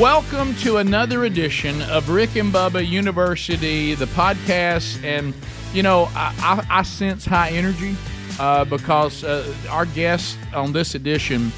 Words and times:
Welcome 0.00 0.54
to 0.56 0.76
another 0.76 1.24
edition 1.24 1.80
of 1.80 2.10
Rick 2.10 2.36
and 2.36 2.52
Bubba 2.52 2.86
University, 2.86 3.94
the 3.94 4.04
podcast. 4.04 5.02
And, 5.02 5.32
you 5.72 5.82
know, 5.82 6.10
I, 6.14 6.34
I, 6.68 6.80
I 6.80 6.82
sense 6.82 7.24
high 7.24 7.48
energy 7.52 7.96
uh, 8.38 8.66
because 8.66 9.24
uh, 9.24 9.50
our 9.70 9.86
guest 9.86 10.36
on 10.54 10.74
this 10.74 10.94
edition, 10.94 11.50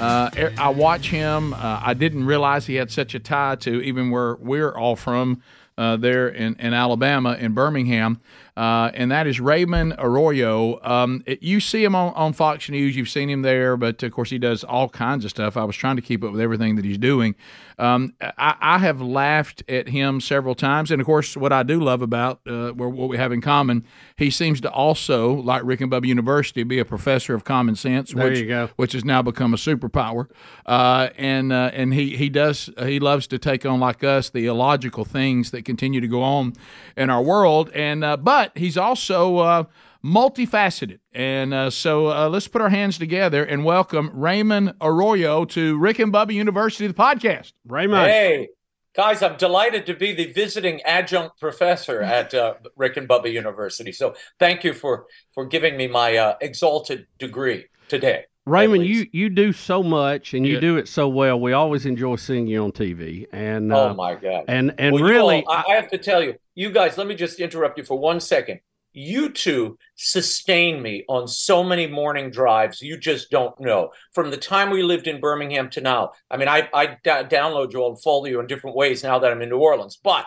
uh, 0.00 0.28
I 0.58 0.70
watch 0.70 1.08
him. 1.08 1.54
Uh, 1.54 1.82
I 1.84 1.94
didn't 1.94 2.26
realize 2.26 2.66
he 2.66 2.74
had 2.74 2.90
such 2.90 3.14
a 3.14 3.20
tie 3.20 3.54
to 3.60 3.80
even 3.80 4.10
where 4.10 4.34
we're 4.40 4.76
all 4.76 4.96
from 4.96 5.40
uh, 5.78 5.96
there 5.96 6.26
in, 6.26 6.56
in 6.56 6.74
Alabama, 6.74 7.34
in 7.34 7.54
Birmingham 7.54 8.20
uh, 8.56 8.90
and 8.94 9.10
that 9.10 9.26
is 9.26 9.40
Raymond 9.40 9.94
Arroyo. 9.98 10.80
Um, 10.82 11.22
it, 11.26 11.42
you 11.42 11.60
see 11.60 11.82
him 11.82 11.94
on, 11.94 12.14
on 12.14 12.32
Fox 12.32 12.68
News, 12.68 12.96
you've 12.96 13.08
seen 13.08 13.28
him 13.28 13.42
there, 13.42 13.76
but 13.76 14.02
of 14.02 14.12
course 14.12 14.30
he 14.30 14.38
does 14.38 14.62
all 14.62 14.88
kinds 14.88 15.24
of 15.24 15.30
stuff. 15.30 15.56
I 15.56 15.64
was 15.64 15.76
trying 15.76 15.96
to 15.96 16.02
keep 16.02 16.22
up 16.22 16.32
with 16.32 16.40
everything 16.40 16.76
that 16.76 16.84
he's 16.84 16.98
doing. 16.98 17.34
Um, 17.78 18.14
I, 18.20 18.54
I, 18.60 18.78
have 18.78 19.00
laughed 19.00 19.64
at 19.68 19.88
him 19.88 20.20
several 20.20 20.54
times, 20.54 20.92
and 20.92 21.00
of 21.00 21.06
course, 21.06 21.36
what 21.36 21.52
I 21.52 21.64
do 21.64 21.80
love 21.80 22.02
about 22.02 22.40
uh, 22.46 22.70
what 22.70 23.08
we 23.08 23.16
have 23.16 23.32
in 23.32 23.40
common, 23.40 23.84
he 24.16 24.30
seems 24.30 24.60
to 24.60 24.70
also, 24.70 25.32
like 25.32 25.62
Rick 25.64 25.80
and 25.80 25.90
Bubba 25.90 26.06
University, 26.06 26.62
be 26.62 26.78
a 26.78 26.84
professor 26.84 27.34
of 27.34 27.42
common 27.42 27.74
sense, 27.74 28.12
there 28.12 28.30
which 28.30 28.38
you 28.38 28.46
go. 28.46 28.70
which 28.76 28.92
has 28.92 29.04
now 29.04 29.22
become 29.22 29.52
a 29.52 29.56
superpower. 29.56 30.28
Uh, 30.66 31.08
and 31.18 31.52
uh, 31.52 31.70
and 31.72 31.92
he 31.92 32.16
he 32.16 32.28
does 32.28 32.70
he 32.84 33.00
loves 33.00 33.26
to 33.28 33.38
take 33.38 33.66
on 33.66 33.80
like 33.80 34.04
us 34.04 34.30
the 34.30 34.46
illogical 34.46 35.04
things 35.04 35.50
that 35.50 35.64
continue 35.64 36.00
to 36.00 36.08
go 36.08 36.22
on 36.22 36.52
in 36.96 37.10
our 37.10 37.22
world. 37.22 37.72
And 37.74 38.04
uh, 38.04 38.16
but 38.44 38.58
he's 38.58 38.76
also 38.76 39.38
uh, 39.38 39.64
multifaceted. 40.04 40.98
And 41.12 41.54
uh, 41.54 41.70
so 41.70 42.08
uh, 42.08 42.28
let's 42.28 42.48
put 42.48 42.60
our 42.60 42.68
hands 42.68 42.98
together 42.98 43.44
and 43.44 43.64
welcome 43.64 44.10
Raymond 44.12 44.74
Arroyo 44.80 45.44
to 45.46 45.78
Rick 45.78 45.98
and 45.98 46.12
Bubba 46.12 46.34
University, 46.34 46.86
the 46.86 46.94
podcast. 46.94 47.52
Raymond. 47.66 48.06
Hey, 48.06 48.48
guys, 48.94 49.22
I'm 49.22 49.36
delighted 49.36 49.86
to 49.86 49.94
be 49.94 50.12
the 50.12 50.32
visiting 50.32 50.82
adjunct 50.82 51.40
professor 51.40 52.02
at 52.02 52.34
uh, 52.34 52.54
Rick 52.76 52.96
and 52.96 53.08
Bubba 53.08 53.32
University. 53.32 53.92
So 53.92 54.14
thank 54.38 54.64
you 54.64 54.74
for 54.74 55.06
for 55.32 55.46
giving 55.46 55.76
me 55.76 55.86
my 55.86 56.16
uh, 56.16 56.34
exalted 56.40 57.06
degree 57.18 57.66
today. 57.88 58.24
Raymond, 58.46 58.84
you 58.84 59.06
you 59.10 59.30
do 59.30 59.52
so 59.52 59.82
much 59.82 60.34
and 60.34 60.46
you 60.46 60.54
yeah. 60.54 60.60
do 60.60 60.76
it 60.76 60.86
so 60.86 61.08
well. 61.08 61.40
We 61.40 61.54
always 61.54 61.86
enjoy 61.86 62.16
seeing 62.16 62.46
you 62.46 62.62
on 62.62 62.72
TV. 62.72 63.26
And 63.32 63.72
oh 63.72 63.90
uh, 63.90 63.94
my 63.94 64.14
god! 64.14 64.44
And 64.48 64.74
and 64.78 64.94
well, 64.94 65.04
really, 65.04 65.44
all, 65.46 65.54
I, 65.54 65.64
I 65.72 65.74
have 65.76 65.90
to 65.90 65.98
tell 65.98 66.22
you, 66.22 66.34
you 66.54 66.70
guys. 66.70 66.98
Let 66.98 67.06
me 67.06 67.14
just 67.14 67.40
interrupt 67.40 67.78
you 67.78 67.84
for 67.84 67.98
one 67.98 68.20
second. 68.20 68.60
You 68.92 69.30
two 69.30 69.78
sustain 69.96 70.82
me 70.82 71.04
on 71.08 71.26
so 71.26 71.64
many 71.64 71.86
morning 71.86 72.30
drives. 72.30 72.82
You 72.82 72.98
just 72.98 73.30
don't 73.30 73.58
know. 73.58 73.90
From 74.12 74.30
the 74.30 74.36
time 74.36 74.70
we 74.70 74.82
lived 74.82 75.08
in 75.08 75.20
Birmingham 75.20 75.70
to 75.70 75.80
now, 75.80 76.12
I 76.30 76.36
mean, 76.36 76.48
I 76.48 76.68
I 76.74 76.98
download 77.04 77.72
you 77.72 77.80
all 77.80 77.92
and 77.92 78.02
follow 78.02 78.26
you 78.26 78.40
in 78.40 78.46
different 78.46 78.76
ways 78.76 79.02
now 79.02 79.18
that 79.18 79.32
I'm 79.32 79.40
in 79.40 79.48
New 79.48 79.58
Orleans, 79.58 79.98
but 80.02 80.26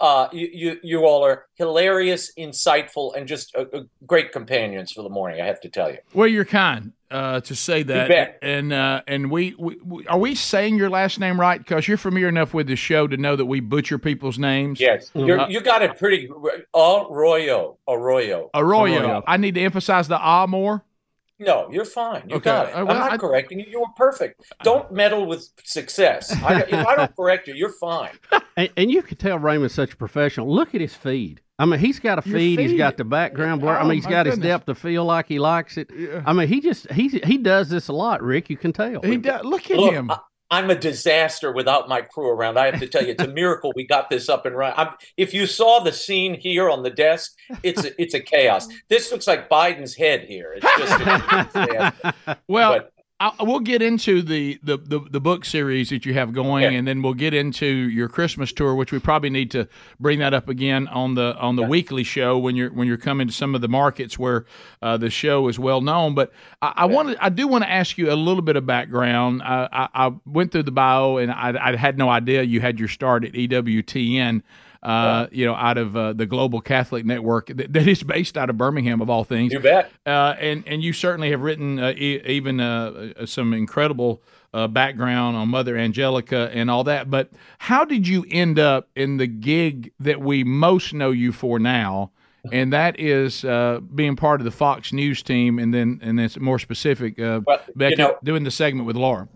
uh, 0.00 0.28
you, 0.32 0.48
you, 0.52 0.76
you 0.82 1.04
all 1.04 1.24
are 1.24 1.46
hilarious, 1.54 2.32
insightful, 2.38 3.16
and 3.16 3.26
just 3.26 3.54
uh, 3.56 3.64
uh, 3.72 3.80
great 4.06 4.30
companions 4.32 4.92
for 4.92 5.02
the 5.02 5.08
morning. 5.08 5.40
I 5.40 5.46
have 5.46 5.60
to 5.62 5.68
tell 5.68 5.90
you. 5.90 5.98
Well, 6.14 6.28
you're 6.28 6.44
kind 6.44 6.92
uh, 7.10 7.40
to 7.40 7.54
say 7.54 7.82
that, 7.82 8.38
and 8.42 8.72
uh, 8.72 9.02
and 9.06 9.30
we, 9.30 9.54
we, 9.58 9.78
we, 9.82 10.06
are 10.06 10.18
we 10.18 10.34
saying 10.34 10.76
your 10.76 10.90
last 10.90 11.18
name 11.18 11.40
right? 11.40 11.58
Because 11.58 11.88
you're 11.88 11.96
familiar 11.96 12.28
enough 12.28 12.52
with 12.52 12.66
the 12.66 12.76
show 12.76 13.06
to 13.06 13.16
know 13.16 13.36
that 13.36 13.46
we 13.46 13.60
butcher 13.60 13.98
people's 13.98 14.38
names. 14.38 14.80
Yes, 14.80 15.10
mm-hmm. 15.14 15.50
you 15.50 15.60
got 15.60 15.82
it 15.82 15.98
pretty. 15.98 16.28
Arroyo, 16.74 17.08
Arroyo, 17.16 17.78
Arroyo. 17.88 18.50
Arroyo. 18.54 19.24
I 19.26 19.36
need 19.36 19.54
to 19.54 19.60
emphasize 19.60 20.08
the 20.08 20.18
ah 20.18 20.46
more. 20.46 20.84
No, 21.40 21.68
you're 21.70 21.84
fine. 21.84 22.24
You 22.28 22.36
okay. 22.36 22.44
got 22.44 22.68
it. 22.68 22.72
Uh, 22.72 22.84
well, 22.84 22.96
I'm 22.96 23.02
not 23.02 23.12
I, 23.12 23.16
correcting 23.16 23.60
you. 23.60 23.66
You 23.68 23.80
were 23.80 23.86
perfect. 23.96 24.42
Don't 24.64 24.90
meddle 24.90 25.24
with 25.26 25.48
success. 25.62 26.32
I, 26.42 26.62
if 26.62 26.86
I 26.86 26.96
don't 26.96 27.14
correct 27.14 27.46
you, 27.46 27.54
you're 27.54 27.72
fine. 27.72 28.10
And, 28.56 28.70
and, 28.76 28.90
you 28.90 29.02
can 29.02 29.16
tell 29.16 29.38
Raymond's 29.38 29.72
such 29.72 29.92
a 29.92 29.96
professional. 29.96 30.52
Look 30.52 30.74
at 30.74 30.80
his 30.80 30.92
feed. 30.92 31.42
I 31.58 31.64
mean, 31.64 31.80
he's 31.80 31.98
got 31.98 32.18
a 32.18 32.22
feed. 32.22 32.56
feed. 32.56 32.70
He's 32.70 32.78
got 32.78 32.96
the 32.96 33.04
background 33.04 33.60
blur. 33.60 33.76
Oh, 33.76 33.80
I 33.80 33.82
mean, 33.82 33.90
oh 33.90 33.94
he's 33.94 34.06
got 34.06 34.24
goodness. 34.24 34.36
his 34.36 34.44
depth 34.44 34.68
of 34.68 34.78
feel 34.78 35.04
like 35.04 35.26
he 35.26 35.38
likes 35.40 35.76
it. 35.76 35.90
Yeah. 35.96 36.22
I 36.24 36.32
mean, 36.32 36.46
he 36.46 36.60
just 36.60 36.90
he 36.92 37.08
he 37.08 37.36
does 37.36 37.68
this 37.68 37.88
a 37.88 37.92
lot, 37.92 38.22
Rick. 38.22 38.48
You 38.48 38.56
can 38.56 38.72
tell. 38.72 39.02
He 39.02 39.16
does. 39.16 39.44
Look 39.44 39.70
at 39.70 39.76
Look, 39.76 39.92
him. 39.92 40.10
I, 40.10 40.18
I'm 40.50 40.70
a 40.70 40.74
disaster 40.74 41.52
without 41.52 41.88
my 41.88 42.00
crew 42.00 42.30
around. 42.30 42.58
I 42.58 42.66
have 42.66 42.80
to 42.80 42.86
tell 42.86 43.02
you, 43.02 43.10
it's 43.10 43.22
a 43.22 43.28
miracle 43.28 43.72
we 43.76 43.86
got 43.86 44.08
this 44.08 44.28
up 44.28 44.46
and 44.46 44.56
running. 44.56 44.92
if 45.16 45.34
you 45.34 45.46
saw 45.46 45.80
the 45.80 45.92
scene 45.92 46.34
here 46.34 46.70
on 46.70 46.82
the 46.82 46.90
desk, 46.90 47.34
it's 47.62 47.84
a, 47.84 48.00
it's 48.00 48.14
a 48.14 48.20
chaos. 48.20 48.66
This 48.88 49.12
looks 49.12 49.26
like 49.26 49.50
Biden's 49.50 49.94
head 49.94 50.24
here. 50.24 50.54
It's 50.56 50.64
just 50.78 51.54
it's 51.54 52.40
well. 52.48 52.78
But, 52.78 52.92
I, 53.20 53.32
we'll 53.40 53.58
get 53.58 53.82
into 53.82 54.22
the, 54.22 54.60
the, 54.62 54.76
the, 54.76 55.00
the, 55.00 55.20
book 55.20 55.44
series 55.44 55.90
that 55.90 56.06
you 56.06 56.14
have 56.14 56.32
going, 56.32 56.62
yeah. 56.62 56.78
and 56.78 56.86
then 56.86 57.02
we'll 57.02 57.14
get 57.14 57.34
into 57.34 57.66
your 57.66 58.08
Christmas 58.08 58.52
tour, 58.52 58.76
which 58.76 58.92
we 58.92 59.00
probably 59.00 59.28
need 59.28 59.50
to 59.50 59.68
bring 59.98 60.20
that 60.20 60.34
up 60.34 60.48
again 60.48 60.86
on 60.86 61.16
the 61.16 61.36
on 61.38 61.56
the 61.56 61.62
yeah. 61.62 61.68
weekly 61.68 62.04
show 62.04 62.38
when 62.38 62.54
you're 62.54 62.72
when 62.72 62.86
you're 62.86 62.96
coming 62.96 63.26
to 63.26 63.32
some 63.32 63.56
of 63.56 63.60
the 63.60 63.66
markets 63.68 64.20
where 64.20 64.46
uh, 64.82 64.96
the 64.96 65.10
show 65.10 65.48
is 65.48 65.58
well 65.58 65.80
known. 65.80 66.14
But 66.14 66.32
I, 66.62 66.74
I 66.76 66.86
yeah. 66.86 66.94
wanted 66.94 67.18
I 67.20 67.28
do 67.30 67.48
want 67.48 67.64
to 67.64 67.70
ask 67.70 67.98
you 67.98 68.12
a 68.12 68.14
little 68.14 68.42
bit 68.42 68.54
of 68.54 68.66
background. 68.66 69.42
I, 69.42 69.68
I, 69.72 70.06
I 70.06 70.12
went 70.24 70.52
through 70.52 70.62
the 70.62 70.70
bio, 70.70 71.16
and 71.16 71.32
I, 71.32 71.54
I 71.60 71.76
had 71.76 71.98
no 71.98 72.08
idea 72.08 72.44
you 72.44 72.60
had 72.60 72.78
your 72.78 72.88
start 72.88 73.24
at 73.24 73.32
EWTN 73.32 74.42
uh, 74.82 75.26
you 75.32 75.44
know, 75.44 75.54
out 75.54 75.78
of 75.78 75.96
uh, 75.96 76.12
the 76.12 76.26
Global 76.26 76.60
Catholic 76.60 77.04
Network 77.04 77.48
that, 77.48 77.72
that 77.72 77.88
is 77.88 78.02
based 78.02 78.36
out 78.36 78.50
of 78.50 78.56
Birmingham, 78.56 79.00
of 79.00 79.10
all 79.10 79.24
things. 79.24 79.52
You 79.52 79.60
bet. 79.60 79.90
Uh, 80.06 80.34
and 80.38 80.64
and 80.66 80.82
you 80.82 80.92
certainly 80.92 81.30
have 81.30 81.40
written 81.40 81.78
uh, 81.78 81.94
e- 81.96 82.22
even 82.24 82.60
uh, 82.60 83.12
uh, 83.18 83.26
some 83.26 83.52
incredible 83.52 84.22
background 84.70 85.36
on 85.36 85.48
Mother 85.48 85.76
Angelica 85.76 86.50
and 86.52 86.68
all 86.70 86.82
that. 86.84 87.10
But 87.10 87.30
how 87.58 87.84
did 87.84 88.08
you 88.08 88.24
end 88.30 88.58
up 88.58 88.88
in 88.96 89.18
the 89.18 89.28
gig 89.28 89.92
that 90.00 90.20
we 90.20 90.42
most 90.42 90.92
know 90.94 91.10
you 91.10 91.32
for 91.32 91.58
now? 91.58 92.10
and 92.52 92.72
that 92.72 92.98
is 92.98 93.44
uh, 93.44 93.80
being 93.94 94.16
part 94.16 94.40
of 94.40 94.44
the 94.44 94.50
Fox 94.50 94.92
News 94.92 95.22
team, 95.22 95.58
and 95.58 95.74
then 95.74 96.00
and 96.02 96.18
then 96.18 96.30
more 96.40 96.58
specific, 96.58 97.18
uh, 97.18 97.40
well, 97.44 97.60
Becky, 97.74 97.92
you 97.92 97.96
know, 97.98 98.18
doing 98.22 98.44
the 98.44 98.50
segment 98.50 98.86
with 98.86 98.96
Laura. 98.96 99.28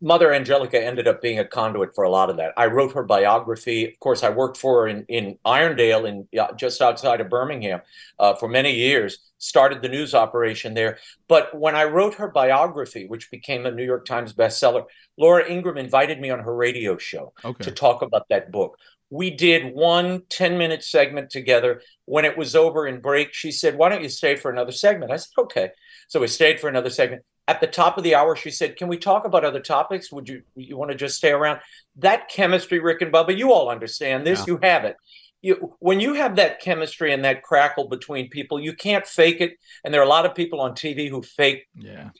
Mother 0.00 0.32
Angelica 0.32 0.82
ended 0.82 1.06
up 1.06 1.22
being 1.22 1.38
a 1.38 1.44
conduit 1.44 1.94
for 1.94 2.04
a 2.04 2.10
lot 2.10 2.28
of 2.28 2.36
that. 2.38 2.52
I 2.56 2.66
wrote 2.66 2.94
her 2.94 3.04
biography. 3.04 3.84
Of 3.84 3.98
course, 4.00 4.24
I 4.24 4.30
worked 4.30 4.56
for 4.56 4.82
her 4.82 4.88
in, 4.88 5.04
in 5.08 5.38
Irondale, 5.46 6.08
in 6.08 6.28
just 6.56 6.82
outside 6.82 7.20
of 7.20 7.28
Birmingham, 7.28 7.80
uh, 8.18 8.34
for 8.34 8.48
many 8.48 8.74
years. 8.74 9.18
Started 9.38 9.82
the 9.82 9.88
news 9.88 10.14
operation 10.14 10.74
there. 10.74 10.98
But 11.28 11.56
when 11.56 11.76
I 11.76 11.84
wrote 11.84 12.14
her 12.14 12.28
biography, 12.28 13.06
which 13.06 13.30
became 13.30 13.64
a 13.64 13.70
New 13.70 13.84
York 13.84 14.06
Times 14.06 14.32
bestseller, 14.32 14.84
Laura 15.16 15.48
Ingraham 15.48 15.78
invited 15.78 16.20
me 16.20 16.30
on 16.30 16.40
her 16.40 16.54
radio 16.54 16.96
show 16.96 17.32
okay. 17.44 17.64
to 17.64 17.70
talk 17.70 18.02
about 18.02 18.28
that 18.30 18.50
book. 18.50 18.78
We 19.10 19.30
did 19.30 19.72
one 19.72 20.22
10 20.30 20.58
minute 20.58 20.82
segment 20.82 21.30
together. 21.30 21.80
When 22.06 22.24
it 22.24 22.36
was 22.36 22.56
over 22.56 22.88
in 22.88 23.00
break, 23.00 23.34
she 23.34 23.52
said, 23.52 23.76
Why 23.76 23.88
don't 23.88 24.02
you 24.02 24.08
stay 24.08 24.34
for 24.34 24.50
another 24.50 24.72
segment? 24.72 25.12
I 25.12 25.16
said, 25.16 25.30
Okay. 25.38 25.70
So 26.08 26.20
we 26.20 26.26
stayed 26.26 26.58
for 26.58 26.68
another 26.68 26.90
segment 26.90 27.22
at 27.48 27.60
the 27.60 27.66
top 27.66 27.96
of 27.96 28.04
the 28.04 28.14
hour, 28.14 28.34
she 28.34 28.50
said, 28.50 28.76
"Can 28.76 28.88
we 28.88 28.98
talk 28.98 29.24
about 29.24 29.44
other 29.44 29.60
topics? 29.60 30.10
Would 30.10 30.28
you 30.28 30.42
you 30.56 30.76
want 30.76 30.90
to 30.90 30.96
just 30.96 31.16
stay 31.16 31.30
around?" 31.30 31.60
That 31.96 32.28
chemistry, 32.28 32.78
Rick 32.80 33.02
and 33.02 33.12
Bubba, 33.12 33.36
you 33.36 33.52
all 33.52 33.70
understand 33.70 34.26
this. 34.26 34.40
Yeah. 34.40 34.44
You 34.48 34.58
have 34.62 34.84
it. 34.84 34.96
You, 35.42 35.74
when 35.78 36.00
you 36.00 36.14
have 36.14 36.36
that 36.36 36.60
chemistry 36.60 37.12
and 37.12 37.24
that 37.24 37.42
crackle 37.42 37.88
between 37.88 38.30
people, 38.30 38.58
you 38.58 38.72
can't 38.72 39.06
fake 39.06 39.40
it. 39.40 39.58
And 39.84 39.94
there 39.94 40.00
are 40.00 40.04
a 40.04 40.08
lot 40.08 40.26
of 40.26 40.34
people 40.34 40.60
on 40.60 40.72
TV 40.72 41.08
who 41.08 41.22
fake 41.22 41.68
yeah. 41.76 42.10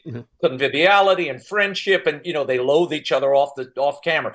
conviviality 0.40 1.28
and 1.28 1.44
friendship, 1.44 2.06
and 2.06 2.20
you 2.24 2.32
know 2.32 2.44
they 2.44 2.60
loathe 2.60 2.92
each 2.92 3.10
other 3.10 3.34
off 3.34 3.54
the 3.56 3.72
off 3.76 4.02
camera. 4.02 4.34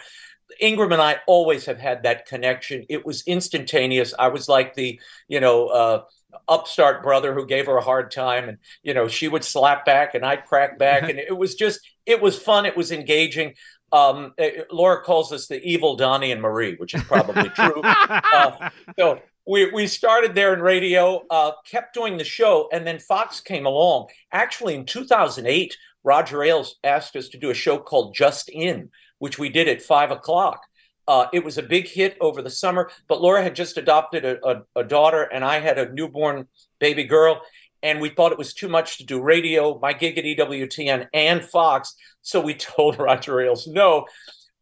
Ingraham 0.60 0.92
and 0.92 1.02
I 1.02 1.18
always 1.28 1.66
have 1.66 1.80
had 1.80 2.04
that 2.04 2.26
connection. 2.26 2.86
It 2.90 3.06
was 3.06 3.24
instantaneous. 3.26 4.14
I 4.18 4.28
was 4.28 4.50
like 4.50 4.74
the, 4.74 5.00
you 5.28 5.40
know, 5.40 5.68
uh, 5.68 6.04
upstart 6.48 7.04
brother 7.04 7.34
who 7.34 7.46
gave 7.46 7.66
her 7.66 7.78
a 7.78 7.84
hard 7.84 8.12
time 8.12 8.50
and 8.50 8.58
you 8.84 8.94
know 8.94 9.08
she 9.08 9.28
would 9.28 9.44
slap 9.44 9.86
back 9.86 10.16
and 10.16 10.26
i'd 10.26 10.46
crack 10.46 10.78
back 10.78 11.10
and 11.10 11.20
it 11.20 11.36
was 11.36 11.56
just 11.56 11.80
it 12.06 12.22
was 12.22 12.38
fun 12.38 12.66
it 12.66 12.78
was 12.78 12.92
engaging 12.92 13.54
um, 13.94 14.34
uh, 14.40 14.48
Laura 14.72 15.02
calls 15.02 15.32
us 15.34 15.48
the 15.48 15.62
evil 15.64 15.96
Donnie 15.96 16.32
and 16.32 16.42
Marie, 16.42 16.76
which 16.76 16.94
is 16.94 17.04
probably 17.04 17.50
true. 17.56 17.82
uh, 17.84 18.70
so 18.98 19.20
we 19.46 19.72
we 19.72 19.88
started 19.88 20.36
there 20.36 20.54
in 20.54 20.62
radio, 20.62 21.26
uh, 21.30 21.52
kept 21.66 21.94
doing 21.94 22.18
the 22.18 22.24
show, 22.24 22.70
and 22.72 22.86
then 22.86 23.00
Fox 23.00 23.42
came 23.42 23.66
along. 23.66 24.08
Actually, 24.32 24.76
in 24.76 24.86
2008, 24.86 25.76
Roger 26.04 26.44
Ailes 26.44 26.78
asked 26.84 27.16
us 27.16 27.30
to 27.30 27.38
do 27.38 27.50
a 27.50 27.56
show 27.56 27.78
called 27.78 28.16
Just 28.16 28.50
In, 28.50 28.90
which 29.20 29.38
we 29.38 29.50
did 29.50 29.68
at 29.68 29.82
five 29.82 30.12
o'clock. 30.12 30.62
Uh, 31.08 31.28
it 31.34 31.44
was 31.44 31.58
a 31.58 31.64
big 31.64 31.88
hit 31.88 32.16
over 32.22 32.42
the 32.42 32.50
summer, 32.50 32.90
but 33.08 33.22
Laura 33.22 33.44
had 33.44 33.56
just 33.56 33.78
adopted 33.78 34.24
a, 34.24 34.46
a, 34.46 34.64
a, 34.78 34.84
daughter, 34.84 35.24
and 35.24 35.44
I 35.44 35.60
had 35.60 35.78
a 35.78 35.92
newborn 35.92 36.48
baby 36.80 37.04
girl, 37.04 37.42
and 37.84 38.00
we 38.00 38.10
thought 38.10 38.32
it 38.32 38.38
was 38.38 38.54
too 38.54 38.70
much 38.70 38.98
to 39.00 39.06
do 39.06 39.22
radio, 39.22 39.80
my 39.80 39.94
gig 39.94 40.18
at 40.18 40.26
EWTN, 40.26 41.08
and 41.14 41.44
Fox. 41.44 41.96
So 42.22 42.40
we 42.40 42.54
told 42.56 43.00
Roger 43.00 43.42
Ailes 43.42 43.68
no. 43.68 44.06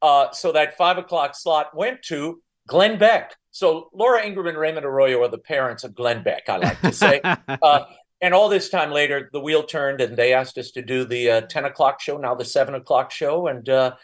Uh, 0.01 0.31
so 0.31 0.53
that 0.53 0.77
five 0.77 0.97
o'clock 0.97 1.35
slot 1.35 1.75
went 1.75 2.01
to 2.03 2.41
Glenn 2.67 2.97
Beck. 2.97 3.35
So 3.51 3.89
Laura 3.93 4.25
Ingraham 4.25 4.47
and 4.47 4.57
Raymond 4.57 4.85
Arroyo 4.85 5.21
are 5.23 5.27
the 5.27 5.37
parents 5.37 5.83
of 5.83 5.93
Glenn 5.93 6.23
Beck, 6.23 6.47
I 6.47 6.57
like 6.57 6.79
to 6.81 6.93
say. 6.93 7.19
uh, 7.61 7.83
and 8.21 8.33
all 8.33 8.49
this 8.49 8.69
time 8.69 8.91
later, 8.91 9.29
the 9.33 9.39
wheel 9.39 9.63
turned, 9.63 10.01
and 10.01 10.15
they 10.15 10.33
asked 10.33 10.57
us 10.57 10.71
to 10.71 10.81
do 10.81 11.05
the 11.05 11.31
uh, 11.31 11.41
ten 11.41 11.65
o'clock 11.65 12.01
show, 12.01 12.17
now 12.17 12.35
the 12.35 12.45
seven 12.45 12.75
o'clock 12.75 13.11
show, 13.11 13.47
and 13.47 13.67
uh, 13.67 13.95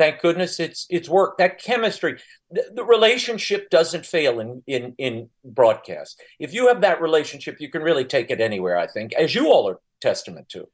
thank 0.00 0.20
goodness 0.20 0.58
it's 0.58 0.86
it's 0.88 1.08
worked. 1.08 1.38
That 1.38 1.60
chemistry, 1.62 2.18
the, 2.50 2.64
the, 2.74 2.84
relationship 2.84 3.68
doesn't 3.68 4.06
fail 4.06 4.40
in 4.40 4.62
in 4.66 4.94
in 4.96 5.28
broadcast. 5.44 6.20
If 6.38 6.54
you 6.54 6.68
have 6.68 6.80
that 6.80 7.02
relationship, 7.02 7.60
you 7.60 7.68
can 7.68 7.82
really 7.82 8.06
take 8.06 8.30
it 8.30 8.40
anywhere. 8.40 8.76
I 8.78 8.86
think, 8.86 9.12
as 9.12 9.34
you 9.34 9.48
all 9.48 9.68
are 9.68 9.78
testament 10.00 10.48
to. 10.50 10.66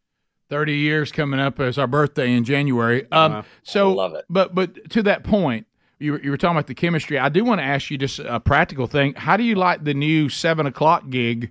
30 0.49 0.76
years 0.76 1.11
coming 1.11 1.40
up 1.40 1.58
as 1.58 1.76
our 1.76 1.88
birthday 1.88 2.32
in 2.32 2.44
January. 2.44 3.11
Um, 3.11 3.44
so, 3.64 3.93
love 3.93 4.14
it. 4.14 4.25
But 4.31 4.55
but 4.55 4.90
to 4.90 5.02
that 5.02 5.25
point, 5.25 5.67
you 5.99 6.12
were, 6.12 6.23
you 6.23 6.31
were 6.31 6.37
talking 6.37 6.56
about 6.56 6.69
the 6.69 6.75
chemistry. 6.75 7.19
I 7.19 7.28
do 7.28 7.44
want 7.44 7.61
to 7.61 7.64
ask 7.64 7.90
you 7.90 7.99
just 7.99 8.20
a 8.20 8.38
practical 8.38 8.87
thing. 8.87 9.14
How 9.14 9.37
do 9.37 9.43
you 9.43 9.56
like 9.56 9.82
the 9.82 9.94
new 9.94 10.28
seven 10.28 10.67
o'clock 10.67 11.11
gig 11.11 11.50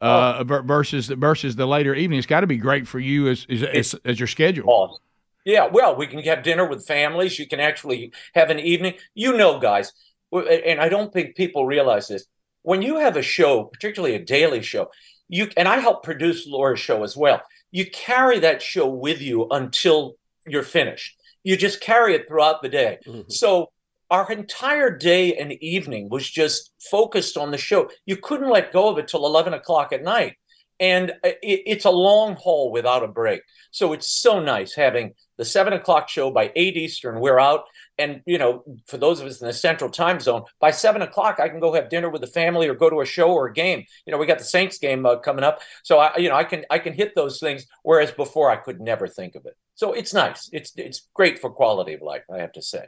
uh, 0.00 0.44
oh. 0.48 0.62
versus 0.62 1.08
versus 1.08 1.56
the 1.56 1.66
later 1.66 1.92
evening? 1.92 2.18
It's 2.18 2.26
got 2.28 2.42
to 2.42 2.46
be 2.46 2.56
great 2.56 2.86
for 2.86 3.00
you 3.00 3.28
as 3.28 3.46
as, 3.50 3.64
as, 3.64 3.94
as 4.04 4.20
your 4.20 4.28
schedule. 4.28 4.70
Awesome. 4.70 5.02
Yeah, 5.46 5.68
well, 5.72 5.94
we 5.94 6.08
can 6.08 6.18
have 6.24 6.42
dinner 6.42 6.68
with 6.68 6.88
families. 6.88 7.38
You 7.38 7.46
can 7.46 7.60
actually 7.60 8.12
have 8.34 8.50
an 8.50 8.58
evening. 8.58 8.94
You 9.14 9.36
know, 9.36 9.60
guys, 9.60 9.92
and 10.32 10.80
I 10.80 10.88
don't 10.88 11.12
think 11.12 11.36
people 11.36 11.64
realize 11.64 12.08
this. 12.08 12.26
When 12.62 12.82
you 12.82 12.98
have 12.98 13.16
a 13.16 13.22
show, 13.22 13.64
particularly 13.64 14.16
a 14.16 14.24
daily 14.24 14.60
show, 14.60 14.90
you 15.28 15.48
and 15.56 15.68
I 15.68 15.78
help 15.78 16.02
produce 16.02 16.48
Laura's 16.48 16.80
show 16.80 17.04
as 17.04 17.16
well. 17.16 17.40
You 17.70 17.88
carry 17.88 18.40
that 18.40 18.60
show 18.60 18.88
with 18.88 19.22
you 19.22 19.46
until 19.52 20.16
you're 20.48 20.64
finished. 20.64 21.16
You 21.44 21.56
just 21.56 21.80
carry 21.80 22.16
it 22.16 22.26
throughout 22.26 22.60
the 22.60 22.68
day. 22.68 22.98
Mm-hmm. 23.06 23.30
So 23.30 23.70
our 24.10 24.30
entire 24.32 24.90
day 24.90 25.34
and 25.34 25.52
evening 25.62 26.08
was 26.08 26.28
just 26.28 26.72
focused 26.90 27.36
on 27.36 27.52
the 27.52 27.58
show. 27.58 27.88
You 28.04 28.16
couldn't 28.16 28.50
let 28.50 28.72
go 28.72 28.88
of 28.88 28.98
it 28.98 29.06
till 29.06 29.24
11 29.24 29.54
o'clock 29.54 29.92
at 29.92 30.02
night. 30.02 30.34
And 30.80 31.10
it, 31.22 31.38
it's 31.42 31.84
a 31.84 31.90
long 31.90 32.34
haul 32.34 32.72
without 32.72 33.04
a 33.04 33.08
break. 33.08 33.42
So 33.70 33.92
it's 33.92 34.12
so 34.12 34.40
nice 34.40 34.74
having 34.74 35.14
the 35.36 35.44
seven 35.44 35.72
o'clock 35.72 36.08
show 36.08 36.30
by 36.30 36.52
eight 36.56 36.76
Eastern. 36.76 37.20
We're 37.20 37.38
out. 37.38 37.64
And, 37.98 38.22
you 38.26 38.38
know, 38.38 38.62
for 38.86 38.98
those 38.98 39.20
of 39.20 39.26
us 39.26 39.40
in 39.40 39.46
the 39.46 39.52
central 39.52 39.90
time 39.90 40.20
zone, 40.20 40.44
by 40.60 40.70
seven 40.70 41.02
o'clock, 41.02 41.40
I 41.40 41.48
can 41.48 41.60
go 41.60 41.72
have 41.72 41.88
dinner 41.88 42.10
with 42.10 42.20
the 42.20 42.26
family 42.26 42.68
or 42.68 42.74
go 42.74 42.90
to 42.90 43.00
a 43.00 43.06
show 43.06 43.32
or 43.32 43.46
a 43.46 43.52
game. 43.52 43.84
You 44.04 44.12
know, 44.12 44.18
we 44.18 44.26
got 44.26 44.38
the 44.38 44.44
Saints 44.44 44.78
game 44.78 45.06
uh, 45.06 45.16
coming 45.16 45.44
up. 45.44 45.60
So, 45.82 45.98
I, 45.98 46.16
you 46.18 46.28
know, 46.28 46.36
I 46.36 46.44
can, 46.44 46.64
I 46.70 46.78
can 46.78 46.92
hit 46.92 47.14
those 47.14 47.40
things. 47.40 47.66
Whereas 47.82 48.12
before 48.12 48.50
I 48.50 48.56
could 48.56 48.80
never 48.80 49.08
think 49.08 49.34
of 49.34 49.46
it. 49.46 49.56
So 49.74 49.92
it's 49.92 50.12
nice. 50.12 50.50
It's, 50.52 50.72
it's 50.76 51.08
great 51.14 51.38
for 51.38 51.50
quality 51.50 51.94
of 51.94 52.02
life, 52.02 52.24
I 52.32 52.38
have 52.38 52.52
to 52.52 52.62
say. 52.62 52.86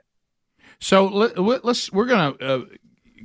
So 0.81 1.06
let, 1.06 1.65
us 1.65 1.93
we're 1.93 2.06
gonna 2.06 2.35
uh, 2.41 2.65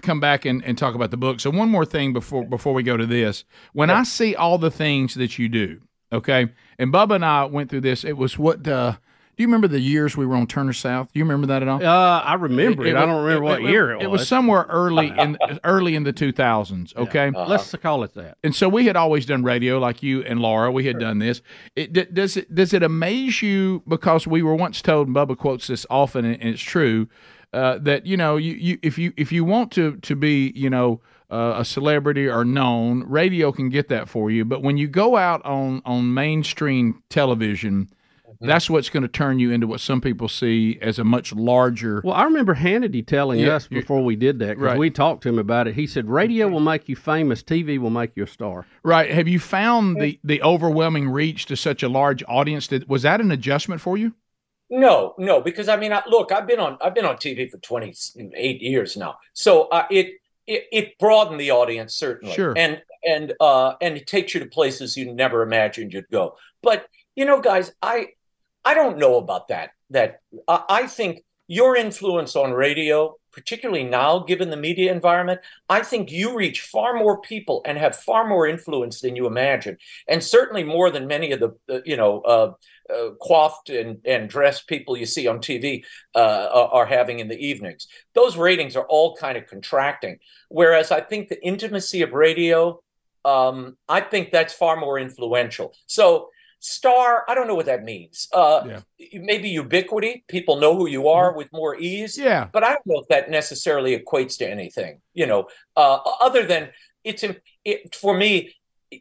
come 0.02 0.20
back 0.20 0.46
and, 0.46 0.64
and 0.64 0.78
talk 0.78 0.96
about 0.96 1.12
the 1.12 1.18
book. 1.18 1.40
So 1.40 1.50
one 1.50 1.70
more 1.70 1.86
thing 1.86 2.14
before 2.14 2.46
before 2.46 2.74
we 2.74 2.84
go 2.84 2.98
to 2.98 3.06
this, 3.06 3.44
when 3.74 3.90
yeah. 3.90 4.00
I 4.00 4.04
see 4.04 4.36
all 4.36 4.58
the 4.58 4.72
things 4.72 5.14
that 5.16 5.38
you 5.38 5.50
do, 5.50 5.82
okay, 6.12 6.48
and 6.80 6.94
Bubba 6.94 7.16
and 7.16 7.26
I 7.26 7.46
went 7.46 7.70
through 7.70 7.82
this. 7.82 8.04
It 8.04 8.18
was 8.18 8.40
what. 8.40 8.68
Uh, 8.68 8.96
do 9.36 9.44
you 9.44 9.48
remember 9.48 9.68
the 9.68 9.80
years 9.80 10.16
we 10.16 10.26
were 10.26 10.36
on 10.36 10.46
Turner 10.46 10.74
South? 10.74 11.12
Do 11.12 11.20
you 11.20 11.26
remember 11.26 11.48
that 11.48 11.62
at 11.64 11.68
all? 11.68 11.84
Uh, 11.84 12.20
I 12.20 12.36
remember 12.36 12.86
it. 12.86 12.90
it, 12.90 12.92
it 12.92 12.96
I 12.96 13.06
don't 13.06 13.24
remember 13.24 13.46
it, 13.46 13.50
what 13.50 13.62
year 13.64 13.92
it 13.92 13.96
was. 13.98 14.04
It 14.04 14.10
was 14.10 14.28
somewhere 14.28 14.66
early 14.70 15.08
in 15.18 15.38
early 15.64 15.96
in 15.96 16.04
the 16.04 16.14
2000s. 16.14 16.96
Okay, 16.96 17.26
yeah. 17.26 17.40
uh-huh. 17.40 17.50
let's 17.50 17.74
call 17.76 18.04
it 18.04 18.14
that. 18.14 18.38
And 18.44 18.56
so 18.56 18.70
we 18.70 18.86
had 18.86 18.96
always 18.96 19.26
done 19.26 19.44
radio, 19.44 19.80
like 19.80 20.04
you 20.04 20.24
and 20.24 20.40
Laura. 20.40 20.72
We 20.72 20.86
had 20.86 20.94
sure. 20.94 21.02
done 21.02 21.20
this. 21.20 21.42
It, 21.76 22.14
does 22.14 22.38
it 22.38 22.54
does 22.54 22.74
it 22.74 22.84
amaze 22.84 23.42
you 23.42 23.82
because 23.88 24.28
we 24.28 24.44
were 24.44 24.56
once 24.56 24.82
told, 24.82 25.08
and 25.08 25.16
Bubba 25.16 25.38
quotes 25.38 25.68
this 25.68 25.86
often, 25.90 26.26
and 26.26 26.42
it's 26.42 26.62
true 26.62 27.08
uh, 27.54 27.78
that 27.80 28.06
you 28.06 28.18
know 28.18 28.38
you, 28.38 28.54
you 28.54 28.78
if 28.82 28.98
you 28.98 29.14
if 29.16 29.32
you 29.32 29.46
want 29.46 29.72
to 29.72 29.98
to 29.98 30.16
be 30.16 30.52
you 30.56 30.70
know 30.70 31.02
uh, 31.32 31.56
a 31.58 31.66
celebrity 31.66 32.28
or 32.28 32.44
known, 32.44 33.04
radio 33.08 33.52
can 33.52 33.70
get 33.70 33.88
that 33.90 34.10
for 34.10 34.30
you. 34.30 34.44
But 34.44 34.62
when 34.62 34.78
you 34.78 34.88
go 34.88 35.16
out 35.16 35.44
on 35.46 35.82
on 35.86 36.14
mainstream 36.14 37.02
television. 37.10 37.90
That's 38.48 38.70
what's 38.70 38.90
going 38.90 39.04
to 39.04 39.10
turn 39.10 39.40
you 39.40 39.52
into 39.52 39.68
what 39.68 39.80
some 39.80 40.02
people 40.02 40.28
see 40.28 40.78
as 40.82 41.00
a 41.00 41.04
much 41.04 41.34
larger. 41.34 42.02
Well, 42.04 42.14
I 42.14 42.24
remember 42.24 42.56
Hannity 42.56 43.06
telling 43.06 43.40
yeah, 43.40 43.56
us 43.56 43.68
before 43.68 44.04
we 44.04 44.16
did 44.16 44.40
that 44.40 44.58
because 44.58 44.64
right. 44.64 44.78
we 44.78 44.90
talked 44.90 45.24
to 45.24 45.30
him 45.30 45.40
about 45.40 45.68
it. 45.68 45.76
He 45.76 45.88
said, 45.88 46.10
"Radio 46.10 46.48
will 46.48 46.60
make 46.60 46.90
you 46.90 46.96
famous. 46.96 47.42
TV 47.42 47.78
will 47.78 47.90
make 47.90 48.12
you 48.16 48.24
a 48.24 48.28
star." 48.28 48.66
Right? 48.84 49.10
Have 49.12 49.28
you 49.28 49.40
found 49.40 50.02
the 50.02 50.20
the 50.24 50.42
overwhelming 50.42 51.10
reach 51.10 51.46
to 51.48 51.56
such 51.56 51.84
a 51.84 51.90
large 51.90 52.24
audience? 52.28 52.68
That 52.68 52.88
was 52.88 53.04
that 53.04 53.22
an 53.22 53.32
adjustment 53.32 53.82
for 53.82 53.98
you? 53.98 54.14
No, 54.70 55.14
no, 55.20 55.40
because 55.40 55.70
I 55.70 55.78
mean, 55.78 55.94
I, 55.94 56.02
look, 56.08 56.32
I've 56.32 56.48
been 56.48 56.60
on 56.60 56.78
I've 56.82 56.96
been 56.96 57.06
on 57.06 57.18
TV 57.18 57.50
for 57.50 57.58
twenty 57.60 57.94
eight 58.36 58.62
years 58.62 58.98
now, 58.98 59.18
so 59.34 59.64
uh, 59.66 59.86
it, 59.92 60.16
it 60.48 60.64
it 60.72 60.98
broadened 60.98 61.40
the 61.40 61.52
audience 61.52 61.94
certainly, 61.94 62.34
sure, 62.34 62.54
and 62.58 62.82
and 63.06 63.34
uh, 63.40 63.74
and 63.82 63.98
it 63.98 64.08
takes 64.08 64.34
you 64.34 64.40
to 64.40 64.48
places 64.48 64.98
you 64.98 65.14
never 65.14 65.44
imagined 65.44 65.94
you'd 65.94 66.10
go. 66.10 66.38
But 66.64 66.88
you 67.16 67.26
know, 67.26 67.40
guys, 67.40 67.72
I 67.82 68.08
I 68.66 68.74
don't 68.74 68.98
know 68.98 69.18
about 69.18 69.50
that. 69.50 69.72
That 69.90 70.22
uh, 70.48 70.62
I 70.70 70.88
think 70.88 71.24
your 71.48 71.76
influence 71.76 72.36
on 72.36 72.52
radio 72.52 73.16
particularly 73.34 73.84
now, 73.84 74.20
given 74.20 74.50
the 74.50 74.58
media 74.58 74.92
environment, 74.94 75.42
I 75.68 75.82
think 75.82 76.12
you 76.12 76.36
reach 76.36 76.62
far 76.62 76.94
more 76.94 77.20
people 77.20 77.62
and 77.66 77.78
have 77.78 77.96
far 77.96 78.28
more 78.28 78.48
influence 78.48 79.02
than 79.02 79.16
you 79.16 79.26
imagine, 79.26 79.78
and 80.08 80.24
certainly 80.24 80.64
more 80.64 80.92
than 80.92 81.08
many 81.08 81.32
of 81.32 81.40
the, 81.40 81.82
you 81.84 81.98
know 81.98 82.22
uh, 82.22 82.54
uh, 82.94 83.10
coiffed 83.22 83.70
and, 83.70 84.00
and 84.06 84.30
dressed 84.30 84.68
people 84.68 84.96
you 84.96 85.06
see 85.06 85.28
on 85.28 85.40
TV 85.40 85.84
uh, 86.16 86.68
are 86.72 86.86
having 86.86 87.20
in 87.20 87.28
the 87.28 87.38
evenings. 87.38 87.88
Those 88.14 88.38
ratings 88.38 88.76
are 88.76 88.86
all 88.86 89.16
kind 89.16 89.38
of 89.38 89.48
contracting, 89.48 90.20
whereas 90.50 90.92
I 90.92 91.02
think 91.02 91.28
the 91.28 91.44
intimacy 91.44 92.04
of 92.04 92.14
radio, 92.14 92.82
um, 93.26 93.78
I 93.90 94.02
think 94.02 94.32
that's 94.32 94.54
far 94.54 94.80
more 94.80 95.00
influential. 95.00 95.74
So 95.88 96.30
star 96.64 97.26
i 97.28 97.36
don't 97.36 97.46
know 97.46 97.56
what 97.56 97.66
that 97.66 97.84
means 97.84 98.30
uh 98.32 98.64
yeah. 98.66 98.80
maybe 99.20 99.50
ubiquity 99.50 100.24
people 100.30 100.56
know 100.62 100.78
who 100.78 100.88
you 100.88 101.10
are 101.10 101.30
mm-hmm. 101.30 101.40
with 101.40 101.50
more 101.52 101.76
ease 101.76 102.18
yeah 102.18 102.48
but 102.54 102.64
i 102.64 102.70
don't 102.70 102.86
know 102.86 103.02
if 103.02 103.08
that 103.10 103.30
necessarily 103.30 104.00
equates 104.00 104.38
to 104.38 104.50
anything 104.50 105.02
you 105.14 105.26
know 105.26 105.46
uh 105.76 106.00
other 106.22 106.46
than 106.46 106.70
it's 107.04 107.26
it, 107.66 107.94
for 107.94 108.16
me 108.16 108.56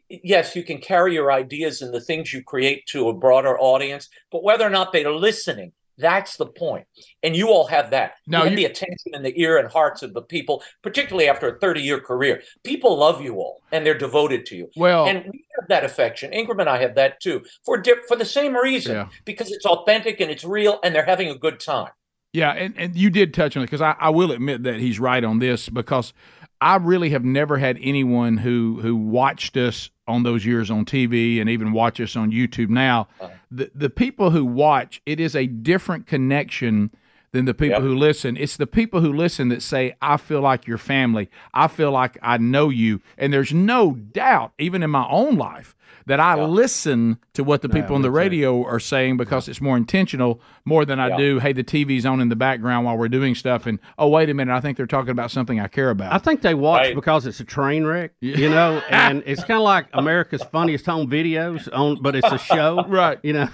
yes 0.09 0.57
you 0.57 0.63
can 0.63 0.77
carry 0.79 1.13
your 1.13 1.31
ideas 1.31 1.81
and 1.81 1.93
the 1.93 2.01
things 2.01 2.33
you 2.33 2.43
create 2.43 2.85
to 2.85 3.07
a 3.07 3.13
broader 3.13 3.57
audience 3.57 4.09
but 4.29 4.43
whether 4.43 4.67
or 4.67 4.69
not 4.69 4.91
they're 4.91 5.09
listening 5.09 5.71
that's 5.97 6.37
the 6.37 6.45
point. 6.45 6.85
And 7.21 7.35
you 7.35 7.49
all 7.49 7.67
have 7.67 7.91
that. 7.91 8.15
Now 8.27 8.43
you 8.43 8.51
you, 8.51 8.55
the 8.57 8.65
attention 8.65 9.13
and 9.13 9.25
the 9.25 9.39
ear 9.39 9.57
and 9.57 9.71
hearts 9.71 10.03
of 10.03 10.13
the 10.13 10.21
people, 10.21 10.63
particularly 10.81 11.27
after 11.27 11.55
a 11.55 11.59
30 11.59 11.81
year 11.81 11.99
career. 11.99 12.41
People 12.63 12.97
love 12.97 13.21
you 13.21 13.35
all 13.35 13.61
and 13.71 13.85
they're 13.85 13.97
devoted 13.97 14.45
to 14.47 14.55
you. 14.55 14.69
Well, 14.75 15.05
and 15.05 15.25
we 15.31 15.45
have 15.59 15.67
that 15.69 15.83
affection. 15.83 16.33
Ingraham 16.33 16.61
and 16.61 16.69
I 16.69 16.81
have 16.81 16.95
that 16.95 17.19
too 17.19 17.43
for 17.63 17.83
for 18.07 18.15
the 18.15 18.25
same 18.25 18.55
reason 18.55 18.95
yeah. 18.95 19.07
because 19.25 19.51
it's 19.51 19.65
authentic 19.65 20.19
and 20.21 20.31
it's 20.31 20.43
real 20.43 20.79
and 20.83 20.93
they're 20.95 21.05
having 21.05 21.29
a 21.29 21.37
good 21.37 21.59
time. 21.59 21.91
Yeah, 22.33 22.51
and, 22.51 22.73
and 22.77 22.95
you 22.95 23.11
did 23.11 23.31
touch 23.31 23.55
on 23.55 23.61
it 23.61 23.67
because 23.67 23.81
I, 23.81 23.95
I 23.99 24.09
will 24.09 24.31
admit 24.31 24.63
that 24.63 24.79
he's 24.79 24.99
right 24.99 25.23
on 25.23 25.37
this 25.37 25.69
because 25.69 26.13
I 26.63 26.77
really 26.77 27.09
have 27.09 27.25
never 27.25 27.57
had 27.57 27.77
anyone 27.81 28.37
who 28.37 28.79
who 28.81 28.95
watched 28.95 29.57
us 29.57 29.89
on 30.07 30.23
those 30.23 30.45
years 30.45 30.71
on 30.71 30.85
TV 30.85 31.41
and 31.41 31.49
even 31.49 31.73
watch 31.73 31.99
us 31.99 32.15
on 32.15 32.31
YouTube 32.31 32.69
now. 32.69 33.09
Uh-huh. 33.19 33.33
The 33.51 33.71
the 33.75 33.89
people 33.89 34.29
who 34.29 34.45
watch, 34.45 35.01
it 35.05 35.19
is 35.19 35.35
a 35.35 35.45
different 35.45 36.07
connection 36.07 36.91
than 37.33 37.43
the 37.43 37.53
people 37.53 37.71
yep. 37.71 37.81
who 37.81 37.93
listen. 37.93 38.37
It's 38.37 38.55
the 38.55 38.65
people 38.65 39.01
who 39.01 39.11
listen 39.11 39.49
that 39.49 39.61
say, 39.61 39.95
I 40.01 40.15
feel 40.15 40.39
like 40.39 40.65
your 40.65 40.77
family. 40.77 41.29
I 41.53 41.67
feel 41.67 41.91
like 41.91 42.17
I 42.21 42.37
know 42.37 42.69
you. 42.69 43.01
And 43.17 43.33
there's 43.33 43.51
no 43.51 43.91
doubt, 43.91 44.53
even 44.57 44.83
in 44.83 44.89
my 44.89 45.05
own 45.09 45.35
life, 45.35 45.75
that 46.05 46.19
I 46.19 46.35
yeah. 46.35 46.45
listen 46.45 47.17
to 47.33 47.43
what 47.43 47.61
the 47.61 47.69
people 47.69 47.91
yeah, 47.91 47.95
on 47.95 48.01
the 48.01 48.11
radio 48.11 48.65
are 48.65 48.79
saying 48.79 49.17
because 49.17 49.47
it's 49.47 49.61
more 49.61 49.77
intentional 49.77 50.41
more 50.65 50.85
than 50.85 50.99
I 50.99 51.09
yeah. 51.09 51.17
do. 51.17 51.39
Hey, 51.39 51.53
the 51.53 51.63
TV's 51.63 52.05
on 52.05 52.21
in 52.21 52.29
the 52.29 52.35
background 52.35 52.85
while 52.85 52.97
we're 52.97 53.09
doing 53.09 53.35
stuff, 53.35 53.65
and 53.65 53.79
oh 53.97 54.07
wait 54.07 54.29
a 54.29 54.33
minute, 54.33 54.53
I 54.55 54.59
think 54.59 54.77
they're 54.77 54.87
talking 54.87 55.11
about 55.11 55.31
something 55.31 55.59
I 55.59 55.67
care 55.67 55.89
about. 55.89 56.13
I 56.13 56.17
think 56.17 56.41
they 56.41 56.53
watch 56.53 56.87
right. 56.87 56.95
because 56.95 57.25
it's 57.25 57.39
a 57.39 57.45
train 57.45 57.85
wreck, 57.85 58.11
you 58.21 58.49
know, 58.49 58.81
and 58.89 59.23
it's 59.25 59.43
kind 59.43 59.59
of 59.59 59.63
like 59.63 59.87
America's 59.93 60.43
Funniest 60.43 60.85
Home 60.85 61.09
Videos 61.09 61.69
on, 61.73 62.01
but 62.01 62.15
it's 62.15 62.31
a 62.31 62.37
show, 62.37 62.83
right? 62.87 63.19
You 63.23 63.33
know. 63.33 63.49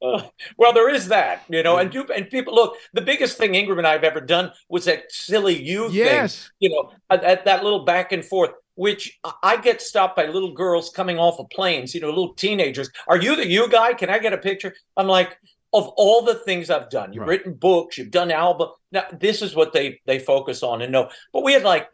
well, 0.00 0.72
there 0.72 0.92
is 0.92 1.08
that, 1.08 1.44
you 1.48 1.62
know, 1.62 1.76
and 1.76 1.90
do, 1.90 2.04
and 2.14 2.28
people 2.28 2.54
look. 2.54 2.76
The 2.92 3.02
biggest 3.02 3.38
thing 3.38 3.54
Ingraham 3.54 3.78
and 3.78 3.86
I 3.86 3.92
have 3.92 4.02
ever 4.02 4.20
done 4.20 4.52
was 4.68 4.86
that 4.86 5.12
silly 5.12 5.62
you 5.62 5.90
yes. 5.90 6.44
thing, 6.44 6.52
you 6.60 6.70
know, 6.70 6.92
at, 7.10 7.22
at 7.22 7.44
that 7.44 7.62
little 7.62 7.84
back 7.84 8.10
and 8.10 8.24
forth 8.24 8.50
which 8.78 9.18
I 9.42 9.56
get 9.56 9.82
stopped 9.82 10.14
by 10.14 10.26
little 10.26 10.52
girls 10.52 10.90
coming 10.90 11.18
off 11.18 11.40
of 11.40 11.50
planes, 11.50 11.96
you 11.96 12.00
know, 12.00 12.10
little 12.10 12.34
teenagers. 12.34 12.88
Are 13.08 13.16
you 13.16 13.34
the 13.34 13.44
you 13.44 13.68
guy? 13.68 13.92
Can 13.92 14.08
I 14.08 14.20
get 14.20 14.32
a 14.32 14.38
picture? 14.38 14.72
I'm 14.96 15.08
like, 15.08 15.36
of 15.72 15.88
all 15.96 16.22
the 16.22 16.36
things 16.36 16.70
I've 16.70 16.88
done, 16.88 17.12
you've 17.12 17.22
right. 17.22 17.28
written 17.28 17.54
books, 17.54 17.98
you've 17.98 18.12
done 18.12 18.30
album. 18.30 18.68
Now 18.92 19.06
this 19.12 19.42
is 19.42 19.56
what 19.56 19.72
they 19.72 20.00
they 20.06 20.20
focus 20.20 20.62
on 20.62 20.80
and 20.80 20.92
know. 20.92 21.10
But 21.32 21.42
we 21.42 21.54
had 21.54 21.64
like 21.64 21.88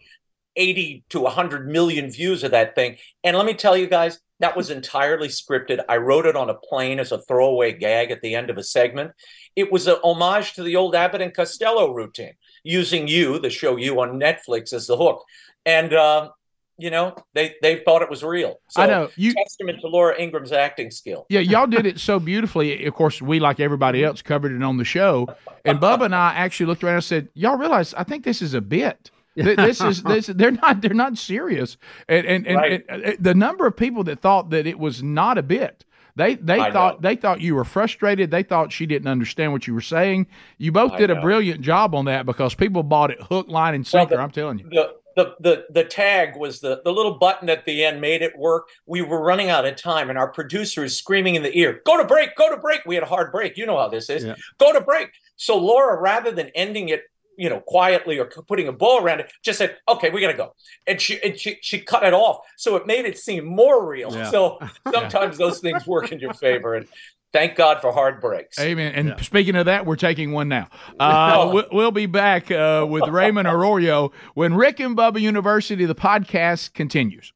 80 0.57 1.05
to 1.09 1.21
100 1.21 1.67
million 1.67 2.11
views 2.11 2.45
of 2.45 2.50
that 2.50 2.75
thing. 2.75 2.99
And 3.25 3.35
let 3.35 3.47
me 3.47 3.55
tell 3.55 3.79
you 3.79 3.87
guys, 3.87 4.21
that 4.41 4.55
was 4.55 4.69
entirely 4.69 5.29
scripted. 5.29 5.83
I 5.88 5.97
wrote 5.97 6.26
it 6.26 6.37
on 6.37 6.50
a 6.50 6.55
plane 6.55 7.00
as 7.00 7.12
a 7.12 7.23
throwaway 7.23 7.73
gag 7.73 8.11
at 8.11 8.21
the 8.21 8.35
end 8.35 8.50
of 8.50 8.59
a 8.59 8.62
segment. 8.62 9.12
It 9.57 9.73
was 9.73 9.87
an 9.87 9.97
homage 10.05 10.53
to 10.55 10.62
the 10.62 10.76
old 10.76 10.95
Abbott 10.95 11.23
and 11.23 11.33
Costello 11.33 11.95
routine, 11.95 12.35
using 12.62 13.09
you, 13.09 13.38
the 13.38 13.49
show 13.49 13.76
you 13.76 13.99
on 14.03 14.21
Netflix, 14.21 14.75
as 14.75 14.87
the 14.87 14.99
hook. 14.99 15.25
And 15.64 15.95
uh, 15.95 16.29
you 16.76 16.90
know 16.90 17.14
they 17.35 17.54
they 17.62 17.83
thought 17.85 18.02
it 18.02 18.11
was 18.11 18.25
real 18.25 18.59
so 18.69 18.83
i 18.83 18.87
know 18.87 19.09
you 19.16 19.33
testament 19.35 19.81
to 19.81 19.87
laura 19.87 20.14
ingraham's 20.19 20.52
acting 20.52 20.90
skill 20.90 21.26
yeah 21.28 21.40
y'all 21.40 21.66
did 21.66 21.87
it 21.87 21.99
so 22.00 22.19
beautifully 22.19 22.85
of 22.85 22.95
course 22.95 23.23
we 23.23 23.38
like 23.38 23.61
everybody 23.61 24.04
else 24.04 24.23
covered 24.23 24.52
it 24.52 24.62
on 24.62 24.76
the 24.76 24.85
show 24.85 25.26
and 25.64 25.78
bubba 25.78 26.07
and 26.07 26.14
i 26.14 26.33
actually 26.35 26.66
looked 26.66 26.83
around 26.83 26.95
and 26.95 27.04
said 27.04 27.28
y'all 27.35 27.57
realize 27.57 27.95
i 27.95 28.02
think 28.02 28.25
this 28.25 28.43
is 28.43 28.54
a 28.54 28.61
bit 28.61 29.11
this 29.37 29.81
is 29.81 30.02
this 30.02 30.26
they're 30.26 30.52
not 30.52 30.81
they're 30.81 30.95
not 30.95 31.16
serious 31.16 31.76
and 32.09 32.26
and, 32.26 32.47
and, 32.47 32.57
right. 32.57 32.85
and, 32.88 33.02
and 33.02 33.25
the 33.25 33.35
number 33.35 33.66
of 33.66 33.76
people 33.76 34.04
that 34.04 34.21
thought 34.21 34.50
that 34.50 34.66
it 34.66 34.78
was 34.78 35.02
not 35.02 35.38
a 35.38 35.43
bit 35.43 35.85
they 36.16 36.37
they 36.37 36.61
I 36.61 36.71
thought 36.71 37.02
know. 37.02 37.09
they 37.09 37.16
thought 37.16 37.40
you 37.40 37.57
were 37.57 37.64
frustrated. 37.64 38.31
They 38.31 38.45
thought 38.45 38.71
she 38.71 38.87
didn't 38.87 39.09
understand 39.09 39.52
what 39.52 39.66
you 39.66 39.75
were 39.75 39.81
saying. 39.81 40.28
You 40.59 40.71
both 40.71 40.93
I 40.93 40.99
did 40.99 41.11
know. 41.11 41.16
a 41.16 41.21
brilliant 41.21 41.61
job 41.61 41.93
on 41.95 42.04
that 42.04 42.25
because 42.25 42.54
people 42.54 42.85
bought 42.85 43.11
it 43.11 43.21
hook, 43.21 43.49
line, 43.49 43.75
and 43.75 43.85
sinker. 43.85 44.11
Well, 44.11 44.19
the, 44.19 44.23
I'm 44.23 44.31
telling 44.31 44.59
you. 44.61 44.69
The, 44.71 44.95
the 45.16 45.35
the 45.40 45.64
the 45.71 45.85
tag 45.85 46.37
was 46.37 46.61
the 46.61 46.80
the 46.85 46.92
little 46.92 47.18
button 47.18 47.49
at 47.49 47.64
the 47.64 47.85
end 47.85 48.00
made 48.00 48.23
it 48.23 48.37
work. 48.37 48.68
We 48.87 49.02
were 49.02 49.23
running 49.23 49.50
out 49.50 49.64
of 49.64 49.76
time, 49.76 50.11
and 50.11 50.18
our 50.18 50.28
producer 50.33 50.85
is 50.85 50.97
screaming 50.97 51.35
in 51.35 51.42
the 51.42 51.56
ear, 51.56 51.80
"Go 51.85 51.97
to 51.97 52.04
break! 52.04 52.37
Go 52.37 52.50
to 52.50 52.56
break!" 52.56 52.83
We 52.87 52.94
had 52.94 53.04
a 53.04 53.09
hard 53.09 53.33
break. 53.33 53.56
You 53.56 53.66
know 53.66 53.78
how 53.78 53.88
this 53.88 54.11
is. 54.11 54.25
Yeah. 54.25 54.35
Go 54.59 54.73
to 54.73 54.80
break. 54.80 55.11
So 55.37 55.56
Laura, 55.59 56.00
rather 56.00 56.30
than 56.30 56.49
ending 56.54 56.88
it, 56.88 57.02
you 57.37 57.49
know, 57.49 57.61
quietly 57.61 58.18
or 58.18 58.26
putting 58.26 58.68
a 58.68 58.73
bow 58.73 59.02
around 59.02 59.21
it, 59.21 59.33
just 59.42 59.59
said, 59.59 59.76
"Okay, 59.88 60.11
we 60.11 60.21
got 60.21 60.33
to 60.33 60.37
go," 60.37 60.54
and 60.87 61.00
she 61.00 61.23
and 61.23 61.38
she 61.38 61.59
she 61.62 61.80
cut 61.80 62.04
it 62.04 62.14
off. 62.14 62.38
So 62.56 62.76
it 62.76 62.87
made 62.87 63.04
it 63.04 63.18
seem 63.18 63.44
more 63.44 63.87
real. 63.87 64.12
Yeah. 64.12 64.30
So 64.30 64.59
sometimes 64.92 65.38
those 65.38 65.61
things 65.61 65.87
work 65.87 66.12
in 66.12 66.18
your 66.18 66.35
favor, 66.35 66.75
and 66.75 66.87
Thank 67.35 67.57
God 67.57 67.81
for 67.81 67.91
hard 67.91 68.21
breaks. 68.21 68.61
Amen. 68.61 68.95
And 68.95 69.09
yeah. 69.09 69.17
speaking 69.17 69.57
of 69.57 69.67
that, 69.67 69.87
we're 69.87 69.97
taking 69.97 70.31
one 70.33 70.49
now. 70.49 70.69
Uh, 71.00 71.64
we'll 71.73 71.91
be 71.91 72.07
back 72.07 72.50
uh, 72.50 72.87
with 72.88 73.09
Raymond 73.09 73.49
Arroyo 73.49 74.12
when 74.35 74.55
Rick 74.55 74.79
and 74.79 74.97
Bubba 74.97 75.21
University, 75.21 75.85
the 75.85 75.95
podcast, 75.95 76.73
continues. 76.73 77.33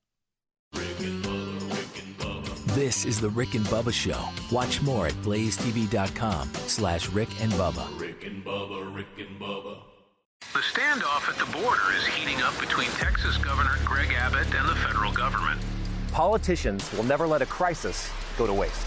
This 2.69 3.05
is 3.05 3.21
the 3.21 3.28
Rick 3.31 3.55
and 3.55 3.64
Bubba 3.67 3.93
Show. 3.93 4.28
Watch 4.55 4.81
more 4.81 5.09
at 5.09 5.14
blazetv.com 5.14 6.55
slash 6.55 7.09
Rick 7.11 7.28
and 7.43 7.52
Bubba. 7.52 8.00
Rick 8.00 8.25
and 8.25 8.45
Bubba, 8.45 8.95
Rick 8.95 9.09
and 9.19 9.40
Bubba. 9.40 9.78
The 10.52 10.61
standoff 10.61 11.28
at 11.28 11.37
the 11.38 11.59
border 11.59 11.93
is 11.97 12.07
heating 12.07 12.40
up 12.43 12.59
between 12.61 12.88
Texas 12.90 13.37
Governor 13.38 13.76
Greg 13.85 14.12
Abbott 14.12 14.55
and 14.55 14.69
the 14.69 14.76
federal 14.76 15.12
government. 15.12 15.61
Politicians 16.12 16.90
will 16.93 17.05
never 17.05 17.26
let 17.26 17.43
a 17.43 17.47
crisis 17.47 18.11
go 18.37 18.47
to 18.47 18.55
waste. 18.55 18.87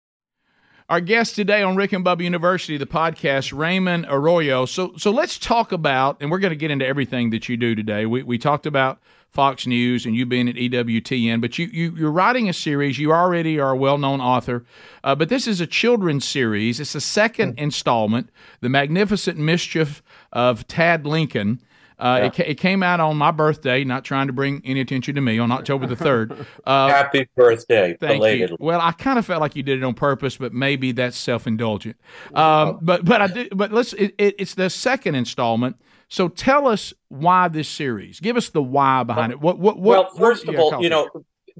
Our 0.91 0.99
guest 0.99 1.37
today 1.37 1.63
on 1.63 1.77
Rick 1.77 1.93
and 1.93 2.03
Bubba 2.03 2.21
University, 2.21 2.75
the 2.75 2.85
podcast, 2.85 3.57
Raymond 3.57 4.07
Arroyo. 4.09 4.65
So, 4.65 4.91
so 4.97 5.09
let's 5.09 5.39
talk 5.39 5.71
about, 5.71 6.17
and 6.19 6.29
we're 6.29 6.39
going 6.39 6.51
to 6.51 6.57
get 6.57 6.69
into 6.69 6.85
everything 6.85 7.29
that 7.29 7.47
you 7.47 7.55
do 7.55 7.75
today. 7.75 8.05
We, 8.05 8.23
we 8.23 8.37
talked 8.37 8.65
about 8.65 8.99
Fox 9.29 9.65
News 9.65 10.05
and 10.05 10.17
you 10.17 10.25
being 10.25 10.49
at 10.49 10.55
EWTN, 10.55 11.39
but 11.39 11.57
you, 11.57 11.67
you 11.67 11.95
you're 11.95 12.11
writing 12.11 12.49
a 12.49 12.53
series. 12.53 12.99
You 12.99 13.13
already 13.13 13.57
are 13.57 13.71
a 13.71 13.77
well-known 13.77 14.19
author, 14.19 14.65
uh, 15.01 15.15
but 15.15 15.29
this 15.29 15.47
is 15.47 15.61
a 15.61 15.65
children's 15.65 16.27
series. 16.27 16.81
It's 16.81 16.91
the 16.91 16.99
second 16.99 17.55
mm. 17.55 17.59
installment, 17.59 18.29
"The 18.59 18.67
Magnificent 18.67 19.37
Mischief 19.37 20.03
of 20.33 20.67
Tad 20.67 21.05
Lincoln." 21.05 21.61
Uh, 22.01 22.17
yeah. 22.17 22.25
it, 22.25 22.49
it, 22.49 22.55
came 22.55 22.81
out 22.81 22.99
on 22.99 23.15
my 23.15 23.29
birthday, 23.29 23.83
not 23.83 24.03
trying 24.03 24.25
to 24.25 24.33
bring 24.33 24.59
any 24.65 24.81
attention 24.81 25.13
to 25.13 25.21
me, 25.21 25.37
on 25.37 25.51
October 25.51 25.85
the 25.85 25.95
3rd. 25.95 26.45
Uh, 26.65 26.89
Happy 26.89 27.27
birthday. 27.35 27.97
Thank 27.99 28.19
belated. 28.19 28.51
you. 28.51 28.57
Well, 28.59 28.79
I 28.79 28.91
kind 28.91 29.17
of 29.17 29.25
felt 29.25 29.41
like 29.41 29.55
you 29.55 29.63
did 29.63 29.79
it 29.79 29.83
on 29.83 29.93
purpose, 29.93 30.37
but 30.37 30.53
maybe 30.53 30.91
that's 30.91 31.17
self 31.17 31.47
indulgent. 31.47 31.95
Um, 32.33 32.79
but 32.81 33.03
but 33.03 33.21
I 33.21 33.27
did, 33.27 33.57
but 33.57 33.71
let's, 33.71 33.93
it, 33.93 34.13
it, 34.17 34.35
it's 34.37 34.53
the 34.53 34.69
second 34.69 35.15
installment. 35.15 35.77
So 36.07 36.27
tell 36.27 36.67
us 36.67 36.93
why 37.09 37.47
this 37.47 37.67
series. 37.67 38.19
Give 38.19 38.37
us 38.37 38.49
the 38.49 38.61
why 38.61 39.03
behind 39.03 39.31
it. 39.31 39.39
What, 39.39 39.59
what, 39.59 39.77
what 39.77 40.11
well, 40.11 40.15
first 40.17 40.45
what, 40.45 40.55
of 40.55 40.61
all, 40.61 40.83
you 40.83 40.89
know, 40.89 41.09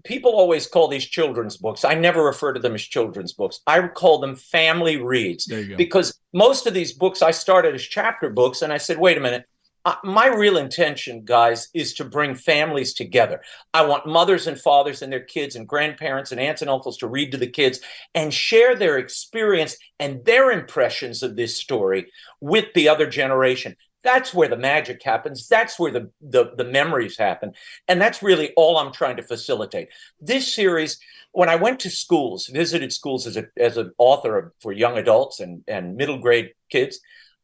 people 0.04 0.32
always 0.32 0.68
call 0.68 0.88
these 0.88 1.06
children's 1.06 1.58
books. 1.58 1.84
I 1.86 1.96
never 1.96 2.24
refer 2.24 2.54
to 2.54 2.60
them 2.60 2.76
as 2.76 2.82
children's 2.82 3.34
books. 3.34 3.62
I 3.68 3.88
call 3.88 4.20
them 4.20 4.36
family 4.36 4.98
reads 4.98 5.48
because 5.78 6.20
most 6.34 6.68
of 6.68 6.74
these 6.74 6.94
books 6.94 7.22
I 7.22 7.32
started 7.32 7.76
as 7.76 7.84
chapter 7.84 8.30
books, 8.30 8.62
and 8.62 8.72
I 8.72 8.78
said, 8.78 8.98
wait 8.98 9.18
a 9.18 9.22
minute, 9.22 9.46
my 10.04 10.28
real 10.28 10.58
intention, 10.58 11.24
guys, 11.26 11.70
is 11.74 11.94
to 11.96 12.06
bring 12.06 12.36
families 12.36 12.94
together. 12.94 13.42
I 13.74 13.86
want 13.86 14.06
mothers 14.06 14.48
and 14.48 14.60
fathers 14.60 15.02
and 15.02 15.12
their 15.12 15.24
kids 15.24 15.56
and 15.56 15.68
grandparents 15.68 16.32
and 16.32 16.40
aunts 16.40 16.62
and 16.62 16.70
uncles 16.70 16.98
to 16.98 17.08
read 17.08 17.32
to 17.32 17.38
the 17.38 17.48
kids 17.48 17.80
and 18.14 18.34
share 18.34 18.76
their 18.76 18.98
experience 18.98 19.78
and 20.00 20.24
their 20.26 20.52
impressions 20.52 21.24
of 21.24 21.36
this 21.36 21.58
story 21.58 22.12
with 22.40 22.66
the 22.76 22.90
other 22.90 23.08
generation. 23.08 23.76
That's 24.04 24.34
where 24.34 24.48
the 24.48 24.58
magic 24.58 25.02
happens. 25.04 25.48
That's 25.48 25.80
where 25.80 25.92
the, 25.92 26.12
the, 26.22 26.54
the 26.58 26.66
memories 26.66 27.18
happen. 27.18 27.54
And 27.88 28.02
that's 28.02 28.24
really 28.24 28.52
all 28.56 28.78
I'm 28.78 28.92
trying 28.92 29.18
to 29.18 29.24
facilitate. 29.24 29.90
This 30.20 30.52
series, 30.52 31.00
when 31.32 31.50
I 31.50 31.56
went 31.56 31.80
to 31.82 31.90
schools, 31.90 32.48
visited 32.48 32.92
schools 32.94 33.28
as, 33.28 33.38
a, 33.38 33.46
as 33.58 33.78
an 33.78 33.92
author 33.98 34.54
for 34.60 34.72
young 34.72 34.98
adults 34.98 35.40
and, 35.40 35.64
and 35.68 35.98
middle 35.98 36.18
grade 36.18 36.52
kids, 36.70 37.00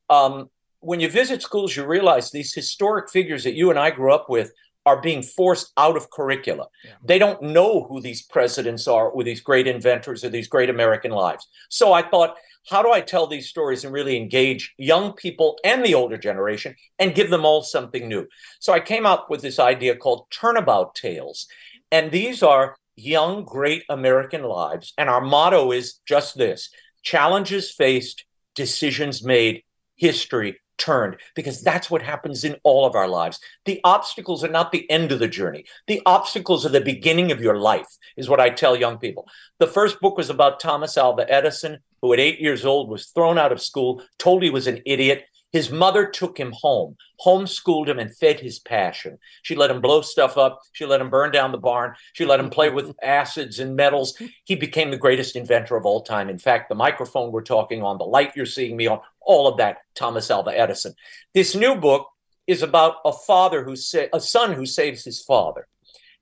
um, 0.09 0.49
when 0.79 0.99
you 0.99 1.09
visit 1.09 1.41
schools, 1.41 1.75
you 1.75 1.85
realize 1.85 2.31
these 2.31 2.53
historic 2.53 3.09
figures 3.09 3.43
that 3.43 3.55
you 3.55 3.69
and 3.69 3.79
I 3.79 3.91
grew 3.91 4.13
up 4.13 4.29
with 4.29 4.51
are 4.85 5.01
being 5.01 5.21
forced 5.21 5.73
out 5.75 5.97
of 5.97 6.09
curricula. 6.09 6.67
Yeah. 6.85 6.91
They 7.03 7.19
don't 7.19 7.41
know 7.41 7.83
who 7.89 7.99
these 7.99 8.21
presidents 8.21 8.87
are, 8.87 9.09
or 9.09 9.23
these 9.23 9.41
great 9.41 9.67
inventors, 9.67 10.23
or 10.23 10.29
these 10.29 10.47
great 10.47 10.69
American 10.69 11.11
lives. 11.11 11.45
So 11.69 11.91
I 11.91 12.07
thought, 12.07 12.37
how 12.69 12.81
do 12.81 12.91
I 12.91 13.01
tell 13.01 13.27
these 13.27 13.49
stories 13.49 13.83
and 13.83 13.93
really 13.93 14.15
engage 14.15 14.73
young 14.77 15.13
people 15.13 15.57
and 15.65 15.83
the 15.83 15.93
older 15.93 16.17
generation 16.17 16.75
and 16.99 17.15
give 17.15 17.29
them 17.29 17.45
all 17.45 17.63
something 17.63 18.07
new? 18.07 18.27
So 18.59 18.71
I 18.71 18.79
came 18.79 19.05
up 19.05 19.29
with 19.29 19.41
this 19.41 19.59
idea 19.59 19.95
called 19.95 20.27
Turnabout 20.31 20.95
Tales. 20.95 21.47
And 21.91 22.09
these 22.09 22.41
are 22.41 22.77
young, 22.95 23.43
great 23.43 23.83
American 23.89 24.43
lives. 24.43 24.93
And 24.97 25.09
our 25.09 25.21
motto 25.21 25.71
is 25.71 25.99
just 26.07 26.37
this 26.37 26.69
challenges 27.03 27.71
faced, 27.71 28.23
decisions 28.55 29.23
made, 29.23 29.63
history 29.97 30.59
turned 30.77 31.17
because 31.35 31.61
that's 31.61 31.89
what 31.89 32.01
happens 32.01 32.43
in 32.43 32.55
all 32.63 32.85
of 32.85 32.95
our 32.95 33.07
lives. 33.07 33.39
The 33.65 33.81
obstacles 33.83 34.43
are 34.43 34.49
not 34.49 34.71
the 34.71 34.89
end 34.89 35.11
of 35.11 35.19
the 35.19 35.27
journey. 35.27 35.65
The 35.87 36.01
obstacles 36.05 36.65
are 36.65 36.69
the 36.69 36.81
beginning 36.81 37.31
of 37.31 37.41
your 37.41 37.57
life, 37.57 37.87
is 38.15 38.29
what 38.29 38.39
I 38.39 38.49
tell 38.49 38.75
young 38.75 38.97
people. 38.97 39.27
The 39.59 39.67
first 39.67 39.99
book 39.99 40.17
was 40.17 40.29
about 40.29 40.59
Thomas 40.59 40.97
Alva 40.97 41.31
Edison, 41.31 41.79
who 42.01 42.13
at 42.13 42.19
eight 42.19 42.39
years 42.39 42.65
old 42.65 42.89
was 42.89 43.07
thrown 43.07 43.37
out 43.37 43.51
of 43.51 43.61
school, 43.61 44.03
told 44.17 44.43
he 44.43 44.49
was 44.49 44.67
an 44.67 44.81
idiot. 44.85 45.25
His 45.53 45.71
mother 45.71 46.05
took 46.05 46.37
him 46.37 46.51
home, 46.51 46.97
homeschooled 47.25 47.87
him, 47.87 47.99
and 47.99 48.15
fed 48.15 48.39
his 48.39 48.59
passion. 48.59 49.17
She 49.43 49.55
let 49.55 49.71
him 49.71 49.81
blow 49.81 50.01
stuff 50.01 50.37
up. 50.37 50.59
She 50.73 50.85
let 50.85 50.99
him 50.99 51.09
burn 51.09 51.31
down 51.31 51.53
the 51.53 51.57
barn. 51.57 51.95
She 52.13 52.25
let 52.25 52.39
him 52.39 52.49
play 52.49 52.69
with 52.69 52.93
acids 53.01 53.59
and 53.59 53.75
metals. 53.75 54.21
He 54.43 54.55
became 54.55 54.91
the 54.91 54.97
greatest 54.97 55.35
inventor 55.35 55.77
of 55.77 55.85
all 55.85 56.01
time. 56.01 56.29
In 56.29 56.37
fact, 56.37 56.67
the 56.67 56.75
microphone 56.75 57.31
we're 57.31 57.41
talking 57.41 57.81
on, 57.81 57.97
the 57.97 58.03
light 58.03 58.33
you're 58.35 58.45
seeing 58.45 58.75
me 58.75 58.87
on, 58.87 58.99
all 59.27 59.47
of 59.47 59.57
that, 59.57 59.77
Thomas 59.93 60.31
Alva 60.31 60.57
Edison. 60.57 60.93
This 61.33 61.53
new 61.53 61.75
book 61.75 62.07
is 62.47 62.63
about 62.63 62.95
a 63.05 63.11
father 63.11 63.63
who 63.63 63.75
sa- 63.75 64.07
a 64.11 64.19
son 64.19 64.53
who 64.53 64.65
saves 64.65 65.03
his 65.03 65.21
father. 65.21 65.67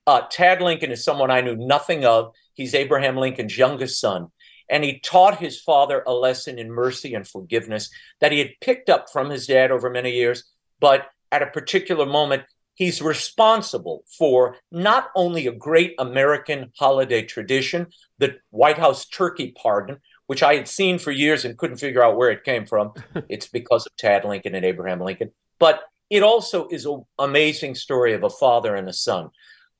Uh, 0.05 0.21
Tad 0.29 0.61
Lincoln 0.61 0.91
is 0.91 1.03
someone 1.03 1.31
I 1.31 1.41
knew 1.41 1.55
nothing 1.55 2.03
of. 2.05 2.33
He's 2.53 2.75
Abraham 2.75 3.17
Lincoln's 3.17 3.57
youngest 3.57 3.99
son 3.99 4.31
and 4.69 4.83
he 4.83 4.99
taught 4.99 5.39
his 5.39 5.59
father 5.59 6.03
a 6.05 6.13
lesson 6.13 6.57
in 6.57 6.71
mercy 6.71 7.13
and 7.13 7.27
forgiveness 7.27 7.89
that 8.19 8.31
he 8.31 8.39
had 8.39 8.59
picked 8.61 8.89
up 8.89 9.07
from 9.11 9.29
his 9.29 9.47
dad 9.47 9.71
over 9.71 9.89
many 9.89 10.11
years. 10.11 10.43
But 10.79 11.07
at 11.31 11.43
a 11.43 11.47
particular 11.47 12.05
moment, 12.05 12.43
he's 12.73 13.01
responsible 13.01 14.03
for 14.17 14.57
not 14.71 15.09
only 15.15 15.47
a 15.47 15.51
great 15.51 15.93
American 15.99 16.71
holiday 16.77 17.23
tradition, 17.23 17.87
the 18.17 18.37
White 18.49 18.77
House 18.77 19.05
turkey 19.05 19.53
pardon, 19.61 19.97
which 20.27 20.43
I 20.43 20.55
had 20.55 20.67
seen 20.67 20.99
for 20.99 21.11
years 21.11 21.45
and 21.45 21.57
couldn't 21.57 21.77
figure 21.77 22.03
out 22.03 22.17
where 22.17 22.31
it 22.31 22.43
came 22.43 22.65
from. 22.65 22.93
it's 23.29 23.47
because 23.47 23.85
of 23.85 23.95
Tad 23.95 24.25
Lincoln 24.25 24.55
and 24.55 24.65
Abraham 24.65 25.01
Lincoln. 25.01 25.31
But 25.59 25.81
it 26.09 26.23
also 26.23 26.67
is 26.69 26.85
an 26.85 27.03
amazing 27.17 27.75
story 27.75 28.13
of 28.13 28.23
a 28.23 28.29
father 28.29 28.75
and 28.75 28.87
a 28.87 28.93
son 28.93 29.31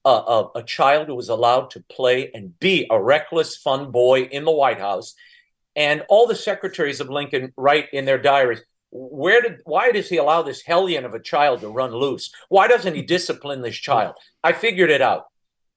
a, 0.06 0.46
a, 0.56 0.64
child 0.64 1.08
who 1.08 1.16
was 1.16 1.30
allowed 1.30 1.72
to 1.72 1.84
play 1.90 2.30
and 2.34 2.58
be 2.60 2.88
a 2.92 3.02
reckless, 3.02 3.58
fun 3.58 3.92
boy 3.92 4.24
in 4.24 4.46
the 4.46 4.52
White 4.52 4.80
House. 4.80 5.16
And 5.76 6.04
all 6.10 6.28
the 6.28 6.36
secretaries 6.36 7.00
of 7.02 7.10
Lincoln 7.10 7.52
write 7.58 7.88
in 7.92 8.06
their 8.06 8.20
diaries, 8.20 8.62
where 8.92 9.42
did 9.42 9.58
why 9.66 9.92
does 9.92 10.08
he 10.08 10.18
allow 10.18 10.42
this 10.42 10.62
hellion 10.62 11.04
of 11.04 11.14
a 11.14 11.20
child 11.20 11.62
to 11.62 11.70
run 11.70 11.92
loose? 11.92 12.32
Why 12.48 12.68
doesn't 12.68 12.96
he 12.96 13.02
discipline 13.02 13.62
this 13.62 13.76
child? 13.76 14.16
I 14.44 14.54
figured 14.54 14.92
it 14.92 15.02
out. 15.02 15.26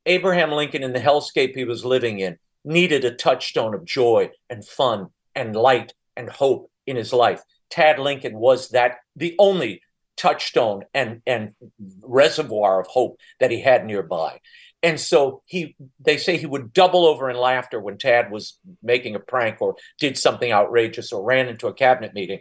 Abraham 0.07 0.53
Lincoln 0.53 0.85
in 0.85 0.93
the 0.93 1.01
hellscape 1.01 1.55
he 1.55 1.65
was 1.65 1.85
living 1.85 2.21
in 2.21 2.39
needed 2.65 3.05
a 3.05 3.15
touchstone 3.15 3.75
of 3.75 3.85
joy 3.85 4.31
and 4.51 4.65
fun 4.65 5.09
and 5.35 5.55
light 5.55 5.95
and 6.17 6.29
hope 6.29 6.71
in 6.87 6.97
his 6.97 7.13
life. 7.13 7.43
Tad 7.71 7.99
Lincoln 7.99 8.37
was 8.39 8.71
that 8.71 8.97
the 9.17 9.35
only 9.39 9.83
touchstone 10.17 10.85
and 10.93 11.23
and 11.27 11.55
reservoir 12.03 12.81
of 12.81 12.87
hope 12.89 13.19
that 13.41 13.51
he 13.51 13.61
had 13.61 13.87
nearby. 13.87 14.41
And 14.83 15.01
so 15.01 15.43
he 15.47 15.77
they 16.01 16.17
say 16.19 16.37
he 16.37 16.47
would 16.47 16.73
double 16.73 17.07
over 17.07 17.31
in 17.31 17.37
laughter 17.37 17.81
when 17.81 17.99
Tad 17.99 18.31
was 18.31 18.59
making 18.83 19.15
a 19.15 19.21
prank 19.21 19.61
or 19.61 19.77
did 19.99 20.19
something 20.19 20.53
outrageous 20.53 21.13
or 21.13 21.25
ran 21.25 21.49
into 21.49 21.67
a 21.67 21.75
cabinet 21.75 22.15
meeting. 22.15 22.41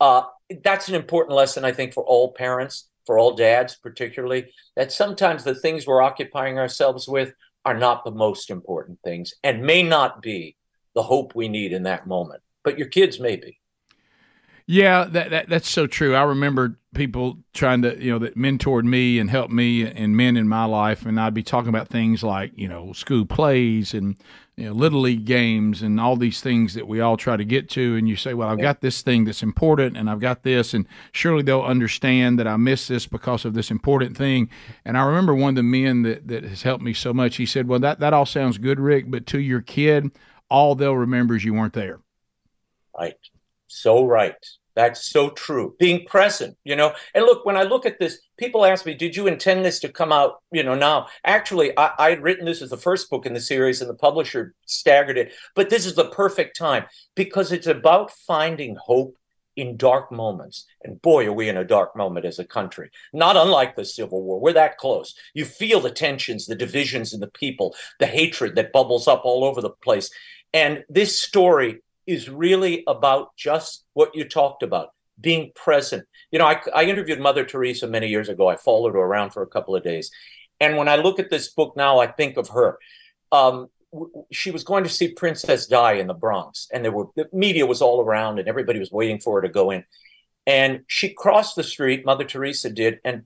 Uh, 0.00 0.22
that's 0.62 0.88
an 0.88 0.94
important 0.94 1.36
lesson, 1.36 1.64
I 1.64 1.72
think, 1.72 1.92
for 1.92 2.04
all 2.04 2.32
parents, 2.32 2.88
for 3.06 3.18
all 3.18 3.34
dads, 3.34 3.76
particularly, 3.76 4.52
that 4.76 4.92
sometimes 4.92 5.44
the 5.44 5.54
things 5.54 5.86
we're 5.86 6.02
occupying 6.02 6.58
ourselves 6.58 7.08
with 7.08 7.32
are 7.64 7.78
not 7.78 8.04
the 8.04 8.10
most 8.10 8.50
important 8.50 8.98
things 9.04 9.34
and 9.42 9.62
may 9.62 9.82
not 9.82 10.20
be 10.22 10.56
the 10.94 11.02
hope 11.02 11.34
we 11.34 11.48
need 11.48 11.72
in 11.72 11.84
that 11.84 12.06
moment. 12.06 12.42
But 12.64 12.78
your 12.78 12.88
kids 12.88 13.18
may 13.18 13.36
be. 13.36 13.58
Yeah, 14.66 15.04
that, 15.04 15.30
that 15.30 15.48
that's 15.48 15.68
so 15.68 15.86
true. 15.86 16.14
I 16.14 16.22
remember 16.22 16.78
people 16.94 17.38
trying 17.52 17.82
to, 17.82 18.00
you 18.00 18.12
know, 18.12 18.18
that 18.20 18.36
mentored 18.36 18.84
me 18.84 19.18
and 19.18 19.28
helped 19.28 19.52
me 19.52 19.84
and 19.84 20.16
men 20.16 20.36
in 20.36 20.48
my 20.48 20.64
life, 20.64 21.04
and 21.04 21.18
I'd 21.18 21.34
be 21.34 21.42
talking 21.42 21.68
about 21.68 21.88
things 21.88 22.22
like, 22.22 22.52
you 22.54 22.68
know, 22.68 22.92
school 22.92 23.26
plays 23.26 23.92
and 23.92 24.16
you 24.56 24.66
know, 24.66 24.72
little 24.72 25.00
league 25.00 25.24
games 25.24 25.80
and 25.80 25.98
all 25.98 26.14
these 26.14 26.42
things 26.42 26.74
that 26.74 26.86
we 26.86 27.00
all 27.00 27.16
try 27.16 27.36
to 27.36 27.44
get 27.44 27.70
to. 27.70 27.96
And 27.96 28.08
you 28.08 28.16
say, 28.16 28.34
well, 28.34 28.48
I've 28.48 28.60
got 28.60 28.82
this 28.82 29.00
thing 29.00 29.24
that's 29.24 29.42
important, 29.42 29.96
and 29.96 30.10
I've 30.10 30.20
got 30.20 30.42
this, 30.42 30.74
and 30.74 30.86
surely 31.12 31.42
they'll 31.42 31.62
understand 31.62 32.38
that 32.38 32.46
I 32.46 32.56
miss 32.56 32.88
this 32.88 33.06
because 33.06 33.44
of 33.44 33.54
this 33.54 33.70
important 33.70 34.16
thing. 34.16 34.50
And 34.84 34.98
I 34.98 35.04
remember 35.06 35.34
one 35.34 35.50
of 35.50 35.56
the 35.56 35.62
men 35.62 36.02
that 36.02 36.28
that 36.28 36.44
has 36.44 36.62
helped 36.62 36.84
me 36.84 36.92
so 36.92 37.14
much. 37.14 37.36
He 37.36 37.46
said, 37.46 37.66
well, 37.66 37.80
that 37.80 38.00
that 38.00 38.12
all 38.12 38.26
sounds 38.26 38.58
good, 38.58 38.78
Rick, 38.78 39.10
but 39.10 39.26
to 39.28 39.40
your 39.40 39.62
kid, 39.62 40.10
all 40.50 40.74
they'll 40.74 40.96
remember 40.96 41.34
is 41.34 41.44
you 41.44 41.54
weren't 41.54 41.72
there. 41.72 42.00
Right. 42.96 43.16
So 43.68 44.04
right. 44.04 44.36
That's 44.74 45.10
so 45.10 45.30
true. 45.30 45.74
Being 45.78 46.06
present, 46.06 46.56
you 46.64 46.76
know. 46.76 46.94
And 47.14 47.24
look, 47.24 47.44
when 47.44 47.56
I 47.56 47.62
look 47.62 47.84
at 47.84 47.98
this, 47.98 48.20
people 48.38 48.64
ask 48.64 48.86
me, 48.86 48.94
"Did 48.94 49.14
you 49.14 49.26
intend 49.26 49.64
this 49.64 49.80
to 49.80 49.88
come 49.88 50.12
out?" 50.12 50.42
You 50.50 50.62
know, 50.62 50.74
now 50.74 51.08
actually, 51.24 51.76
I, 51.78 51.92
I 51.98 52.10
had 52.10 52.22
written 52.22 52.46
this 52.46 52.62
as 52.62 52.70
the 52.70 52.76
first 52.76 53.10
book 53.10 53.26
in 53.26 53.34
the 53.34 53.40
series, 53.40 53.80
and 53.80 53.90
the 53.90 53.94
publisher 53.94 54.54
staggered 54.66 55.18
it. 55.18 55.32
But 55.54 55.70
this 55.70 55.84
is 55.84 55.94
the 55.94 56.08
perfect 56.08 56.56
time 56.56 56.86
because 57.14 57.52
it's 57.52 57.66
about 57.66 58.10
finding 58.10 58.76
hope 58.76 59.16
in 59.56 59.76
dark 59.76 60.10
moments. 60.10 60.66
And 60.82 61.00
boy, 61.02 61.26
are 61.26 61.32
we 61.32 61.48
in 61.48 61.56
a 61.56 61.64
dark 61.64 61.94
moment 61.94 62.24
as 62.24 62.38
a 62.38 62.44
country. 62.44 62.90
Not 63.12 63.36
unlike 63.36 63.76
the 63.76 63.84
Civil 63.84 64.22
War. 64.22 64.40
We're 64.40 64.54
that 64.54 64.78
close. 64.78 65.14
You 65.34 65.44
feel 65.44 65.80
the 65.80 65.90
tensions, 65.90 66.46
the 66.46 66.54
divisions 66.54 67.12
in 67.12 67.20
the 67.20 67.30
people, 67.30 67.74
the 67.98 68.06
hatred 68.06 68.54
that 68.56 68.72
bubbles 68.72 69.06
up 69.06 69.22
all 69.24 69.44
over 69.44 69.60
the 69.60 69.70
place. 69.70 70.10
And 70.54 70.84
this 70.88 71.20
story 71.20 71.82
is 72.06 72.28
really 72.28 72.84
about 72.86 73.36
just 73.36 73.84
what 73.94 74.14
you 74.14 74.28
talked 74.28 74.62
about 74.62 74.90
being 75.20 75.52
present. 75.54 76.06
You 76.30 76.38
know, 76.38 76.46
I, 76.46 76.60
I, 76.74 76.84
interviewed 76.84 77.20
Mother 77.20 77.44
Teresa 77.44 77.86
many 77.86 78.08
years 78.08 78.28
ago. 78.28 78.48
I 78.48 78.56
followed 78.56 78.94
her 78.94 79.00
around 79.00 79.30
for 79.30 79.42
a 79.42 79.46
couple 79.46 79.76
of 79.76 79.84
days. 79.84 80.10
And 80.60 80.76
when 80.76 80.88
I 80.88 80.96
look 80.96 81.18
at 81.18 81.30
this 81.30 81.48
book 81.48 81.76
now, 81.76 81.98
I 81.98 82.06
think 82.06 82.36
of 82.36 82.48
her. 82.48 82.78
Um, 83.30 83.68
w- 83.92 84.24
she 84.32 84.50
was 84.50 84.64
going 84.64 84.84
to 84.84 84.90
see 84.90 85.12
Princess 85.12 85.66
Di 85.66 85.94
in 85.94 86.06
the 86.06 86.14
Bronx, 86.14 86.68
and 86.72 86.84
there 86.84 86.92
were 86.92 87.06
the 87.16 87.28
media 87.32 87.66
was 87.66 87.82
all 87.82 88.00
around, 88.00 88.38
and 88.38 88.48
everybody 88.48 88.78
was 88.78 88.92
waiting 88.92 89.20
for 89.20 89.36
her 89.36 89.42
to 89.42 89.52
go 89.52 89.70
in. 89.70 89.84
And 90.46 90.80
she 90.86 91.10
crossed 91.10 91.56
the 91.56 91.64
street, 91.64 92.04
Mother 92.04 92.24
Teresa 92.24 92.70
did, 92.70 93.00
and 93.04 93.24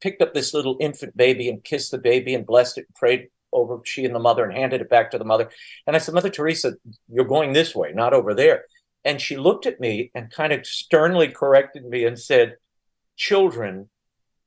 picked 0.00 0.22
up 0.22 0.34
this 0.34 0.54
little 0.54 0.76
infant 0.80 1.16
baby 1.16 1.48
and 1.48 1.62
kissed 1.62 1.90
the 1.90 1.98
baby 1.98 2.34
and 2.34 2.46
blessed 2.46 2.78
it 2.78 2.86
and 2.86 2.94
prayed 2.94 3.28
over 3.52 3.80
she 3.84 4.04
and 4.04 4.14
the 4.14 4.20
mother 4.20 4.44
and 4.44 4.56
handed 4.56 4.80
it 4.80 4.90
back 4.90 5.10
to 5.10 5.18
the 5.18 5.24
mother. 5.24 5.50
And 5.86 5.96
I 5.96 5.98
said, 5.98 6.14
Mother 6.14 6.30
Teresa, 6.30 6.74
you're 7.08 7.24
going 7.24 7.52
this 7.52 7.74
way, 7.74 7.92
not 7.92 8.12
over 8.12 8.34
there. 8.34 8.64
And 9.04 9.20
she 9.20 9.36
looked 9.36 9.66
at 9.66 9.80
me 9.80 10.10
and 10.14 10.30
kind 10.30 10.52
of 10.52 10.66
sternly 10.66 11.28
corrected 11.28 11.84
me 11.84 12.04
and 12.04 12.18
said, 12.18 12.56
Children 13.16 13.88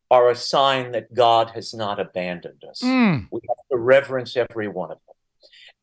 are 0.09 0.29
a 0.29 0.35
sign 0.35 0.91
that 0.91 1.13
God 1.13 1.51
has 1.51 1.73
not 1.73 1.99
abandoned 1.99 2.63
us. 2.69 2.81
Mm. 2.81 3.27
We 3.31 3.39
have 3.47 3.57
to 3.71 3.77
reverence 3.77 4.35
every 4.35 4.67
one 4.67 4.91
of 4.91 4.97
them. 5.07 5.15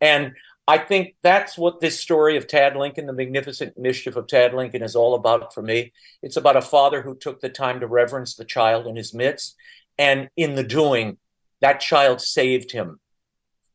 And 0.00 0.32
I 0.66 0.76
think 0.76 1.16
that's 1.22 1.56
what 1.56 1.80
this 1.80 1.98
story 1.98 2.36
of 2.36 2.46
Tad 2.46 2.76
Lincoln, 2.76 3.06
the 3.06 3.14
magnificent 3.14 3.78
mischief 3.78 4.16
of 4.16 4.26
Tad 4.26 4.52
Lincoln, 4.52 4.82
is 4.82 4.94
all 4.94 5.14
about 5.14 5.54
for 5.54 5.62
me. 5.62 5.92
It's 6.22 6.36
about 6.36 6.58
a 6.58 6.62
father 6.62 7.00
who 7.00 7.16
took 7.16 7.40
the 7.40 7.48
time 7.48 7.80
to 7.80 7.86
reverence 7.86 8.34
the 8.34 8.44
child 8.44 8.86
in 8.86 8.94
his 8.94 9.14
midst. 9.14 9.56
And 9.96 10.28
in 10.36 10.56
the 10.56 10.62
doing, 10.62 11.16
that 11.62 11.80
child 11.80 12.20
saved 12.20 12.70
him 12.70 13.00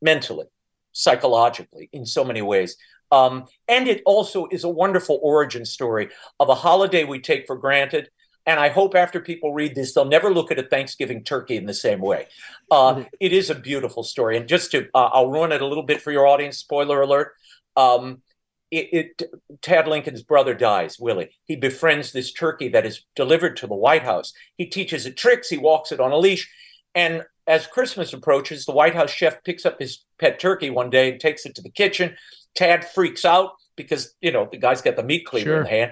mentally, 0.04 0.46
psychologically, 0.92 1.90
in 1.92 2.06
so 2.06 2.24
many 2.24 2.42
ways. 2.42 2.78
Um, 3.12 3.46
and 3.68 3.88
it 3.88 4.02
also 4.06 4.48
is 4.52 4.64
a 4.64 4.70
wonderful 4.70 5.20
origin 5.24 5.66
story 5.66 6.10
of 6.40 6.50
a 6.50 6.56
holiday 6.56 7.04
we 7.04 7.20
take 7.20 7.48
for 7.48 7.56
granted. 7.56 8.10
And 8.46 8.60
I 8.60 8.70
hope 8.70 8.94
after 8.94 9.22
people 9.22 9.54
read 9.54 9.74
this, 9.74 9.94
they'll 9.94 10.04
never 10.06 10.34
look 10.34 10.52
at 10.52 10.60
a 10.60 10.64
Thanksgiving 10.64 11.24
turkey 11.24 11.56
in 11.56 11.66
the 11.66 11.74
same 11.74 12.02
way. 12.02 12.28
Uh, 12.70 13.04
it 13.22 13.32
is 13.32 13.50
a 13.50 13.56
beautiful 13.56 14.04
story. 14.04 14.36
And 14.36 14.50
just 14.50 14.72
to, 14.72 14.88
uh, 14.94 15.10
I'll 15.14 15.30
ruin 15.30 15.54
it 15.54 15.62
a 15.62 15.66
little 15.66 15.84
bit 15.84 16.02
for 16.02 16.12
your 16.12 16.28
audience. 16.28 16.58
Spoiler 16.58 17.02
alert. 17.02 17.34
Um, 17.78 18.22
it, 18.70 18.90
it, 18.92 19.32
Tad 19.62 19.88
Lincoln's 19.88 20.24
brother 20.24 20.56
dies, 20.56 21.00
Willie. 21.00 21.30
He 21.46 21.56
befriends 21.56 22.12
this 22.12 22.34
turkey 22.34 22.70
that 22.70 22.86
is 22.86 23.06
delivered 23.16 23.56
to 23.58 23.68
the 23.68 23.76
White 23.76 24.04
House. 24.04 24.34
He 24.58 24.66
teaches 24.66 25.06
it 25.06 25.16
tricks. 25.16 25.50
He 25.50 25.58
walks 25.58 25.92
it 25.92 26.00
on 26.00 26.12
a 26.12 26.18
leash. 26.18 26.52
And 26.96 27.24
as 27.48 27.68
Christmas 27.68 28.14
approaches, 28.14 28.66
the 28.66 28.72
White 28.72 28.96
House 28.96 29.12
chef 29.12 29.44
picks 29.44 29.66
up 29.66 29.80
his 29.80 30.04
pet 30.20 30.40
turkey 30.40 30.70
one 30.70 30.90
day 30.90 31.12
and 31.12 31.20
takes 31.20 31.46
it 31.46 31.56
to 31.56 31.62
the 31.62 31.70
kitchen. 31.70 32.16
Tad 32.56 32.86
freaks 32.86 33.26
out 33.26 33.52
because, 33.76 34.16
you 34.22 34.32
know, 34.32 34.48
the 34.52 34.58
guy's 34.58 34.82
got 34.82 34.96
the 34.96 35.04
meat 35.04 35.26
cleaver 35.26 35.50
sure. 35.50 35.62
in 35.62 35.68
hand, 35.68 35.92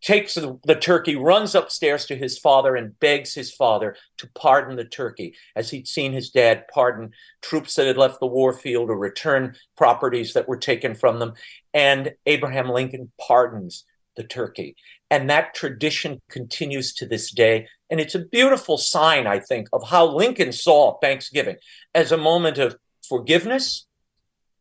takes 0.00 0.34
the, 0.34 0.58
the, 0.64 0.74
turkey, 0.74 1.16
runs 1.16 1.54
upstairs 1.54 2.06
to 2.06 2.16
his 2.16 2.38
father, 2.38 2.76
and 2.76 2.98
begs 3.00 3.34
his 3.34 3.52
father 3.52 3.96
to 4.18 4.28
pardon 4.34 4.76
the 4.76 4.84
turkey, 4.84 5.34
as 5.54 5.70
he'd 5.70 5.88
seen 5.88 6.12
his 6.12 6.30
dad 6.30 6.64
pardon 6.72 7.10
troops 7.42 7.74
that 7.74 7.86
had 7.86 7.96
left 7.96 8.20
the 8.20 8.26
war 8.26 8.52
field 8.52 8.88
or 8.88 8.96
return 8.96 9.56
properties 9.76 10.32
that 10.34 10.48
were 10.48 10.56
taken 10.56 10.94
from 10.94 11.18
them. 11.18 11.34
And 11.74 12.12
Abraham 12.24 12.68
Lincoln 12.70 13.10
pardons 13.20 13.84
the 14.16 14.24
turkey. 14.24 14.76
And 15.10 15.30
that 15.30 15.54
tradition 15.54 16.20
continues 16.28 16.92
to 16.94 17.06
this 17.06 17.30
day. 17.30 17.68
And 17.90 18.00
it's 18.00 18.14
a 18.14 18.24
beautiful 18.24 18.78
sign, 18.78 19.26
I 19.26 19.38
think, 19.38 19.68
of 19.72 19.88
how 19.88 20.06
Lincoln 20.06 20.52
saw 20.52 20.98
Thanksgiving 20.98 21.56
as 21.94 22.12
a 22.12 22.16
moment 22.16 22.58
of 22.58 22.76
forgiveness, 23.08 23.86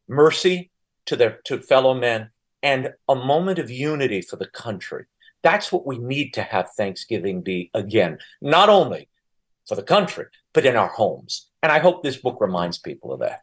mercy 0.08 0.70
to 1.08 1.16
their 1.16 1.40
to 1.46 1.60
fellow 1.60 1.94
men, 1.94 2.30
and 2.62 2.94
a 3.08 3.16
moment 3.16 3.60
of 3.60 3.70
unity 3.70 4.22
for 4.22 4.36
the 4.36 4.48
country. 4.48 5.06
That's 5.44 5.72
what 5.72 5.86
we 5.86 5.98
need 5.98 6.34
to 6.34 6.42
have 6.42 6.72
Thanksgiving 6.72 7.42
be 7.42 7.70
again, 7.74 8.18
not 8.42 8.70
only 8.70 9.10
for 9.68 9.76
the 9.76 9.84
country, 9.84 10.26
but 10.54 10.66
in 10.66 10.76
our 10.76 10.88
homes. 10.88 11.50
And 11.62 11.72
I 11.72 11.80
hope 11.80 12.04
this 12.04 12.18
book 12.18 12.38
reminds 12.40 12.78
people 12.78 13.14
of 13.14 13.20
that. 13.20 13.42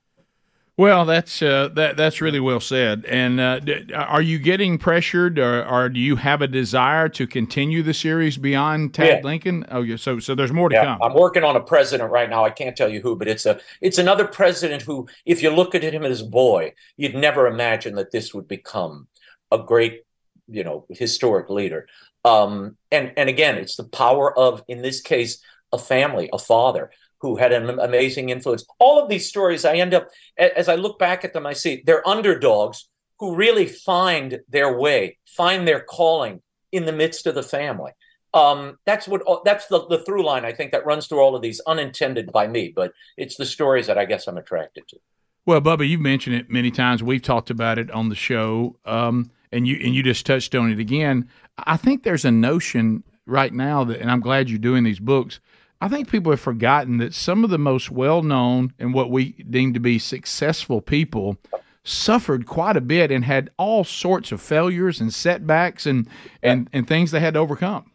Well, 0.78 1.04
that's 1.04 1.42
uh, 1.42 1.68
that 1.74 1.98
that's 1.98 2.22
really 2.22 2.40
well 2.40 2.58
said. 2.58 3.04
And 3.04 3.38
uh, 3.38 3.60
are 3.94 4.22
you 4.22 4.38
getting 4.38 4.78
pressured, 4.78 5.38
or, 5.38 5.64
or, 5.66 5.90
do 5.90 6.00
you 6.00 6.16
have 6.16 6.40
a 6.40 6.48
desire 6.48 7.10
to 7.10 7.26
continue 7.26 7.82
the 7.82 7.92
series 7.92 8.38
beyond 8.38 8.94
Tad 8.94 9.06
yeah. 9.06 9.20
Lincoln? 9.22 9.66
Oh, 9.70 9.82
yeah. 9.82 9.96
So 9.96 10.18
so 10.18 10.34
there's 10.34 10.52
more 10.52 10.70
to 10.70 10.74
yeah, 10.74 10.84
come. 10.84 11.02
I'm 11.02 11.14
working 11.14 11.44
on 11.44 11.56
a 11.56 11.60
president 11.60 12.10
right 12.10 12.28
now. 12.28 12.42
I 12.42 12.50
can't 12.50 12.74
tell 12.74 12.88
you 12.88 13.02
who, 13.02 13.16
but 13.16 13.28
it's 13.28 13.44
a 13.44 13.60
it's 13.82 13.98
another 13.98 14.26
president 14.26 14.82
who, 14.82 15.06
if 15.26 15.42
you 15.42 15.50
look 15.50 15.74
at 15.74 15.82
him 15.82 16.04
as 16.04 16.22
a 16.22 16.26
boy, 16.26 16.72
you'd 16.96 17.14
never 17.14 17.46
imagine 17.46 17.94
that 17.96 18.10
this 18.10 18.32
would 18.32 18.48
become 18.48 19.08
a 19.50 19.58
great, 19.58 20.04
you 20.48 20.64
know, 20.64 20.86
historic 20.88 21.50
leader. 21.50 21.86
Um, 22.24 22.78
and 22.90 23.12
and 23.18 23.28
again, 23.28 23.58
it's 23.58 23.76
the 23.76 23.84
power 23.84 24.36
of, 24.38 24.64
in 24.68 24.80
this 24.80 25.02
case, 25.02 25.42
a 25.70 25.78
family, 25.78 26.30
a 26.32 26.38
father 26.38 26.90
who 27.22 27.36
had 27.36 27.52
an 27.52 27.78
amazing 27.78 28.28
influence. 28.28 28.66
All 28.80 29.00
of 29.00 29.08
these 29.08 29.28
stories, 29.28 29.64
I 29.64 29.76
end 29.76 29.94
up, 29.94 30.08
as 30.36 30.68
I 30.68 30.74
look 30.74 30.98
back 30.98 31.24
at 31.24 31.32
them, 31.32 31.46
I 31.46 31.52
see 31.52 31.82
they're 31.86 32.06
underdogs 32.06 32.88
who 33.20 33.36
really 33.36 33.66
find 33.66 34.40
their 34.48 34.76
way, 34.76 35.18
find 35.24 35.66
their 35.66 35.80
calling 35.80 36.42
in 36.72 36.84
the 36.84 36.92
midst 36.92 37.26
of 37.28 37.36
the 37.36 37.42
family. 37.42 37.92
Um, 38.34 38.78
that's 38.86 39.06
what 39.06 39.22
that's 39.44 39.66
the, 39.66 39.86
the 39.86 39.98
through 39.98 40.24
line 40.24 40.44
I 40.44 40.52
think 40.52 40.72
that 40.72 40.86
runs 40.86 41.06
through 41.06 41.20
all 41.20 41.36
of 41.36 41.42
these, 41.42 41.60
unintended 41.60 42.32
by 42.32 42.48
me, 42.48 42.72
but 42.74 42.92
it's 43.16 43.36
the 43.36 43.46
stories 43.46 43.86
that 43.86 43.98
I 43.98 44.04
guess 44.04 44.26
I'm 44.26 44.38
attracted 44.38 44.88
to. 44.88 44.96
Well, 45.46 45.60
Bubba, 45.60 45.88
you've 45.88 46.00
mentioned 46.00 46.36
it 46.36 46.50
many 46.50 46.70
times. 46.70 47.02
We've 47.02 47.22
talked 47.22 47.50
about 47.50 47.78
it 47.78 47.90
on 47.90 48.08
the 48.08 48.14
show, 48.14 48.78
um, 48.84 49.30
and 49.52 49.68
you 49.68 49.76
and 49.76 49.94
you 49.94 50.02
just 50.02 50.26
touched 50.26 50.54
on 50.54 50.72
it 50.72 50.80
again. 50.80 51.28
I 51.58 51.76
think 51.76 52.02
there's 52.02 52.24
a 52.24 52.32
notion 52.32 53.04
right 53.26 53.52
now 53.52 53.84
that, 53.84 54.00
and 54.00 54.10
I'm 54.10 54.20
glad 54.20 54.50
you're 54.50 54.58
doing 54.58 54.82
these 54.82 54.98
books 54.98 55.38
I 55.82 55.88
think 55.88 56.08
people 56.08 56.30
have 56.30 56.40
forgotten 56.40 56.98
that 56.98 57.12
some 57.12 57.42
of 57.42 57.50
the 57.50 57.58
most 57.58 57.90
well 57.90 58.22
known 58.22 58.72
and 58.78 58.94
what 58.94 59.10
we 59.10 59.32
deem 59.32 59.74
to 59.74 59.80
be 59.80 59.98
successful 59.98 60.80
people 60.80 61.38
suffered 61.82 62.46
quite 62.46 62.76
a 62.76 62.80
bit 62.80 63.10
and 63.10 63.24
had 63.24 63.50
all 63.56 63.82
sorts 63.82 64.30
of 64.30 64.40
failures 64.40 65.00
and 65.00 65.12
setbacks 65.12 65.84
and, 65.84 66.06
yeah. 66.40 66.52
and, 66.52 66.70
and 66.72 66.86
things 66.86 67.10
they 67.10 67.18
had 67.18 67.34
to 67.34 67.40
overcome. 67.40 67.90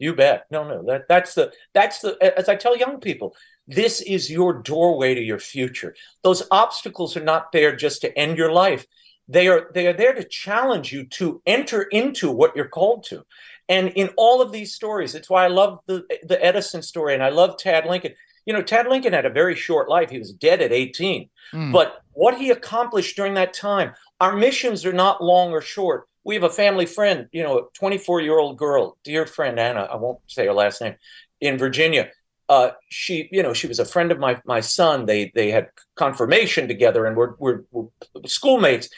You 0.00 0.16
bet. 0.16 0.46
No, 0.50 0.66
no. 0.66 0.82
That 0.84 1.06
that's 1.08 1.34
the 1.34 1.52
that's 1.72 2.00
the 2.00 2.18
as 2.36 2.48
I 2.48 2.56
tell 2.56 2.76
young 2.76 2.98
people, 2.98 3.36
this 3.68 4.00
is 4.00 4.28
your 4.28 4.54
doorway 4.54 5.14
to 5.14 5.22
your 5.22 5.38
future. 5.38 5.94
Those 6.24 6.42
obstacles 6.50 7.16
are 7.16 7.22
not 7.22 7.52
there 7.52 7.76
just 7.76 8.00
to 8.00 8.18
end 8.18 8.36
your 8.36 8.50
life. 8.50 8.84
They 9.28 9.46
are 9.46 9.70
they 9.72 9.86
are 9.86 9.92
there 9.92 10.12
to 10.12 10.24
challenge 10.24 10.92
you 10.92 11.04
to 11.04 11.40
enter 11.46 11.82
into 11.82 12.32
what 12.32 12.56
you're 12.56 12.66
called 12.66 13.04
to. 13.04 13.24
And 13.68 13.88
in 13.90 14.10
all 14.16 14.42
of 14.42 14.52
these 14.52 14.74
stories, 14.74 15.14
it's 15.14 15.30
why 15.30 15.44
I 15.44 15.48
love 15.48 15.80
the 15.86 16.04
the 16.24 16.42
Edison 16.44 16.82
story 16.82 17.14
and 17.14 17.22
I 17.22 17.30
love 17.30 17.56
Tad 17.56 17.86
Lincoln. 17.86 18.12
You 18.44 18.52
know, 18.52 18.62
Tad 18.62 18.88
Lincoln 18.88 19.12
had 19.12 19.24
a 19.24 19.30
very 19.30 19.54
short 19.54 19.88
life. 19.88 20.10
He 20.10 20.18
was 20.18 20.32
dead 20.32 20.60
at 20.60 20.72
18. 20.72 21.28
Mm. 21.54 21.72
But 21.72 22.02
what 22.12 22.36
he 22.36 22.50
accomplished 22.50 23.16
during 23.16 23.34
that 23.34 23.54
time, 23.54 23.92
our 24.20 24.34
missions 24.34 24.84
are 24.84 24.92
not 24.92 25.22
long 25.22 25.52
or 25.52 25.60
short. 25.60 26.08
We 26.24 26.34
have 26.34 26.44
a 26.44 26.50
family 26.50 26.86
friend, 26.86 27.28
you 27.32 27.42
know, 27.42 27.58
a 27.58 27.62
24 27.74 28.20
year 28.20 28.38
old 28.38 28.58
girl, 28.58 28.98
dear 29.04 29.26
friend 29.26 29.58
Anna, 29.58 29.82
I 29.82 29.96
won't 29.96 30.18
say 30.26 30.46
her 30.46 30.52
last 30.52 30.80
name, 30.80 30.96
in 31.40 31.58
Virginia. 31.58 32.10
Uh, 32.48 32.72
she, 32.88 33.28
you 33.32 33.42
know, 33.42 33.54
she 33.54 33.66
was 33.66 33.78
a 33.78 33.84
friend 33.84 34.12
of 34.12 34.18
my 34.18 34.40
my 34.44 34.60
son. 34.60 35.06
They 35.06 35.32
they 35.34 35.50
had 35.50 35.68
confirmation 35.94 36.68
together 36.68 37.06
and 37.06 37.16
were, 37.16 37.36
were, 37.38 37.64
were 37.70 37.88
schoolmates. 38.26 38.88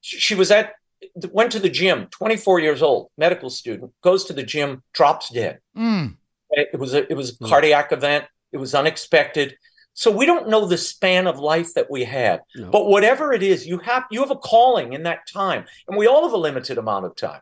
She, 0.00 0.18
she 0.18 0.34
was 0.34 0.50
at 0.50 0.72
went 1.30 1.52
to 1.52 1.58
the 1.58 1.70
gym, 1.70 2.06
24 2.10 2.60
years 2.60 2.82
old, 2.82 3.10
medical 3.16 3.50
student, 3.50 3.92
goes 4.02 4.24
to 4.26 4.32
the 4.32 4.42
gym, 4.42 4.82
drops 4.92 5.30
dead. 5.30 5.60
Mm. 5.76 6.16
It 6.50 6.78
was 6.78 6.94
a, 6.94 7.10
it 7.10 7.16
was 7.16 7.30
a 7.30 7.34
hmm. 7.36 7.46
cardiac 7.46 7.92
event. 7.92 8.26
It 8.52 8.58
was 8.58 8.74
unexpected. 8.74 9.56
So 9.94 10.10
we 10.10 10.26
don't 10.26 10.48
know 10.48 10.66
the 10.66 10.78
span 10.78 11.26
of 11.26 11.38
life 11.38 11.74
that 11.74 11.90
we 11.90 12.04
had. 12.04 12.42
No. 12.54 12.70
But 12.70 12.86
whatever 12.86 13.32
it 13.32 13.42
is, 13.42 13.66
you 13.66 13.78
have 13.78 14.04
you 14.10 14.20
have 14.20 14.30
a 14.30 14.36
calling 14.36 14.92
in 14.92 15.02
that 15.04 15.26
time. 15.26 15.64
And 15.88 15.96
we 15.96 16.06
all 16.06 16.24
have 16.24 16.32
a 16.32 16.38
limited 16.38 16.78
amount 16.78 17.06
of 17.06 17.16
time. 17.16 17.40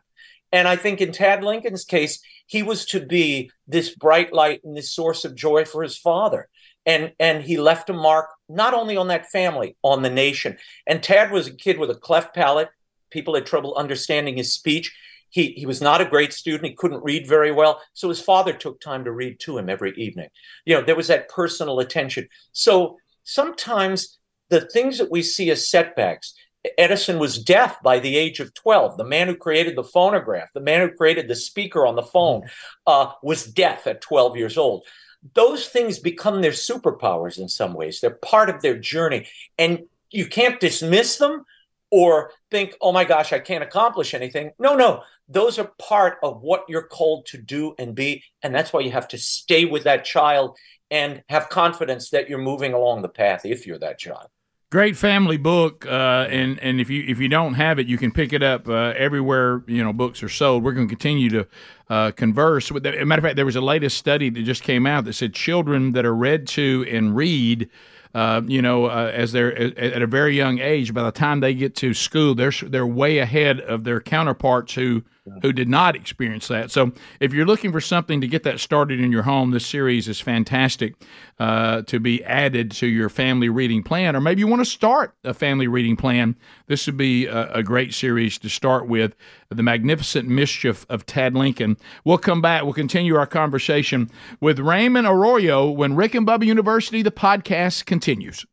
And 0.51 0.67
I 0.67 0.75
think 0.75 0.99
in 0.99 1.13
Tad 1.13 1.43
Lincoln's 1.43 1.85
case, 1.85 2.21
he 2.45 2.61
was 2.61 2.85
to 2.87 2.99
be 2.99 3.51
this 3.67 3.95
bright 3.95 4.33
light 4.33 4.61
and 4.65 4.75
this 4.75 4.91
source 4.91 5.23
of 5.23 5.35
joy 5.35 5.63
for 5.63 5.81
his 5.81 5.97
father. 5.97 6.49
And 6.85 7.13
and 7.19 7.43
he 7.43 7.57
left 7.57 7.89
a 7.89 7.93
mark 7.93 8.29
not 8.49 8.73
only 8.73 8.97
on 8.97 9.07
that 9.07 9.29
family, 9.29 9.77
on 9.81 10.01
the 10.01 10.09
nation. 10.09 10.57
And 10.85 11.01
Tad 11.01 11.31
was 11.31 11.47
a 11.47 11.55
kid 11.55 11.79
with 11.79 11.89
a 11.89 11.95
cleft 11.95 12.35
palate 12.35 12.69
people 13.11 13.35
had 13.35 13.45
trouble 13.45 13.75
understanding 13.75 14.37
his 14.37 14.53
speech. 14.53 14.95
He, 15.29 15.53
he 15.53 15.65
was 15.65 15.81
not 15.81 16.01
a 16.01 16.05
great 16.05 16.33
student. 16.33 16.65
He 16.65 16.75
couldn't 16.75 17.03
read 17.03 17.27
very 17.27 17.51
well. 17.51 17.81
So 17.93 18.09
his 18.09 18.21
father 18.21 18.51
took 18.51 18.81
time 18.81 19.05
to 19.05 19.11
read 19.11 19.39
to 19.41 19.57
him 19.57 19.69
every 19.69 19.93
evening. 19.95 20.29
You 20.65 20.75
know, 20.75 20.81
there 20.81 20.95
was 20.95 21.07
that 21.07 21.29
personal 21.29 21.79
attention. 21.79 22.27
So 22.51 22.97
sometimes 23.23 24.17
the 24.49 24.61
things 24.61 24.97
that 24.97 25.09
we 25.09 25.21
see 25.21 25.49
as 25.49 25.67
setbacks, 25.69 26.33
Edison 26.77 27.17
was 27.17 27.41
deaf 27.41 27.81
by 27.81 27.99
the 27.99 28.17
age 28.17 28.39
of 28.39 28.53
12. 28.53 28.97
The 28.97 29.05
man 29.05 29.27
who 29.27 29.35
created 29.35 29.75
the 29.75 29.83
phonograph, 29.83 30.49
the 30.53 30.59
man 30.59 30.81
who 30.81 30.95
created 30.95 31.27
the 31.27 31.35
speaker 31.35 31.87
on 31.87 31.95
the 31.95 32.03
phone, 32.03 32.43
uh, 32.85 33.13
was 33.23 33.45
deaf 33.45 33.87
at 33.87 34.01
12 34.01 34.35
years 34.35 34.57
old. 34.57 34.85
Those 35.33 35.67
things 35.67 35.97
become 35.99 36.41
their 36.41 36.51
superpowers 36.51 37.39
in 37.39 37.47
some 37.47 37.73
ways. 37.73 38.01
They're 38.01 38.11
part 38.11 38.49
of 38.49 38.61
their 38.61 38.77
journey. 38.77 39.27
And 39.57 39.83
you 40.11 40.27
can't 40.27 40.59
dismiss 40.59 41.17
them, 41.17 41.45
or 41.91 42.31
think, 42.49 42.75
oh 42.81 42.91
my 42.91 43.03
gosh, 43.03 43.33
I 43.33 43.39
can't 43.39 43.63
accomplish 43.63 44.13
anything. 44.13 44.51
No, 44.57 44.75
no, 44.75 45.03
those 45.27 45.59
are 45.59 45.71
part 45.77 46.17
of 46.23 46.41
what 46.41 46.63
you're 46.67 46.87
called 46.87 47.25
to 47.27 47.37
do 47.37 47.75
and 47.77 47.93
be. 47.93 48.23
And 48.41 48.55
that's 48.55 48.73
why 48.73 48.79
you 48.79 48.91
have 48.91 49.09
to 49.09 49.17
stay 49.17 49.65
with 49.65 49.83
that 49.83 50.05
child 50.05 50.57
and 50.89 51.23
have 51.29 51.49
confidence 51.49 52.09
that 52.09 52.29
you're 52.29 52.39
moving 52.39 52.73
along 52.73 53.01
the 53.01 53.09
path 53.09 53.45
if 53.45 53.67
you're 53.67 53.79
that 53.79 53.99
child. 53.99 54.27
Great 54.71 54.95
family 54.95 55.35
book, 55.35 55.85
uh, 55.85 56.27
and 56.29 56.57
and 56.59 56.79
if 56.79 56.89
you 56.89 57.03
if 57.05 57.19
you 57.19 57.27
don't 57.27 57.55
have 57.55 57.77
it, 57.77 57.87
you 57.87 57.97
can 57.97 58.09
pick 58.09 58.31
it 58.31 58.41
up 58.41 58.69
uh, 58.69 58.93
everywhere 58.95 59.65
you 59.67 59.83
know 59.83 59.91
books 59.91 60.23
are 60.23 60.29
sold. 60.29 60.63
We're 60.63 60.71
going 60.71 60.87
to 60.87 60.95
continue 60.95 61.29
to 61.31 61.47
uh, 61.89 62.11
converse. 62.11 62.71
With 62.71 62.83
the, 62.83 63.03
matter 63.03 63.19
of 63.19 63.23
fact, 63.25 63.35
there 63.35 63.45
was 63.45 63.57
a 63.57 63.61
latest 63.61 63.97
study 63.97 64.29
that 64.29 64.43
just 64.43 64.63
came 64.63 64.87
out 64.87 65.03
that 65.03 65.11
said 65.11 65.33
children 65.33 65.91
that 65.91 66.05
are 66.05 66.15
read 66.15 66.47
to 66.49 66.85
and 66.89 67.17
read 67.17 67.69
uh, 68.13 68.41
you 68.45 68.61
know, 68.61 68.85
uh, 68.85 69.11
as 69.13 69.31
they're 69.31 69.55
at 69.57 70.01
a 70.01 70.07
very 70.07 70.35
young 70.35 70.59
age, 70.59 70.93
by 70.93 71.03
the 71.03 71.11
time 71.11 71.39
they 71.39 71.53
get 71.53 71.75
to 71.77 71.93
school, 71.93 72.35
they're 72.35 72.51
they're 72.51 72.87
way 72.87 73.19
ahead 73.19 73.59
of 73.61 73.83
their 73.83 74.01
counterparts 74.01 74.73
who 74.73 75.03
who 75.41 75.53
did 75.53 75.69
not 75.69 75.95
experience 75.95 76.47
that. 76.47 76.71
So, 76.71 76.91
if 77.19 77.33
you're 77.33 77.45
looking 77.45 77.71
for 77.71 77.81
something 77.81 78.21
to 78.21 78.27
get 78.27 78.43
that 78.43 78.59
started 78.59 78.99
in 78.99 79.11
your 79.11 79.23
home, 79.23 79.51
this 79.51 79.65
series 79.65 80.07
is 80.07 80.19
fantastic 80.19 80.95
uh, 81.39 81.83
to 81.83 81.99
be 81.99 82.23
added 82.23 82.71
to 82.71 82.87
your 82.87 83.09
family 83.09 83.49
reading 83.49 83.83
plan. 83.83 84.15
Or 84.15 84.21
maybe 84.21 84.39
you 84.39 84.47
want 84.47 84.61
to 84.61 84.65
start 84.65 85.13
a 85.23 85.33
family 85.33 85.67
reading 85.67 85.95
plan. 85.95 86.35
This 86.67 86.87
would 86.87 86.97
be 86.97 87.27
a, 87.27 87.51
a 87.53 87.63
great 87.63 87.93
series 87.93 88.37
to 88.39 88.49
start 88.49 88.87
with. 88.87 89.15
The 89.49 89.63
Magnificent 89.63 90.27
Mischief 90.27 90.85
of 90.89 91.05
Tad 91.05 91.35
Lincoln. 91.35 91.77
We'll 92.03 92.17
come 92.17 92.41
back. 92.41 92.63
We'll 92.63 92.73
continue 92.73 93.15
our 93.15 93.27
conversation 93.27 94.09
with 94.39 94.59
Raymond 94.59 95.07
Arroyo 95.07 95.69
when 95.69 95.95
Rick 95.95 96.15
and 96.15 96.25
Bubba 96.25 96.45
University, 96.45 97.01
the 97.01 97.11
podcast, 97.11 97.85
continues. 97.85 98.45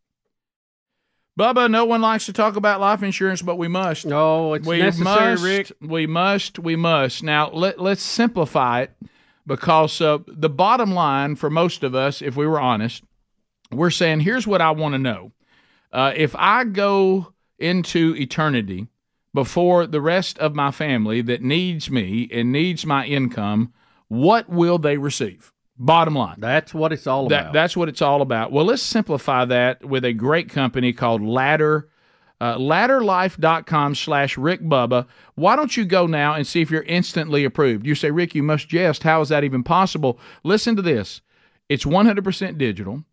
Bubba, 1.39 1.71
no 1.71 1.85
one 1.85 2.01
likes 2.01 2.27
to 2.27 2.33
talk 2.33 2.57
about 2.57 2.81
life 2.81 3.01
insurance, 3.01 3.43
but 3.43 3.57
we 3.57 3.69
must. 3.69 4.05
No, 4.05 4.55
it's 4.55 4.67
we 4.67 4.81
necessary, 4.81 5.31
must, 5.31 5.45
Rick. 5.45 5.73
We 5.81 6.07
must. 6.09 6.59
We 6.59 6.75
must. 6.75 7.23
Now 7.23 7.49
let 7.51 7.79
let's 7.79 8.03
simplify 8.03 8.83
it, 8.83 8.91
because 9.47 10.01
uh, 10.01 10.19
the 10.27 10.49
bottom 10.49 10.93
line 10.93 11.37
for 11.37 11.49
most 11.49 11.85
of 11.85 11.95
us, 11.95 12.21
if 12.23 12.37
we 12.37 12.45
were 12.45 12.59
honest, 12.59 13.05
we're 13.71 13.91
saying, 13.91 14.21
here's 14.21 14.49
what 14.49 14.61
I 14.61 14.73
want 14.73 14.95
to 14.95 14.99
know: 14.99 15.31
uh, 15.93 16.13
if 16.17 16.35
I 16.37 16.65
go 16.65 17.33
into 17.57 18.17
eternity 18.17 18.89
before 19.33 19.87
the 19.87 20.01
rest 20.01 20.39
of 20.39 20.57
my 20.57 20.73
family 20.73 21.23
that 21.23 21.41
needs 21.41 21.89
me 21.89 22.29
and 22.33 22.51
needs 22.51 22.85
my 22.85 23.07
income, 23.07 23.73
what 24.09 24.49
will 24.49 24.79
they 24.79 24.97
receive? 24.97 25.53
Bottom 25.79 26.15
line. 26.15 26.37
That's 26.39 26.75
what 26.75 26.93
it's 26.93 27.07
all 27.07 27.27
about. 27.27 27.45
That, 27.45 27.53
that's 27.53 27.77
what 27.77 27.89
it's 27.89 28.03
all 28.03 28.21
about. 28.21 28.51
Well, 28.51 28.65
let's 28.65 28.83
simplify 28.83 29.45
that 29.45 29.85
with 29.85 30.05
a 30.05 30.13
great 30.13 30.49
company 30.49 30.93
called 30.93 31.23
Ladder. 31.23 31.89
Uh, 32.41 32.57
ladderlife.com 32.57 33.97
slash 33.97 34.39
Rick 34.39 34.63
Bubba. 34.63 35.07
Why 35.35 35.57
don't 35.57 35.77
you 35.77 35.85
go 35.85 36.07
now 36.07 36.35
and 36.35 36.47
see 36.47 36.61
if 36.61 36.71
you're 36.71 36.83
instantly 36.83 37.45
approved? 37.45 37.85
You 37.85 37.97
say, 37.97 38.13
Rick, 38.13 38.35
you 38.37 38.45
must 38.45 38.69
jest. 38.69 39.03
How 39.03 39.21
is 39.21 39.29
that 39.31 39.43
even 39.43 39.65
possible? 39.65 40.21
Listen 40.45 40.77
to 40.77 40.83
this. 40.83 41.21
It's 41.69 41.85
100% 41.85 42.59
digital. 42.59 43.05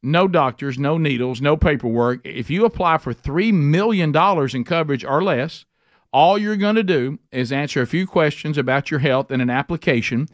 No 0.00 0.28
doctors, 0.28 0.78
no 0.78 0.96
needles, 0.96 1.40
no 1.40 1.56
paperwork. 1.56 2.20
If 2.24 2.50
you 2.50 2.64
apply 2.64 2.98
for 2.98 3.12
$3 3.12 3.52
million 3.52 4.14
in 4.54 4.64
coverage 4.64 5.04
or 5.04 5.24
less, 5.24 5.64
all 6.12 6.38
you're 6.38 6.56
going 6.56 6.76
to 6.76 6.84
do 6.84 7.18
is 7.32 7.50
answer 7.50 7.82
a 7.82 7.86
few 7.86 8.06
questions 8.06 8.56
about 8.56 8.92
your 8.92 9.00
health 9.00 9.32
in 9.32 9.40
an 9.40 9.50
application 9.50 10.28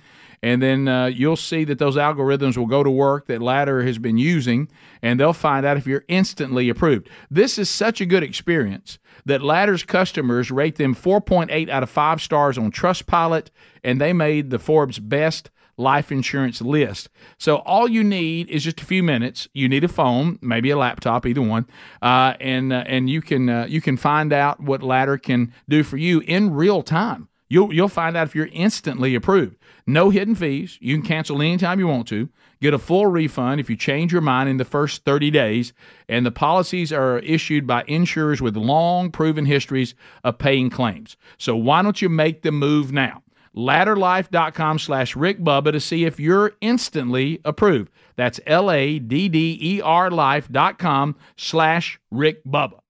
and 0.44 0.60
then 0.60 0.88
uh, 0.88 1.06
you'll 1.06 1.36
see 1.36 1.64
that 1.64 1.78
those 1.78 1.96
algorithms 1.96 2.58
will 2.58 2.66
go 2.66 2.82
to 2.82 2.90
work 2.90 3.28
that 3.28 3.40
Ladder 3.40 3.82
has 3.82 3.96
been 3.96 4.18
using, 4.18 4.68
and 5.00 5.18
they'll 5.18 5.32
find 5.32 5.64
out 5.64 5.78
if 5.78 5.86
you're 5.86 6.04
instantly 6.06 6.68
approved. 6.68 7.08
This 7.30 7.58
is 7.58 7.70
such 7.70 8.02
a 8.02 8.06
good 8.06 8.22
experience 8.22 8.98
that 9.24 9.40
Ladder's 9.40 9.84
customers 9.84 10.50
rate 10.50 10.76
them 10.76 10.94
4.8 10.94 11.70
out 11.70 11.82
of 11.82 11.88
5 11.88 12.20
stars 12.20 12.58
on 12.58 12.70
Trustpilot, 12.70 13.46
and 13.82 13.98
they 13.98 14.12
made 14.12 14.50
the 14.50 14.58
Forbes 14.58 14.98
Best 14.98 15.48
life 15.78 16.12
insurance 16.12 16.60
list. 16.60 17.08
So 17.38 17.56
all 17.60 17.88
you 17.88 18.04
need 18.04 18.50
is 18.50 18.64
just 18.64 18.82
a 18.82 18.84
few 18.84 19.02
minutes. 19.02 19.48
You 19.54 19.66
need 19.66 19.82
a 19.82 19.88
phone, 19.88 20.38
maybe 20.42 20.68
a 20.68 20.76
laptop, 20.76 21.24
either 21.24 21.40
one, 21.40 21.66
uh, 22.02 22.34
and 22.38 22.70
uh, 22.70 22.84
and 22.86 23.08
you 23.08 23.22
can 23.22 23.48
uh, 23.48 23.66
you 23.66 23.80
can 23.80 23.96
find 23.96 24.30
out 24.30 24.60
what 24.60 24.82
Ladder 24.82 25.16
can 25.16 25.54
do 25.70 25.82
for 25.82 25.96
you 25.96 26.20
in 26.20 26.52
real 26.52 26.82
time. 26.82 27.28
You'll 27.48 27.72
you'll 27.72 27.88
find 27.88 28.16
out 28.16 28.26
if 28.26 28.34
you're 28.34 28.48
instantly 28.52 29.14
approved. 29.14 29.56
No 29.86 30.10
hidden 30.10 30.34
fees. 30.34 30.78
You 30.80 30.96
can 30.96 31.06
cancel 31.06 31.42
anytime 31.42 31.78
you 31.78 31.86
want 31.86 32.08
to. 32.08 32.28
Get 32.60 32.72
a 32.72 32.78
full 32.78 33.06
refund 33.06 33.60
if 33.60 33.68
you 33.68 33.76
change 33.76 34.12
your 34.12 34.22
mind 34.22 34.48
in 34.48 34.56
the 34.56 34.64
first 34.64 35.04
30 35.04 35.30
days. 35.30 35.72
And 36.08 36.24
the 36.24 36.30
policies 36.30 36.92
are 36.92 37.18
issued 37.18 37.66
by 37.66 37.84
insurers 37.86 38.40
with 38.40 38.56
long 38.56 39.10
proven 39.10 39.44
histories 39.44 39.94
of 40.22 40.38
paying 40.38 40.70
claims. 40.70 41.16
So 41.36 41.54
why 41.54 41.82
don't 41.82 42.00
you 42.00 42.08
make 42.08 42.42
the 42.42 42.52
move 42.52 42.92
now? 42.92 43.22
ladderlife.com 43.56 44.78
slash 44.78 45.14
Rick 45.14 45.38
Bubba 45.40 45.72
to 45.72 45.80
see 45.80 46.04
if 46.04 46.18
you're 46.18 46.52
instantly 46.60 47.40
approved. 47.44 47.90
That's 48.16 48.40
L-A-D-D-E-R 48.46 50.10
life.com 50.10 51.16
slash 51.36 52.00
Rick 52.10 52.44
Bubba. 52.44 52.80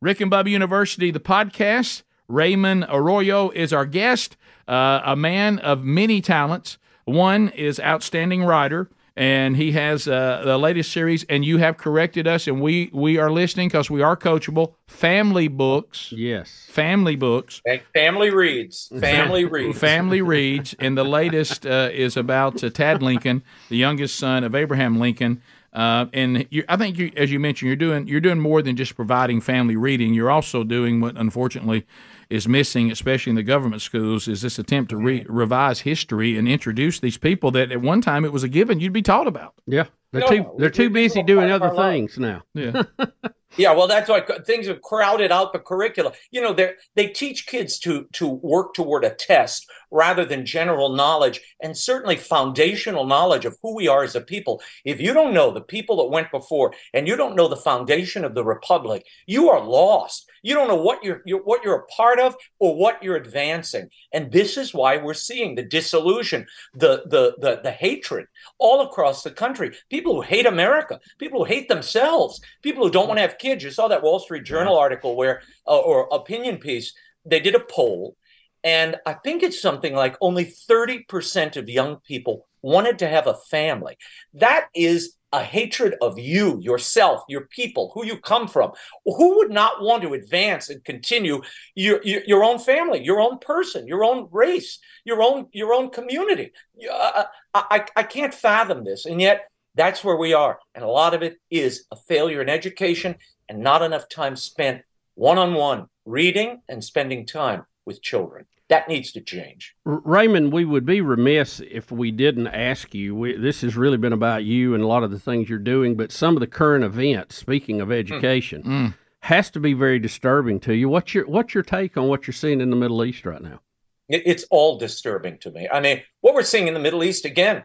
Rick 0.00 0.20
and 0.20 0.30
Bubba 0.30 0.50
University, 0.50 1.10
the 1.10 1.20
podcast. 1.20 2.02
Raymond 2.28 2.86
Arroyo 2.88 3.50
is 3.50 3.72
our 3.72 3.86
guest, 3.86 4.36
uh, 4.66 5.00
a 5.04 5.16
man 5.16 5.58
of 5.58 5.84
many 5.84 6.20
talents. 6.20 6.78
One 7.04 7.50
is 7.50 7.78
outstanding 7.80 8.44
writer 8.44 8.88
and 9.16 9.56
he 9.56 9.72
has 9.72 10.08
uh, 10.08 10.42
the 10.44 10.58
latest 10.58 10.92
series. 10.92 11.24
And 11.24 11.44
you 11.44 11.58
have 11.58 11.76
corrected 11.76 12.26
us, 12.26 12.46
and 12.46 12.60
we 12.60 12.90
we 12.92 13.18
are 13.18 13.30
listening 13.30 13.68
because 13.68 13.90
we 13.90 14.02
are 14.02 14.16
coachable. 14.16 14.74
Family 14.86 15.48
books, 15.48 16.12
yes, 16.12 16.66
family 16.68 17.16
books. 17.16 17.62
Family 17.94 18.30
reads, 18.30 18.88
family 19.00 19.44
reads, 19.44 19.78
family 19.78 20.22
reads. 20.22 20.74
And 20.78 20.98
the 20.98 21.04
latest 21.04 21.66
uh, 21.66 21.90
is 21.92 22.16
about 22.16 22.62
uh, 22.62 22.70
Tad 22.70 23.02
Lincoln, 23.02 23.42
the 23.68 23.76
youngest 23.76 24.16
son 24.16 24.44
of 24.44 24.54
Abraham 24.54 24.98
Lincoln. 24.98 25.42
Uh, 25.72 26.06
and 26.12 26.46
you, 26.50 26.64
I 26.68 26.76
think, 26.76 26.98
you, 26.98 27.10
as 27.16 27.32
you 27.32 27.40
mentioned, 27.40 27.66
you're 27.66 27.76
doing 27.76 28.06
you're 28.06 28.20
doing 28.20 28.38
more 28.38 28.62
than 28.62 28.76
just 28.76 28.94
providing 28.94 29.40
family 29.40 29.76
reading. 29.76 30.14
You're 30.14 30.30
also 30.30 30.62
doing 30.64 31.00
what, 31.00 31.16
unfortunately, 31.16 31.84
is 32.30 32.48
missing, 32.48 32.90
especially 32.90 33.30
in 33.30 33.36
the 33.36 33.42
government 33.42 33.82
schools, 33.82 34.28
is 34.28 34.42
this 34.42 34.58
attempt 34.58 34.90
to 34.90 34.96
re- 34.96 35.26
revise 35.28 35.80
history 35.80 36.36
and 36.36 36.48
introduce 36.48 37.00
these 37.00 37.18
people 37.18 37.50
that 37.52 37.72
at 37.72 37.80
one 37.80 38.00
time 38.00 38.24
it 38.24 38.32
was 38.32 38.42
a 38.42 38.48
given 38.48 38.80
you'd 38.80 38.92
be 38.92 39.02
taught 39.02 39.26
about. 39.26 39.54
Yeah, 39.66 39.84
they're 40.12 40.22
no, 40.22 40.28
too 40.28 40.54
they're 40.58 40.70
too 40.70 40.90
busy 40.90 41.22
doing 41.22 41.50
other 41.50 41.70
things 41.70 42.18
now. 42.18 42.42
Yeah. 42.54 42.82
yeah, 43.56 43.72
well, 43.72 43.86
that's 43.86 44.08
why 44.08 44.22
things 44.46 44.66
have 44.66 44.80
crowded 44.80 45.32
out 45.32 45.52
the 45.52 45.58
curricula. 45.58 46.12
You 46.30 46.40
know, 46.40 46.52
they 46.52 46.72
they 46.94 47.08
teach 47.08 47.46
kids 47.46 47.78
to 47.80 48.06
to 48.12 48.28
work 48.28 48.74
toward 48.74 49.04
a 49.04 49.10
test 49.10 49.68
rather 49.94 50.24
than 50.24 50.44
general 50.44 50.90
knowledge 50.90 51.40
and 51.60 51.76
certainly 51.76 52.16
foundational 52.16 53.06
knowledge 53.06 53.44
of 53.44 53.56
who 53.62 53.74
we 53.76 53.86
are 53.86 54.02
as 54.02 54.16
a 54.16 54.20
people. 54.20 54.60
If 54.84 55.00
you 55.00 55.14
don't 55.14 55.32
know 55.32 55.52
the 55.52 55.60
people 55.60 55.96
that 55.98 56.10
went 56.10 56.32
before 56.32 56.74
and 56.92 57.06
you 57.06 57.14
don't 57.16 57.36
know 57.36 57.46
the 57.46 57.56
foundation 57.56 58.24
of 58.24 58.34
the 58.34 58.44
republic, 58.44 59.06
you 59.26 59.48
are 59.50 59.64
lost. 59.64 60.28
You 60.42 60.54
don't 60.54 60.66
know 60.68 60.82
what 60.82 61.04
you're, 61.04 61.22
you're, 61.24 61.42
what 61.42 61.62
you're 61.62 61.76
a 61.76 61.86
part 61.86 62.18
of 62.18 62.34
or 62.58 62.76
what 62.76 63.02
you're 63.02 63.16
advancing. 63.16 63.88
And 64.12 64.32
this 64.32 64.56
is 64.56 64.74
why 64.74 64.96
we're 64.96 65.14
seeing 65.14 65.54
the 65.54 65.62
disillusion, 65.62 66.46
the 66.74 67.04
the 67.06 67.36
the, 67.38 67.60
the 67.62 67.70
hatred 67.70 68.26
all 68.58 68.82
across 68.82 69.22
the 69.22 69.30
country. 69.30 69.76
People 69.90 70.16
who 70.16 70.22
hate 70.22 70.46
America, 70.46 70.98
people 71.18 71.38
who 71.38 71.52
hate 71.54 71.68
themselves, 71.68 72.40
people 72.62 72.84
who 72.84 72.90
don't 72.90 73.06
want 73.06 73.18
to 73.18 73.22
have 73.22 73.38
kids. 73.38 73.62
You 73.62 73.70
saw 73.70 73.88
that 73.88 74.02
Wall 74.02 74.18
Street 74.18 74.44
Journal 74.44 74.76
article 74.76 75.16
where 75.16 75.42
uh, 75.66 75.78
or 75.78 76.08
opinion 76.10 76.58
piece. 76.58 76.92
They 77.26 77.40
did 77.40 77.54
a 77.54 77.60
poll 77.60 78.18
and 78.64 78.96
I 79.04 79.12
think 79.12 79.42
it's 79.42 79.60
something 79.60 79.94
like 79.94 80.16
only 80.22 80.46
30% 80.46 81.56
of 81.56 81.68
young 81.68 81.98
people 81.98 82.46
wanted 82.62 82.98
to 83.00 83.08
have 83.08 83.26
a 83.26 83.34
family. 83.34 83.98
That 84.32 84.68
is 84.74 85.16
a 85.34 85.42
hatred 85.42 85.96
of 86.00 86.18
you, 86.18 86.58
yourself, 86.62 87.24
your 87.28 87.46
people, 87.48 87.90
who 87.92 88.06
you 88.06 88.16
come 88.16 88.48
from. 88.48 88.72
Who 89.04 89.36
would 89.36 89.50
not 89.50 89.82
want 89.82 90.02
to 90.04 90.14
advance 90.14 90.70
and 90.70 90.82
continue 90.82 91.42
your, 91.74 92.00
your, 92.04 92.22
your 92.26 92.44
own 92.44 92.58
family, 92.58 93.04
your 93.04 93.20
own 93.20 93.38
person, 93.38 93.86
your 93.86 94.02
own 94.02 94.28
race, 94.30 94.78
your 95.04 95.22
own 95.22 95.48
your 95.52 95.74
own 95.74 95.90
community? 95.90 96.52
Uh, 96.90 97.24
I, 97.52 97.84
I 97.96 98.02
can't 98.04 98.32
fathom 98.32 98.84
this, 98.84 99.04
and 99.06 99.20
yet 99.20 99.48
that's 99.74 100.04
where 100.04 100.16
we 100.16 100.32
are. 100.32 100.58
And 100.74 100.84
a 100.84 100.88
lot 100.88 101.14
of 101.14 101.22
it 101.22 101.36
is 101.50 101.84
a 101.90 101.96
failure 101.96 102.40
in 102.40 102.48
education 102.48 103.16
and 103.48 103.58
not 103.58 103.82
enough 103.82 104.08
time 104.08 104.36
spent 104.36 104.82
one 105.16 105.36
on 105.36 105.54
one 105.54 105.86
reading 106.06 106.62
and 106.68 106.82
spending 106.82 107.26
time 107.26 107.66
with 107.84 108.00
children. 108.00 108.46
That 108.74 108.88
needs 108.88 109.12
to 109.12 109.20
change. 109.20 109.76
Raymond, 109.84 110.52
we 110.52 110.64
would 110.64 110.84
be 110.84 111.00
remiss 111.00 111.60
if 111.60 111.92
we 111.92 112.10
didn't 112.10 112.48
ask 112.48 112.92
you. 112.92 113.14
We, 113.14 113.36
this 113.36 113.60
has 113.60 113.76
really 113.76 113.98
been 113.98 114.12
about 114.12 114.42
you 114.42 114.74
and 114.74 114.82
a 114.82 114.86
lot 114.88 115.04
of 115.04 115.12
the 115.12 115.18
things 115.20 115.48
you're 115.48 115.60
doing, 115.60 115.94
but 115.94 116.10
some 116.10 116.34
of 116.34 116.40
the 116.40 116.48
current 116.48 116.82
events, 116.82 117.36
speaking 117.36 117.80
of 117.80 117.92
education, 117.92 118.64
mm. 118.64 118.94
has 119.20 119.48
to 119.50 119.60
be 119.60 119.74
very 119.74 120.00
disturbing 120.00 120.58
to 120.58 120.74
you. 120.74 120.88
What's 120.88 121.14
your 121.14 121.24
what's 121.28 121.54
your 121.54 121.62
take 121.62 121.96
on 121.96 122.08
what 122.08 122.26
you're 122.26 122.34
seeing 122.34 122.60
in 122.60 122.70
the 122.70 122.74
Middle 122.74 123.04
East 123.04 123.24
right 123.24 123.40
now? 123.40 123.60
It's 124.08 124.44
all 124.50 124.76
disturbing 124.76 125.38
to 125.38 125.52
me. 125.52 125.68
I 125.72 125.78
mean, 125.78 126.02
what 126.20 126.34
we're 126.34 126.42
seeing 126.42 126.66
in 126.66 126.74
the 126.74 126.80
Middle 126.80 127.04
East 127.04 127.24
again, 127.24 127.62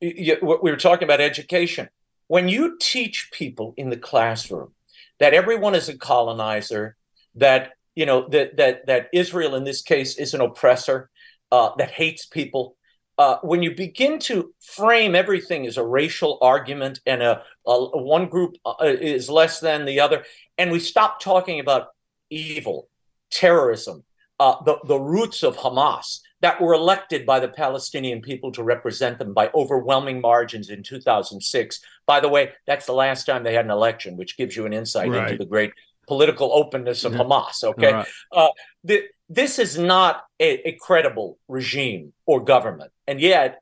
we 0.00 0.38
were 0.40 0.76
talking 0.76 1.08
about 1.08 1.20
education. 1.20 1.88
When 2.28 2.48
you 2.48 2.78
teach 2.78 3.32
people 3.32 3.74
in 3.76 3.90
the 3.90 3.96
classroom 3.96 4.74
that 5.18 5.34
everyone 5.34 5.74
is 5.74 5.88
a 5.88 5.98
colonizer, 5.98 6.94
that 7.34 7.72
you 7.94 8.06
know 8.06 8.28
that 8.28 8.56
that 8.56 8.86
that 8.86 9.08
Israel 9.12 9.54
in 9.54 9.64
this 9.64 9.82
case 9.82 10.18
is 10.18 10.34
an 10.34 10.40
oppressor 10.40 11.10
uh, 11.50 11.70
that 11.76 11.90
hates 11.90 12.26
people. 12.26 12.76
Uh, 13.18 13.36
when 13.42 13.62
you 13.62 13.74
begin 13.74 14.18
to 14.18 14.52
frame 14.60 15.14
everything 15.14 15.66
as 15.66 15.76
a 15.76 15.84
racial 15.84 16.38
argument 16.40 16.98
and 17.04 17.22
a, 17.22 17.42
a 17.66 18.02
one 18.02 18.26
group 18.26 18.56
uh, 18.64 18.74
is 18.80 19.28
less 19.28 19.60
than 19.60 19.84
the 19.84 20.00
other, 20.00 20.24
and 20.56 20.72
we 20.72 20.80
stop 20.80 21.20
talking 21.20 21.60
about 21.60 21.88
evil, 22.30 22.88
terrorism, 23.30 24.02
uh, 24.40 24.56
the 24.64 24.78
the 24.86 24.98
roots 24.98 25.42
of 25.42 25.56
Hamas 25.56 26.20
that 26.40 26.60
were 26.60 26.74
elected 26.74 27.24
by 27.24 27.38
the 27.38 27.48
Palestinian 27.48 28.20
people 28.20 28.50
to 28.50 28.64
represent 28.64 29.18
them 29.18 29.32
by 29.32 29.48
overwhelming 29.54 30.20
margins 30.20 30.70
in 30.70 30.82
2006. 30.82 31.80
By 32.04 32.18
the 32.18 32.28
way, 32.28 32.50
that's 32.66 32.86
the 32.86 32.92
last 32.92 33.24
time 33.24 33.44
they 33.44 33.54
had 33.54 33.64
an 33.64 33.70
election, 33.70 34.16
which 34.16 34.36
gives 34.36 34.56
you 34.56 34.66
an 34.66 34.72
insight 34.72 35.08
right. 35.08 35.30
into 35.30 35.38
the 35.38 35.48
great 35.48 35.72
political 36.06 36.52
openness 36.52 37.04
of 37.04 37.12
Hamas. 37.12 37.64
Okay, 37.64 37.92
right. 37.92 38.06
uh, 38.32 38.48
the, 38.84 39.04
this 39.28 39.58
is 39.58 39.78
not 39.78 40.24
a, 40.40 40.68
a, 40.68 40.72
credible 40.80 41.38
regime 41.48 42.12
or 42.26 42.42
government, 42.42 42.92
and 43.06 43.20
yet 43.20 43.60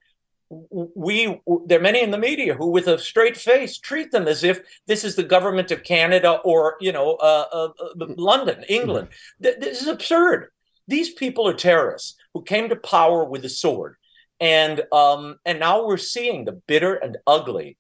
we 0.50 1.40
there 1.66 1.78
are 1.78 1.82
many 1.82 2.02
in 2.02 2.10
the 2.10 2.18
media 2.18 2.54
who, 2.54 2.70
with 2.70 2.88
a 2.88 2.98
straight 2.98 3.36
face, 3.36 3.78
treat 3.78 4.10
them 4.10 4.26
as 4.26 4.42
if 4.42 4.60
this 4.86 5.04
is 5.04 5.14
the 5.14 5.22
government 5.22 5.70
of 5.70 5.84
Canada 5.84 6.40
or 6.44 6.76
you 6.80 6.92
know 6.92 7.14
uh, 7.16 7.44
uh, 7.52 7.68
uh 7.78 8.06
London, 8.16 8.64
England. 8.68 9.08
This 9.38 9.80
is 9.80 9.88
absurd. 9.88 10.50
These 10.88 11.10
people 11.10 11.46
are 11.46 11.54
terrorists 11.54 12.16
who 12.34 12.42
came 12.42 12.68
to 12.68 12.76
power 12.76 13.24
with 13.24 13.44
a 13.44 13.48
sword, 13.48 13.94
and 14.40 14.82
um, 14.92 15.38
and 15.44 15.60
now 15.60 15.86
we're 15.86 15.98
seeing 15.98 16.44
the 16.44 16.60
bitter 16.66 16.94
and 16.94 17.18
ugly 17.26 17.76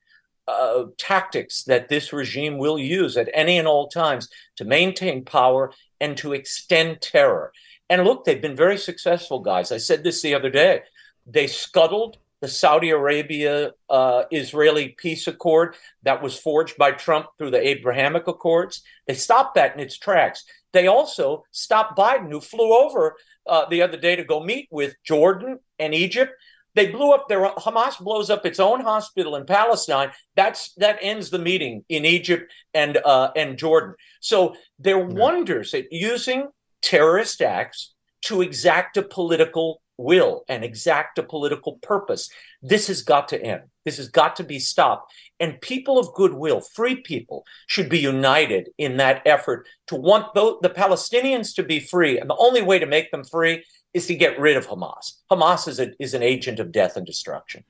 uh, 0.50 0.84
tactics 0.98 1.64
that 1.64 1.88
this 1.88 2.12
regime 2.12 2.58
will 2.58 2.78
use 2.78 3.16
at 3.16 3.30
any 3.32 3.58
and 3.58 3.68
all 3.68 3.88
times 3.88 4.28
to 4.56 4.64
maintain 4.64 5.24
power 5.24 5.72
and 6.00 6.16
to 6.16 6.32
extend 6.32 7.00
terror. 7.00 7.52
And 7.88 8.04
look, 8.04 8.24
they've 8.24 8.40
been 8.40 8.56
very 8.56 8.78
successful, 8.78 9.40
guys. 9.40 9.72
I 9.72 9.78
said 9.78 10.04
this 10.04 10.22
the 10.22 10.34
other 10.34 10.50
day. 10.50 10.82
They 11.26 11.46
scuttled 11.46 12.18
the 12.40 12.48
Saudi 12.48 12.90
Arabia 12.90 13.72
uh, 13.88 14.24
Israeli 14.30 14.90
peace 14.96 15.26
accord 15.26 15.74
that 16.02 16.22
was 16.22 16.38
forged 16.38 16.76
by 16.78 16.92
Trump 16.92 17.26
through 17.36 17.50
the 17.50 17.68
Abrahamic 17.68 18.26
Accords. 18.26 18.82
They 19.06 19.14
stopped 19.14 19.56
that 19.56 19.74
in 19.74 19.80
its 19.80 19.98
tracks. 19.98 20.44
They 20.72 20.86
also 20.86 21.44
stopped 21.50 21.98
Biden, 21.98 22.30
who 22.30 22.40
flew 22.40 22.72
over 22.72 23.16
uh, 23.46 23.66
the 23.68 23.82
other 23.82 23.98
day 23.98 24.16
to 24.16 24.24
go 24.24 24.42
meet 24.42 24.68
with 24.70 24.94
Jordan 25.04 25.58
and 25.78 25.94
Egypt 25.94 26.32
they 26.74 26.90
blew 26.90 27.12
up 27.12 27.28
their 27.28 27.40
Hamas 27.40 27.98
blows 27.98 28.30
up 28.30 28.46
its 28.46 28.60
own 28.60 28.80
hospital 28.80 29.36
in 29.36 29.46
Palestine. 29.46 30.10
That's 30.36 30.72
that 30.74 30.98
ends 31.00 31.30
the 31.30 31.38
meeting 31.38 31.84
in 31.88 32.04
Egypt 32.04 32.52
and 32.74 32.98
uh, 32.98 33.30
and 33.36 33.58
Jordan. 33.58 33.94
So 34.20 34.54
they're 34.78 34.98
yeah. 34.98 35.04
wonders 35.04 35.74
at 35.74 35.92
using 35.92 36.48
terrorist 36.82 37.42
acts 37.42 37.94
to 38.22 38.42
exact 38.42 38.96
a 38.96 39.02
political 39.02 39.82
will 39.96 40.44
and 40.48 40.64
exact 40.64 41.18
a 41.18 41.22
political 41.22 41.78
purpose. 41.82 42.30
This 42.62 42.88
has 42.88 43.02
got 43.02 43.28
to 43.28 43.42
end. 43.42 43.62
This 43.84 43.98
has 43.98 44.08
got 44.08 44.36
to 44.36 44.44
be 44.44 44.58
stopped. 44.58 45.12
And 45.38 45.60
people 45.60 45.98
of 45.98 46.14
goodwill, 46.14 46.60
free 46.60 46.96
people, 46.96 47.44
should 47.66 47.88
be 47.88 47.98
united 47.98 48.70
in 48.78 48.96
that 48.96 49.22
effort 49.26 49.66
to 49.88 49.96
want 49.96 50.34
the, 50.34 50.56
the 50.62 50.70
Palestinians 50.70 51.54
to 51.56 51.62
be 51.62 51.80
free. 51.80 52.18
And 52.18 52.28
the 52.28 52.36
only 52.36 52.62
way 52.62 52.78
to 52.78 52.86
make 52.86 53.10
them 53.10 53.24
free 53.24 53.64
is 53.94 54.06
to 54.06 54.14
get 54.14 54.38
rid 54.38 54.56
of 54.56 54.66
Hamas. 54.66 55.14
Hamas 55.30 55.66
is, 55.68 55.80
a, 55.80 55.92
is 56.02 56.14
an 56.14 56.22
agent 56.22 56.58
of 56.58 56.72
death 56.72 56.96
and 56.96 57.06
destruction. 57.06 57.64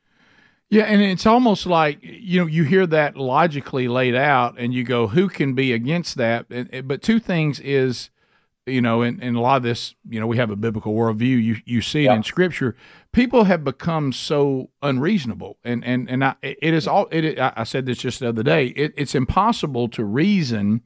Yeah, 0.68 0.84
and 0.84 1.02
it's 1.02 1.26
almost 1.26 1.66
like 1.66 1.98
you 2.00 2.38
know 2.38 2.46
you 2.46 2.62
hear 2.62 2.86
that 2.86 3.16
logically 3.16 3.88
laid 3.88 4.14
out, 4.14 4.54
and 4.56 4.72
you 4.72 4.84
go, 4.84 5.08
"Who 5.08 5.28
can 5.28 5.54
be 5.54 5.72
against 5.72 6.16
that?" 6.16 6.46
But 6.86 7.02
two 7.02 7.18
things 7.18 7.58
is 7.58 8.10
you 8.66 8.80
know, 8.80 9.02
and, 9.02 9.22
and 9.22 9.36
a 9.36 9.40
lot 9.40 9.56
of 9.56 9.62
this, 9.62 9.94
you 10.08 10.20
know, 10.20 10.26
we 10.26 10.36
have 10.36 10.50
a 10.50 10.56
biblical 10.56 10.94
worldview. 10.94 11.42
You 11.42 11.56
you 11.64 11.82
see 11.82 12.06
it 12.06 12.12
in 12.12 12.22
Scripture. 12.22 12.76
People 13.12 13.44
have 13.44 13.64
become 13.64 14.12
so 14.12 14.70
unreasonable, 14.82 15.58
and 15.64 15.84
and 15.84 16.08
and 16.08 16.24
I, 16.24 16.34
it 16.42 16.74
is 16.74 16.86
all. 16.86 17.08
It 17.10 17.38
I 17.38 17.64
said 17.64 17.86
this 17.86 17.98
just 17.98 18.20
the 18.20 18.28
other 18.28 18.42
day. 18.42 18.66
It, 18.68 18.94
it's 18.96 19.14
impossible 19.14 19.88
to 19.90 20.04
reason 20.04 20.82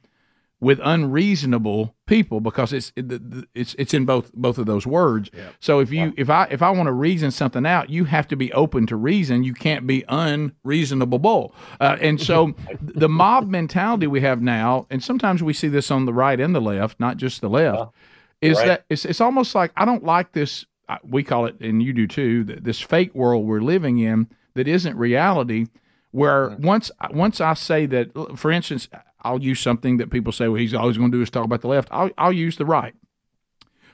with 0.64 0.80
unreasonable 0.82 1.94
people 2.06 2.40
because 2.40 2.72
it's 2.72 2.92
it's 2.96 3.74
it's 3.78 3.94
in 3.94 4.04
both 4.06 4.32
both 4.32 4.58
of 4.58 4.66
those 4.66 4.86
words. 4.86 5.30
So 5.60 5.80
if 5.80 5.92
you 5.92 6.12
if 6.16 6.28
I 6.30 6.46
if 6.50 6.62
I 6.62 6.70
want 6.70 6.86
to 6.86 6.92
reason 6.92 7.30
something 7.30 7.66
out, 7.66 7.90
you 7.90 8.04
have 8.06 8.26
to 8.28 8.36
be 8.36 8.52
open 8.52 8.86
to 8.86 8.96
reason. 8.96 9.44
You 9.44 9.54
can't 9.54 9.86
be 9.86 10.04
unreasonable. 10.08 11.54
Uh, 11.80 11.96
and 12.00 12.20
so 12.20 12.54
the 12.80 13.08
mob 13.08 13.48
mentality 13.48 14.06
we 14.06 14.20
have 14.22 14.42
now, 14.42 14.86
and 14.90 15.02
sometimes 15.02 15.42
we 15.42 15.52
see 15.52 15.68
this 15.68 15.90
on 15.90 16.06
the 16.06 16.12
right 16.12 16.40
and 16.40 16.54
the 16.54 16.60
left, 16.60 16.98
not 17.00 17.16
just 17.16 17.40
the 17.40 17.48
left, 17.48 17.92
is 18.40 18.58
Right. 18.58 18.66
that 18.66 18.84
it's 18.88 19.04
it's 19.04 19.20
almost 19.20 19.54
like 19.54 19.72
I 19.76 19.84
don't 19.84 20.04
like 20.04 20.32
this. 20.32 20.66
uh, 20.88 20.98
We 21.02 21.22
call 21.22 21.46
it, 21.46 21.60
and 21.60 21.82
you 21.82 21.92
do 21.92 22.06
too. 22.06 22.44
th- 22.44 22.60
This 22.62 22.80
fake 22.80 23.14
world 23.14 23.46
we're 23.46 23.60
living 23.60 23.98
in 23.98 24.28
that 24.54 24.68
isn't 24.68 24.96
reality. 24.96 25.66
Where 26.10 26.56
once 26.60 26.90
once 27.10 27.40
I 27.40 27.54
say 27.54 27.86
that, 27.86 28.10
for 28.36 28.52
instance, 28.52 28.88
I'll 29.24 29.42
use 29.42 29.60
something 29.60 29.96
that 29.98 30.10
people 30.10 30.32
say, 30.32 30.48
well, 30.48 30.60
he's 30.60 30.74
always 30.74 30.98
going 30.98 31.10
to 31.10 31.18
do 31.18 31.22
is 31.22 31.30
talk 31.30 31.44
about 31.44 31.62
the 31.62 31.68
left. 31.68 31.88
I'll, 31.90 32.10
I'll 32.18 32.32
use 32.32 32.56
the 32.56 32.66
right. 32.66 32.94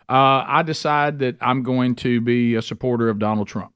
Uh, 0.08 0.44
I 0.46 0.62
decide 0.62 1.20
that 1.20 1.36
I'm 1.40 1.62
going 1.62 1.94
to 1.96 2.20
be 2.20 2.56
a 2.56 2.62
supporter 2.62 3.08
of 3.08 3.20
Donald 3.20 3.46
Trump. 3.46 3.72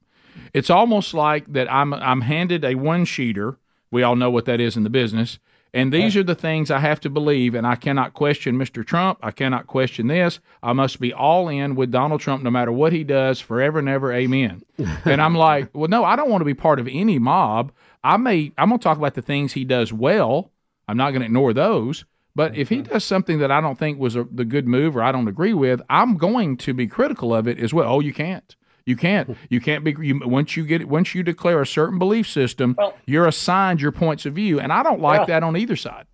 It's 0.52 0.70
almost 0.70 1.14
like 1.14 1.52
that 1.52 1.72
I'm 1.72 1.94
I'm 1.94 2.22
handed 2.22 2.64
a 2.64 2.74
one 2.74 3.04
sheeter. 3.04 3.56
We 3.90 4.02
all 4.02 4.16
know 4.16 4.30
what 4.30 4.44
that 4.46 4.60
is 4.60 4.76
in 4.76 4.82
the 4.82 4.90
business. 4.90 5.38
And 5.72 5.92
these 5.92 6.16
are 6.16 6.22
the 6.22 6.36
things 6.36 6.70
I 6.70 6.78
have 6.78 7.00
to 7.00 7.10
believe, 7.10 7.56
and 7.56 7.66
I 7.66 7.74
cannot 7.74 8.14
question 8.14 8.56
Mr. 8.56 8.86
Trump. 8.86 9.18
I 9.22 9.32
cannot 9.32 9.66
question 9.66 10.06
this. 10.06 10.38
I 10.62 10.72
must 10.72 11.00
be 11.00 11.12
all 11.12 11.48
in 11.48 11.74
with 11.74 11.90
Donald 11.90 12.20
Trump 12.20 12.44
no 12.44 12.50
matter 12.50 12.70
what 12.70 12.92
he 12.92 13.02
does, 13.02 13.40
forever 13.40 13.80
and 13.80 13.88
ever. 13.88 14.12
Amen. 14.12 14.62
and 15.04 15.20
I'm 15.20 15.34
like, 15.34 15.70
well, 15.72 15.88
no, 15.88 16.04
I 16.04 16.14
don't 16.14 16.30
want 16.30 16.42
to 16.42 16.46
be 16.46 16.54
part 16.54 16.78
of 16.78 16.86
any 16.88 17.18
mob. 17.18 17.72
I 18.04 18.16
may, 18.18 18.52
I'm 18.56 18.68
going 18.68 18.78
to 18.78 18.84
talk 18.84 18.98
about 18.98 19.14
the 19.14 19.22
things 19.22 19.54
he 19.54 19.64
does 19.64 19.92
well. 19.92 20.52
I'm 20.88 20.96
not 20.96 21.10
going 21.10 21.20
to 21.20 21.26
ignore 21.26 21.52
those. 21.52 22.04
But 22.36 22.56
if 22.56 22.68
he 22.68 22.78
mm-hmm. 22.78 22.92
does 22.92 23.04
something 23.04 23.38
that 23.38 23.52
I 23.52 23.60
don't 23.60 23.78
think 23.78 23.98
was 23.98 24.16
a, 24.16 24.24
the 24.24 24.44
good 24.44 24.66
move 24.66 24.96
or 24.96 25.02
I 25.02 25.12
don't 25.12 25.28
agree 25.28 25.54
with, 25.54 25.80
I'm 25.88 26.16
going 26.16 26.56
to 26.58 26.74
be 26.74 26.88
critical 26.88 27.34
of 27.34 27.46
it 27.46 27.60
as 27.60 27.72
well. 27.72 27.88
Oh, 27.88 28.00
you 28.00 28.12
can't. 28.12 28.56
You 28.86 28.96
can't. 28.96 29.28
Hmm. 29.28 29.34
You 29.48 29.60
can't 29.60 29.84
be. 29.84 29.94
You, 29.98 30.20
once 30.26 30.56
you 30.56 30.64
get 30.64 30.86
once 30.88 31.14
you 31.14 31.22
declare 31.22 31.62
a 31.62 31.66
certain 31.66 31.98
belief 31.98 32.28
system, 32.28 32.76
you're 33.06 33.26
assigned 33.26 33.80
your 33.80 33.92
points 33.92 34.26
of 34.26 34.34
view, 34.34 34.60
and 34.60 34.72
I 34.72 34.82
don't 34.82 35.00
like 35.00 35.20
Yeah. 35.20 35.26
that 35.26 35.42
on 35.42 35.56
either 35.56 35.76
side. 35.76 36.06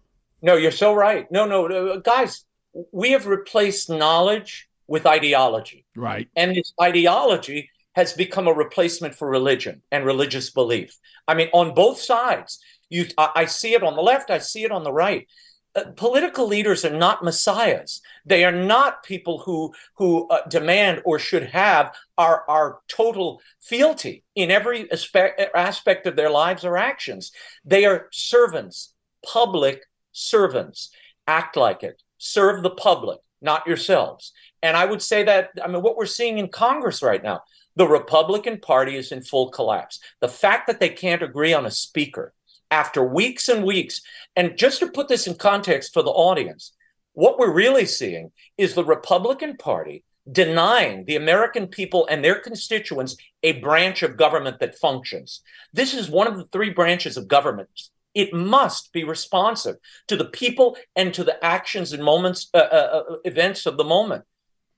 No, 0.42 0.54
you're 0.54 0.70
so 0.70 0.94
right. 0.94 1.30
No, 1.33 1.46
no, 1.46 1.66
no, 1.66 1.88
uh, 1.88 1.96
guys, 1.96 2.44
we 2.92 3.11
have 3.11 3.26
replaced 3.26 3.90
knowledge 3.90 4.68
with 4.87 5.04
ideology. 5.06 5.85
Right. 5.96 6.28
And 6.37 6.56
this 6.56 6.72
ideology 6.80 7.70
has 7.94 8.12
become 8.12 8.46
a 8.46 8.52
replacement 8.52 9.14
for 9.14 9.28
religion 9.28 9.83
and 9.90 10.06
religious 10.06 10.50
belief. 10.50 10.96
I 11.26 11.35
mean, 11.35 11.48
on 11.52 11.74
both 11.74 12.00
sides. 12.00 12.61
You, 12.90 13.07
I, 13.16 13.31
I 13.35 13.44
see 13.46 13.72
it 13.72 13.83
on 13.83 13.96
the 13.96 14.03
left. 14.03 14.31
I 14.31 14.38
see 14.38 14.64
it 14.64 14.72
on 14.72 14.85
the 14.85 14.92
right. 14.92 15.26
Uh, 15.74 15.85
political 15.96 16.48
leaders 16.48 16.85
are 16.85 16.96
not 16.96 17.22
messiahs. 17.22 18.00
They 18.26 18.44
are 18.44 18.53
not 18.53 19.05
people 19.05 19.38
who 19.38 19.72
who 19.94 20.26
uh, 20.29 20.46
demand 20.48 21.00
or 21.05 21.20
should 21.20 21.44
have 21.44 21.94
our 22.18 22.44
our 22.48 22.81
total 22.88 23.40
fealty 23.61 24.24
in 24.35 24.50
every 24.50 24.90
aspect 24.90 25.40
aspect 25.55 26.07
of 26.07 26.16
their 26.16 26.31
lives 26.31 26.64
or 26.64 26.76
actions. 26.76 27.31
They 27.64 27.85
are 27.85 28.09
servants, 28.11 28.94
public 29.24 29.85
servants. 30.11 30.90
Act 31.29 31.57
like 31.57 31.85
it. 31.85 32.03
Serve 32.18 32.64
the 32.64 32.70
public, 32.70 33.20
not 33.40 33.64
yourselves. 33.68 34.33
And 34.64 34.76
I 34.76 34.85
would 34.85 35.00
say 35.00 35.22
that 35.22 35.50
I 35.62 35.68
mean 35.68 35.83
what 35.83 35.96
we're 35.96 36.07
seeing 36.07 36.38
in 36.38 36.48
Congress 36.48 37.00
right 37.00 37.22
now, 37.22 37.42
the 37.76 37.87
Republican 37.87 38.59
Party 38.59 38.96
is 38.96 39.12
in 39.12 39.22
full 39.22 39.50
collapse. 39.50 40.00
The 40.20 40.29
fact 40.29 40.66
that 40.66 40.81
they 40.81 40.88
can't 40.88 41.22
agree 41.22 41.55
on 41.55 41.64
a 41.64 41.70
speaker 41.70 42.35
after 42.70 43.02
weeks 43.04 43.48
and 43.48 43.64
weeks, 43.64 44.02
and 44.37 44.56
just 44.56 44.80
to 44.80 44.90
put 44.90 45.09
this 45.09 45.26
in 45.26 45.35
context 45.35 45.92
for 45.92 46.02
the 46.02 46.11
audience, 46.11 46.72
what 47.12 47.38
we're 47.38 47.52
really 47.52 47.87
seeing 47.87 48.30
is 48.56 48.74
the 48.74 48.85
Republican 48.85 49.56
Party 49.56 50.04
denying 50.30 51.04
the 51.04 51.16
American 51.16 51.66
people 51.66 52.06
and 52.06 52.24
their 52.24 52.38
constituents 52.38 53.16
a 53.42 53.52
branch 53.61 54.02
of 54.02 54.16
government 54.16 54.61
that 54.61 54.78
functions. 54.78 55.42
This 55.72 55.94
is 55.94 56.09
one 56.09 56.26
of 56.26 56.37
the 56.37 56.44
three 56.44 56.70
branches 56.70 57.16
of 57.16 57.26
government. 57.26 57.68
It 58.14 58.35
must 58.35 58.92
be 58.92 59.04
responsive 59.04 59.76
to 60.09 60.16
the 60.16 60.24
people 60.24 60.76
and 60.96 61.14
to 61.14 61.24
the 61.24 61.42
actions 61.44 61.92
and 61.92 62.02
moments, 62.02 62.48
uh, 62.52 62.59
uh, 62.59 63.02
uh, 63.11 63.16
events 63.24 63.66
of 63.66 63.76
the 63.76 63.85
moment. 63.85 64.24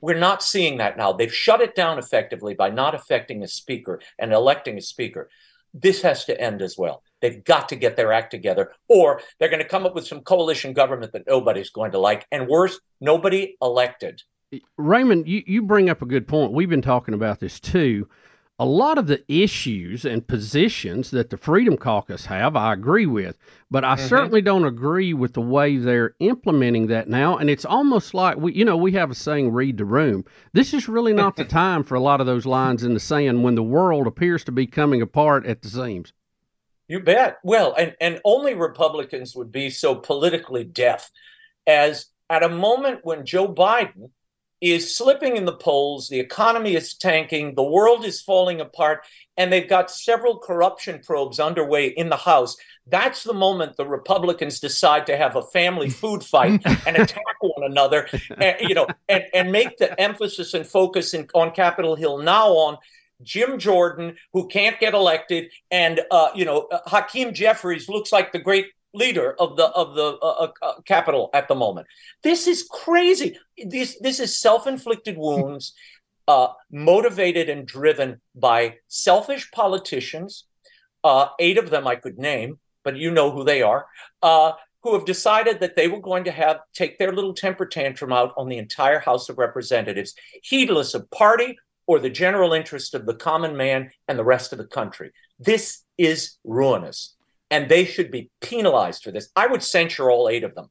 We're 0.00 0.18
not 0.18 0.42
seeing 0.42 0.78
that 0.78 0.96
now. 0.96 1.12
They've 1.12 1.32
shut 1.32 1.60
it 1.60 1.74
down 1.74 1.98
effectively 1.98 2.54
by 2.54 2.70
not 2.70 2.94
affecting 2.94 3.42
a 3.42 3.48
speaker 3.48 4.00
and 4.18 4.32
electing 4.32 4.76
a 4.76 4.82
speaker. 4.82 5.28
This 5.74 6.02
has 6.02 6.24
to 6.26 6.40
end 6.40 6.62
as 6.62 6.76
well. 6.76 7.02
They've 7.20 7.42
got 7.42 7.68
to 7.70 7.76
get 7.76 7.96
their 7.96 8.12
act 8.12 8.30
together, 8.30 8.72
or 8.88 9.20
they're 9.38 9.48
going 9.48 9.62
to 9.62 9.68
come 9.68 9.86
up 9.86 9.94
with 9.94 10.06
some 10.06 10.20
coalition 10.20 10.72
government 10.72 11.12
that 11.12 11.26
nobody's 11.26 11.70
going 11.70 11.92
to 11.92 11.98
like. 11.98 12.26
And 12.30 12.48
worse, 12.48 12.78
nobody 13.00 13.56
elected. 13.62 14.22
Raymond, 14.76 15.28
you, 15.28 15.42
you 15.46 15.62
bring 15.62 15.88
up 15.88 16.02
a 16.02 16.06
good 16.06 16.28
point. 16.28 16.52
We've 16.52 16.68
been 16.68 16.82
talking 16.82 17.14
about 17.14 17.40
this 17.40 17.58
too. 17.58 18.08
A 18.62 18.64
lot 18.64 18.96
of 18.96 19.08
the 19.08 19.24
issues 19.26 20.04
and 20.04 20.24
positions 20.24 21.10
that 21.10 21.30
the 21.30 21.36
Freedom 21.36 21.76
Caucus 21.76 22.26
have, 22.26 22.54
I 22.54 22.72
agree 22.72 23.06
with, 23.06 23.36
but 23.72 23.84
I 23.84 23.96
Mhm. 23.96 24.08
certainly 24.08 24.40
don't 24.40 24.64
agree 24.64 25.12
with 25.12 25.32
the 25.32 25.40
way 25.40 25.78
they're 25.78 26.14
implementing 26.20 26.86
that 26.86 27.08
now. 27.08 27.36
And 27.36 27.50
it's 27.50 27.64
almost 27.64 28.14
like 28.14 28.36
we, 28.36 28.52
you 28.52 28.64
know, 28.64 28.76
we 28.76 28.92
have 28.92 29.10
a 29.10 29.16
saying, 29.16 29.50
"Read 29.50 29.78
the 29.78 29.84
room." 29.84 30.24
This 30.52 30.72
is 30.72 30.88
really 30.88 31.12
not 31.12 31.34
the 31.34 31.44
time 31.64 31.82
for 31.82 31.96
a 31.96 32.00
lot 32.00 32.20
of 32.20 32.26
those 32.28 32.46
lines 32.46 32.84
in 32.84 32.94
the 32.94 33.00
sand 33.00 33.42
when 33.42 33.56
the 33.56 33.64
world 33.64 34.06
appears 34.06 34.44
to 34.44 34.52
be 34.52 34.68
coming 34.68 35.02
apart 35.02 35.44
at 35.44 35.62
the 35.62 35.68
seams. 35.68 36.12
You 36.86 37.00
bet. 37.00 37.38
Well, 37.42 37.74
and, 37.76 37.96
and 38.00 38.20
only 38.24 38.54
Republicans 38.54 39.34
would 39.34 39.50
be 39.50 39.70
so 39.70 39.96
politically 39.96 40.62
deaf 40.62 41.10
as 41.66 42.10
at 42.30 42.44
a 42.44 42.48
moment 42.48 43.00
when 43.02 43.26
Joe 43.26 43.52
Biden 43.52 44.10
is 44.62 44.96
slipping 44.96 45.36
in 45.36 45.44
the 45.44 45.56
polls, 45.56 46.08
the 46.08 46.20
economy 46.20 46.76
is 46.76 46.94
tanking, 46.94 47.56
the 47.56 47.62
world 47.64 48.04
is 48.04 48.22
falling 48.22 48.60
apart, 48.60 49.04
and 49.36 49.52
they've 49.52 49.68
got 49.68 49.90
several 49.90 50.38
corruption 50.38 51.00
probes 51.04 51.40
underway 51.40 51.88
in 51.88 52.08
the 52.08 52.16
House. 52.16 52.56
That's 52.86 53.24
the 53.24 53.34
moment 53.34 53.76
the 53.76 53.86
Republicans 53.86 54.60
decide 54.60 55.06
to 55.06 55.16
have 55.16 55.34
a 55.34 55.42
family 55.42 55.90
food 55.90 56.22
fight 56.22 56.62
and 56.86 56.96
attack 56.96 57.24
one 57.40 57.68
another, 57.68 58.08
and, 58.38 58.56
you 58.60 58.76
know, 58.76 58.86
and, 59.08 59.24
and 59.34 59.50
make 59.50 59.78
the 59.78 60.00
emphasis 60.00 60.54
and 60.54 60.64
focus 60.64 61.12
in, 61.12 61.28
on 61.34 61.50
Capitol 61.50 61.96
Hill 61.96 62.18
now 62.18 62.50
on 62.50 62.78
Jim 63.22 63.58
Jordan, 63.58 64.16
who 64.32 64.46
can't 64.46 64.78
get 64.78 64.94
elected, 64.94 65.50
and 65.70 66.00
uh, 66.10 66.30
you 66.34 66.44
know 66.44 66.68
uh, 66.72 66.80
Hakeem 66.86 67.34
Jeffries 67.34 67.88
looks 67.88 68.12
like 68.12 68.32
the 68.32 68.38
great 68.38 68.66
leader 68.94 69.34
of 69.38 69.56
the 69.56 69.66
of 69.66 69.94
the 69.94 70.18
uh, 70.22 70.26
uh, 70.26 70.52
uh, 70.62 70.80
Capitol 70.84 71.30
at 71.32 71.48
the 71.48 71.54
moment. 71.54 71.86
This 72.22 72.46
is 72.46 72.68
crazy. 72.70 73.38
This 73.64 73.98
this 74.00 74.20
is 74.20 74.36
self-inflicted 74.36 75.16
wounds, 75.16 75.74
uh, 76.28 76.48
motivated 76.70 77.48
and 77.48 77.66
driven 77.66 78.20
by 78.34 78.76
selfish 78.88 79.50
politicians. 79.50 80.44
Uh, 81.04 81.28
eight 81.38 81.58
of 81.58 81.70
them 81.70 81.86
I 81.86 81.96
could 81.96 82.18
name, 82.18 82.58
but 82.84 82.96
you 82.96 83.10
know 83.10 83.30
who 83.30 83.44
they 83.44 83.62
are. 83.62 83.86
Uh, 84.22 84.52
who 84.82 84.94
have 84.94 85.04
decided 85.04 85.60
that 85.60 85.76
they 85.76 85.86
were 85.86 86.00
going 86.00 86.24
to 86.24 86.32
have 86.32 86.60
take 86.74 86.98
their 86.98 87.12
little 87.12 87.34
temper 87.34 87.64
tantrum 87.64 88.12
out 88.12 88.34
on 88.36 88.48
the 88.48 88.58
entire 88.58 88.98
House 88.98 89.28
of 89.28 89.38
Representatives, 89.38 90.14
heedless 90.42 90.94
of 90.94 91.08
party 91.10 91.56
or 91.86 91.98
the 91.98 92.10
general 92.10 92.52
interest 92.52 92.94
of 92.94 93.06
the 93.06 93.14
common 93.14 93.56
man 93.56 93.90
and 94.08 94.18
the 94.18 94.24
rest 94.24 94.52
of 94.52 94.58
the 94.58 94.66
country. 94.66 95.12
This 95.38 95.82
is 95.98 96.36
ruinous, 96.44 97.14
and 97.52 97.68
they 97.68 97.84
should 97.84 98.10
be 98.10 98.30
penalized 98.40 99.04
for 99.04 99.12
this. 99.12 99.28
I 99.36 99.46
would 99.46 99.62
censure 99.62 100.10
all 100.10 100.28
eight 100.28 100.42
of 100.42 100.54
them. 100.54 100.70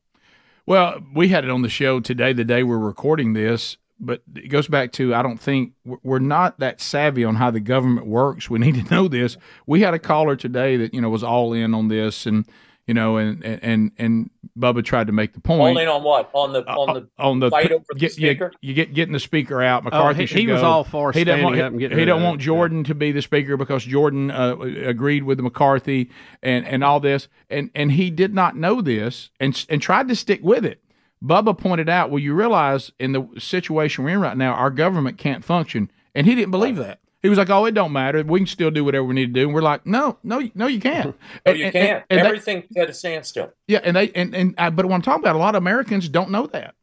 Well, 0.65 0.99
we 1.13 1.29
had 1.29 1.43
it 1.43 1.51
on 1.51 1.61
the 1.61 1.69
show 1.69 1.99
today, 1.99 2.33
the 2.33 2.43
day 2.43 2.63
we're 2.63 2.79
recording 2.79 3.33
this, 3.33 3.77
but 3.99 4.23
it 4.35 4.47
goes 4.47 4.67
back 4.67 4.91
to 4.93 5.13
I 5.13 5.21
don't 5.21 5.39
think 5.39 5.73
we're 5.85 6.19
not 6.19 6.59
that 6.59 6.81
savvy 6.81 7.23
on 7.23 7.35
how 7.35 7.51
the 7.51 7.59
government 7.59 8.07
works. 8.07 8.49
We 8.49 8.57
need 8.59 8.75
to 8.75 8.93
know 8.93 9.07
this. 9.07 9.37
We 9.67 9.81
had 9.81 9.93
a 9.93 9.99
caller 9.99 10.35
today 10.35 10.75
that 10.77 10.93
you 10.93 11.01
know 11.01 11.09
was 11.09 11.23
all 11.23 11.53
in 11.53 11.75
on 11.75 11.87
this, 11.87 12.25
and 12.25 12.45
you 12.87 12.93
know, 12.93 13.17
and 13.17 13.43
and 13.45 13.91
and 13.97 14.29
Bubba 14.59 14.83
tried 14.83 15.07
to 15.07 15.13
make 15.13 15.33
the 15.33 15.39
point 15.39 15.77
All 15.77 15.77
in 15.77 15.87
on 15.87 16.03
what? 16.03 16.29
On 16.33 16.51
the 16.51 16.63
on 16.67 16.93
the 16.95 17.07
on 17.23 17.39
the 17.39 17.49
fight 17.49 17.71
over 17.71 17.83
get- 17.95 18.17
you- 18.17 18.29
speaker? 18.29 18.51
You, 18.61 18.73
get 18.73 18.93
getting 18.93 19.13
the 19.13 19.19
speaker 19.19 19.61
out. 19.61 19.83
McCarthy 19.83 20.21
he- 20.21 20.25
should 20.25 20.37
he 20.39 20.47
was 20.47 20.63
all 20.63 20.83
for 20.83 21.11
he 21.11 21.23
doesn't 21.23 21.39
standing 21.39 21.45
want, 21.45 21.59
up 21.61 21.71
and 21.71 21.79
getting 21.79 21.97
He 21.97 22.05
don't 22.05 22.23
want 22.23 22.41
it. 22.41 22.45
Jordan 22.45 22.83
to 22.85 22.95
be 22.95 23.11
the 23.11 23.21
speaker 23.21 23.55
because 23.57 23.83
Jordan 23.85 24.31
uh, 24.31 24.55
agreed 24.57 25.23
with 25.23 25.39
McCarthy 25.39 26.09
and 26.43 26.65
and 26.67 26.83
all 26.83 26.99
this, 26.99 27.27
and 27.49 27.69
and 27.75 27.91
he 27.93 28.09
did 28.09 28.33
not 28.33 28.55
know 28.57 28.81
this 28.81 29.29
and 29.39 29.65
and 29.69 29.81
tried 29.81 30.07
to 30.09 30.15
stick 30.15 30.41
with 30.43 30.65
it. 30.65 30.83
Bubba 31.23 31.55
pointed 31.55 31.87
out, 31.87 32.09
well, 32.09 32.17
you 32.19 32.33
realize 32.33 32.91
in 32.99 33.11
the 33.11 33.27
situation 33.37 34.03
we're 34.03 34.09
in 34.15 34.21
right 34.21 34.35
now, 34.35 34.53
our 34.53 34.71
government 34.71 35.19
can't 35.19 35.45
function, 35.45 35.91
and 36.15 36.25
he 36.25 36.33
didn't 36.33 36.49
believe 36.49 36.77
that. 36.77 36.99
He 37.21 37.29
was 37.29 37.37
like, 37.37 37.49
"Oh, 37.49 37.65
it 37.65 37.73
don't 37.73 37.91
matter. 37.91 38.23
We 38.23 38.39
can 38.39 38.47
still 38.47 38.71
do 38.71 38.83
whatever 38.83 39.05
we 39.05 39.13
need 39.13 39.27
to 39.27 39.39
do." 39.39 39.45
And 39.45 39.53
we're 39.53 39.61
like, 39.61 39.85
"No, 39.85 40.17
no, 40.23 40.41
no, 40.55 40.67
you 40.67 40.79
can't. 40.79 41.15
No, 41.45 41.51
you 41.53 41.65
and- 41.65 41.73
can't. 41.73 42.03
and 42.09 42.19
they- 42.19 42.25
Everything 42.25 42.63
at 42.75 42.89
a 42.89 42.93
standstill. 42.93 43.51
yeah, 43.67 43.79
and 43.83 43.95
they 43.95 44.11
and 44.11 44.35
and 44.35 44.55
I, 44.57 44.69
but 44.69 44.85
what 44.85 44.95
I'm 44.95 45.01
talking 45.01 45.23
about, 45.23 45.35
a 45.35 45.39
lot 45.39 45.55
of 45.55 45.61
Americans 45.61 46.09
don't 46.09 46.31
know 46.31 46.47
that. 46.47 46.73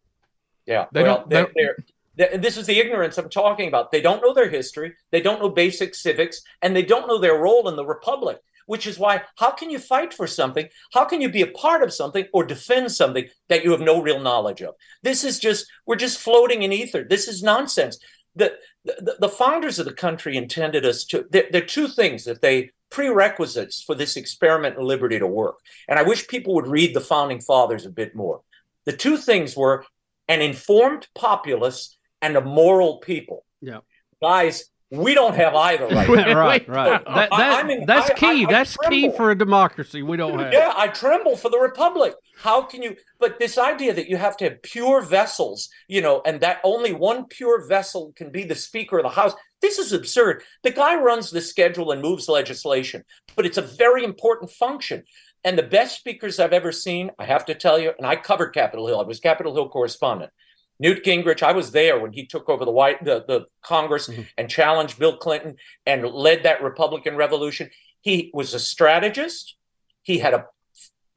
Yeah. 0.66 0.86
They 0.92 1.02
well, 1.02 1.24
don't- 1.28 1.54
they- 1.54 1.74
they're, 2.16 2.38
this 2.38 2.56
is 2.56 2.66
the 2.66 2.78
ignorance 2.78 3.16
I'm 3.16 3.28
talking 3.30 3.68
about. 3.68 3.92
They 3.92 4.00
don't 4.00 4.20
know 4.22 4.34
their 4.34 4.48
history, 4.50 4.94
they 5.12 5.20
don't 5.20 5.40
know 5.40 5.48
basic 5.48 5.94
civics, 5.94 6.42
and 6.62 6.74
they 6.74 6.82
don't 6.82 7.06
know 7.06 7.18
their 7.18 7.36
role 7.38 7.68
in 7.68 7.76
the 7.76 7.84
republic. 7.84 8.38
Which 8.66 8.86
is 8.86 8.98
why, 8.98 9.22
how 9.36 9.52
can 9.52 9.70
you 9.70 9.78
fight 9.78 10.12
for 10.12 10.26
something? 10.26 10.68
How 10.92 11.06
can 11.06 11.22
you 11.22 11.30
be 11.30 11.40
a 11.40 11.46
part 11.46 11.82
of 11.82 11.90
something 11.90 12.26
or 12.34 12.44
defend 12.44 12.92
something 12.92 13.26
that 13.48 13.64
you 13.64 13.70
have 13.70 13.80
no 13.80 14.02
real 14.02 14.20
knowledge 14.20 14.60
of? 14.60 14.74
This 15.02 15.24
is 15.24 15.38
just, 15.38 15.64
we're 15.86 15.96
just 15.96 16.18
floating 16.18 16.62
in 16.62 16.70
ether. 16.70 17.02
This 17.02 17.28
is 17.28 17.42
nonsense. 17.42 17.98
The, 18.38 18.54
the, 18.84 19.16
the 19.20 19.28
founders 19.28 19.78
of 19.78 19.84
the 19.84 19.92
country 19.92 20.36
intended 20.36 20.86
us 20.86 21.04
to, 21.06 21.26
there, 21.30 21.48
there 21.52 21.62
are 21.62 21.66
two 21.66 21.88
things 21.88 22.24
that 22.24 22.40
they, 22.40 22.70
prerequisites 22.90 23.82
for 23.82 23.94
this 23.94 24.16
experiment 24.16 24.76
in 24.78 24.84
liberty 24.84 25.18
to 25.18 25.26
work. 25.26 25.58
And 25.88 25.98
I 25.98 26.02
wish 26.02 26.28
people 26.28 26.54
would 26.54 26.66
read 26.66 26.94
the 26.94 27.00
founding 27.00 27.40
fathers 27.40 27.84
a 27.86 27.90
bit 27.90 28.14
more. 28.14 28.40
The 28.86 28.92
two 28.92 29.16
things 29.16 29.56
were 29.56 29.84
an 30.28 30.40
informed 30.40 31.06
populace 31.14 31.96
and 32.22 32.36
a 32.36 32.40
moral 32.40 32.98
people. 32.98 33.44
Yeah. 33.60 33.80
Guys, 34.22 34.64
we 34.90 35.12
don't 35.12 35.34
have 35.34 35.54
either 35.54 35.86
right 35.88 36.08
now. 36.08 36.38
right, 36.38 36.66
right. 36.68 37.04
That, 37.04 37.30
that- 37.30 37.64
I 37.64 37.66
mean, 37.66 37.84
that's 37.84 38.10
I- 38.10 38.14
key. 38.14 38.44
I- 38.44 38.48
I 38.48 38.52
that's 38.52 38.76
key 38.88 39.10
for 39.16 39.30
a 39.30 39.36
democracy. 39.36 40.02
We 40.02 40.16
don't 40.16 40.38
have. 40.38 40.52
Yeah, 40.52 40.72
I 40.76 40.88
tremble 40.88 41.36
for 41.36 41.50
the 41.50 41.58
republic. 41.58 42.14
How 42.38 42.62
can 42.62 42.82
you? 42.82 42.96
But 43.20 43.38
this 43.38 43.58
idea 43.58 43.92
that 43.94 44.08
you 44.08 44.16
have 44.16 44.36
to 44.38 44.44
have 44.44 44.62
pure 44.62 45.02
vessels, 45.02 45.68
you 45.88 46.00
know, 46.00 46.22
and 46.24 46.40
that 46.40 46.60
only 46.64 46.92
one 46.92 47.26
pure 47.26 47.66
vessel 47.68 48.12
can 48.16 48.30
be 48.30 48.44
the 48.44 48.54
Speaker 48.54 48.98
of 48.98 49.02
the 49.04 49.10
House. 49.10 49.34
This 49.60 49.78
is 49.78 49.92
absurd. 49.92 50.42
The 50.62 50.70
guy 50.70 50.94
runs 50.94 51.30
the 51.30 51.40
schedule 51.40 51.90
and 51.90 52.00
moves 52.00 52.28
legislation, 52.28 53.04
but 53.36 53.44
it's 53.44 53.58
a 53.58 53.62
very 53.62 54.04
important 54.04 54.50
function. 54.50 55.02
And 55.44 55.58
the 55.58 55.62
best 55.62 55.96
speakers 55.98 56.40
I've 56.40 56.52
ever 56.52 56.72
seen, 56.72 57.10
I 57.18 57.24
have 57.24 57.44
to 57.46 57.54
tell 57.54 57.78
you, 57.78 57.92
and 57.96 58.06
I 58.06 58.16
covered 58.16 58.54
Capitol 58.54 58.86
Hill. 58.86 59.00
I 59.00 59.04
was 59.04 59.20
Capitol 59.20 59.54
Hill 59.54 59.68
correspondent. 59.68 60.32
Newt 60.80 61.04
Gingrich, 61.04 61.42
I 61.42 61.52
was 61.52 61.72
there 61.72 61.98
when 61.98 62.12
he 62.12 62.26
took 62.26 62.48
over 62.48 62.64
the 62.64 62.70
White 62.70 63.04
the, 63.04 63.24
the 63.26 63.46
Congress 63.62 64.08
mm-hmm. 64.08 64.22
and 64.36 64.48
challenged 64.48 64.98
Bill 64.98 65.16
Clinton 65.16 65.56
and 65.86 66.04
led 66.04 66.44
that 66.44 66.62
Republican 66.62 67.16
revolution. 67.16 67.70
He 68.00 68.30
was 68.32 68.54
a 68.54 68.60
strategist. 68.60 69.56
He 70.02 70.18
had 70.18 70.34
a, 70.34 70.46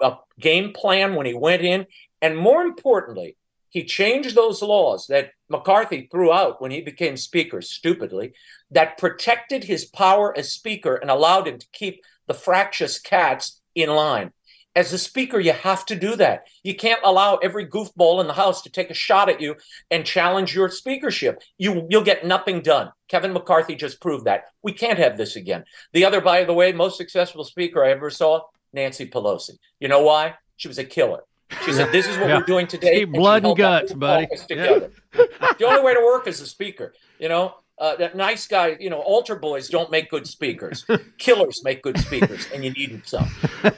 a 0.01 0.17
game 0.39 0.73
plan 0.73 1.15
when 1.15 1.25
he 1.25 1.33
went 1.33 1.61
in, 1.61 1.85
and 2.21 2.37
more 2.37 2.63
importantly, 2.63 3.37
he 3.69 3.85
changed 3.85 4.35
those 4.35 4.61
laws 4.61 5.07
that 5.07 5.31
McCarthy 5.49 6.09
threw 6.11 6.31
out 6.31 6.61
when 6.61 6.71
he 6.71 6.81
became 6.81 7.15
speaker 7.15 7.61
stupidly 7.61 8.33
that 8.69 8.97
protected 8.97 9.63
his 9.63 9.85
power 9.85 10.37
as 10.37 10.51
speaker 10.51 10.95
and 10.95 11.09
allowed 11.09 11.47
him 11.47 11.57
to 11.57 11.67
keep 11.71 12.03
the 12.27 12.33
fractious 12.33 12.99
cats 12.99 13.61
in 13.73 13.89
line. 13.89 14.33
As 14.73 14.93
a 14.93 14.97
speaker, 14.97 15.37
you 15.39 15.51
have 15.51 15.85
to 15.87 15.95
do 15.95 16.15
that. 16.15 16.47
You 16.63 16.75
can't 16.75 17.01
allow 17.03 17.35
every 17.37 17.67
goofball 17.67 18.21
in 18.21 18.27
the 18.27 18.33
house 18.33 18.61
to 18.61 18.69
take 18.69 18.89
a 18.89 18.93
shot 18.93 19.27
at 19.29 19.41
you 19.41 19.55
and 19.89 20.05
challenge 20.05 20.55
your 20.55 20.69
speakership. 20.69 21.41
You 21.57 21.87
you'll 21.89 22.03
get 22.03 22.25
nothing 22.25 22.61
done. 22.61 22.91
Kevin 23.09 23.33
McCarthy 23.33 23.75
just 23.75 23.99
proved 23.99 24.25
that. 24.25 24.45
We 24.63 24.71
can't 24.71 24.97
have 24.97 25.17
this 25.17 25.35
again. 25.35 25.65
The 25.91 26.05
other, 26.05 26.21
by 26.21 26.45
the 26.45 26.53
way, 26.53 26.71
most 26.71 26.95
successful 26.97 27.43
speaker 27.43 27.83
I 27.83 27.91
ever 27.91 28.09
saw, 28.09 28.41
Nancy 28.71 29.09
Pelosi. 29.09 29.57
You 29.81 29.89
know 29.89 30.03
why? 30.03 30.35
She 30.55 30.69
was 30.69 30.77
a 30.77 30.85
killer. 30.85 31.23
She 31.65 31.73
said, 31.73 31.91
"This 31.91 32.07
is 32.07 32.17
what 32.17 32.29
Yeah. 32.29 32.37
we're 32.37 32.45
doing 32.45 32.65
today." 32.67 33.01
And 33.03 33.13
she 33.13 33.19
blood 33.19 33.43
and 33.43 33.51
that 33.51 33.57
guts, 33.57 33.93
buddy. 33.93 34.27
Together. 34.47 34.91
the 35.11 35.65
only 35.65 35.81
way 35.81 35.93
to 35.93 35.99
work 35.99 36.27
is 36.27 36.39
a 36.39 36.47
speaker. 36.47 36.93
You 37.19 37.27
know, 37.27 37.55
uh, 37.81 37.95
that 37.97 38.15
nice 38.15 38.47
guy. 38.47 38.77
You 38.79 38.89
know, 38.89 38.99
altar 39.01 39.35
boys 39.35 39.67
don't 39.67 39.91
make 39.91 40.09
good 40.09 40.25
speakers. 40.27 40.85
Killers 41.17 41.61
make 41.65 41.81
good 41.81 41.97
speakers, 41.99 42.47
and 42.53 42.63
you 42.63 42.71
need 42.71 43.01
some. 43.05 43.27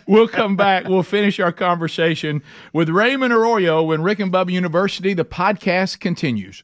we'll 0.07 0.27
come 0.27 0.55
back. 0.55 0.87
We'll 0.87 1.01
finish 1.01 1.39
our 1.39 1.51
conversation 1.51 2.43
with 2.73 2.89
Raymond 2.89 3.33
Arroyo 3.33 3.81
when 3.81 4.03
Rick 4.03 4.19
and 4.19 4.31
Bubba 4.31 4.51
University, 4.51 5.13
the 5.15 5.25
podcast 5.25 5.99
continues. 5.99 6.63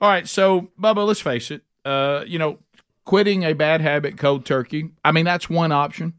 All 0.00 0.08
right, 0.08 0.26
so 0.28 0.70
Bubba, 0.80 1.06
let's 1.06 1.20
face 1.20 1.50
it. 1.50 1.62
Uh, 1.84 2.24
you 2.26 2.38
know, 2.38 2.58
quitting 3.04 3.42
a 3.44 3.52
bad 3.52 3.80
habit 3.80 4.16
cold 4.18 4.44
turkey. 4.44 4.90
I 5.04 5.12
mean, 5.12 5.24
that's 5.24 5.48
one 5.50 5.72
option. 5.72 6.14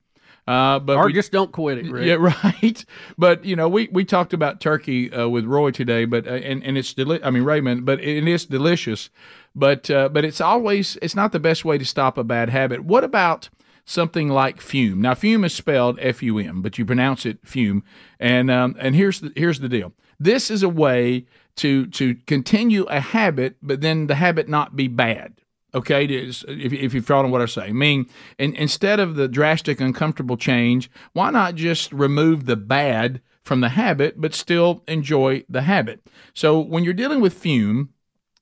Uh, 0.47 0.79
but 0.79 0.95
Or 0.95 1.07
we- 1.07 1.13
just 1.13 1.33
don't 1.33 1.51
quit 1.51 1.77
it, 1.77 1.91
Rick. 1.91 2.05
yeah, 2.07 2.13
right. 2.43 2.85
But 3.17 3.43
you 3.43 3.55
know, 3.57 3.67
we, 3.67 3.89
we 3.91 4.05
talked 4.05 4.31
about 4.33 4.61
turkey 4.61 5.11
uh, 5.11 5.27
with 5.27 5.43
Roy 5.43 5.71
today, 5.71 6.05
but 6.05 6.25
uh, 6.25 6.31
and 6.35 6.63
and 6.63 6.77
it's 6.77 6.93
deli- 6.93 7.21
I 7.21 7.31
mean 7.31 7.43
Raymond, 7.43 7.85
but 7.85 7.99
it 7.99 8.25
is 8.25 8.45
delicious. 8.45 9.09
But 9.57 9.89
uh, 9.89 10.09
but 10.09 10.23
it's 10.23 10.39
always 10.39 10.97
it's 11.01 11.15
not 11.15 11.31
the 11.31 11.39
best 11.39 11.65
way 11.65 11.79
to 11.79 11.85
stop 11.85 12.17
a 12.17 12.23
bad 12.23 12.49
habit. 12.49 12.85
What 12.85 13.03
about 13.03 13.49
something 13.85 14.29
like 14.29 14.59
Füm? 14.59 14.97
Now, 14.97 15.15
Füm 15.15 15.43
is 15.43 15.53
spelled 15.55 15.97
F 15.99 16.21
U 16.21 16.37
M, 16.37 16.61
but 16.61 16.77
you 16.77 16.85
pronounce 16.85 17.25
it 17.25 17.39
fume. 17.43 17.83
And 18.19 18.51
um, 18.51 18.75
and 18.77 18.95
here's 18.95 19.19
the 19.21 19.31
here's 19.35 19.59
the 19.59 19.67
deal. 19.67 19.93
This 20.19 20.51
is 20.51 20.61
a 20.61 20.69
way 20.69 21.25
to 21.55 21.87
to 21.87 22.15
continue 22.27 22.83
a 22.83 22.99
habit, 22.99 23.57
but 23.63 23.81
then 23.81 24.05
the 24.05 24.15
habit 24.15 24.47
not 24.47 24.75
be 24.75 24.87
bad. 24.87 25.33
Okay, 25.73 26.05
if, 26.05 26.43
if 26.45 26.93
you 26.93 27.01
follow 27.01 27.29
what 27.29 27.41
I 27.41 27.45
say, 27.45 27.63
I 27.63 27.71
mean, 27.71 28.07
in, 28.39 28.55
instead 28.55 28.99
of 28.99 29.15
the 29.15 29.27
drastic, 29.27 29.81
uncomfortable 29.81 30.37
change, 30.37 30.89
why 31.13 31.29
not 31.29 31.55
just 31.55 31.91
remove 31.91 32.45
the 32.45 32.55
bad 32.55 33.21
from 33.43 33.61
the 33.61 33.69
habit, 33.69 34.19
but 34.19 34.33
still 34.33 34.83
enjoy 34.87 35.43
the 35.49 35.63
habit? 35.63 35.99
So 36.33 36.59
when 36.59 36.83
you're 36.83 36.93
dealing 36.93 37.21
with 37.21 37.43
Füm, 37.43 37.89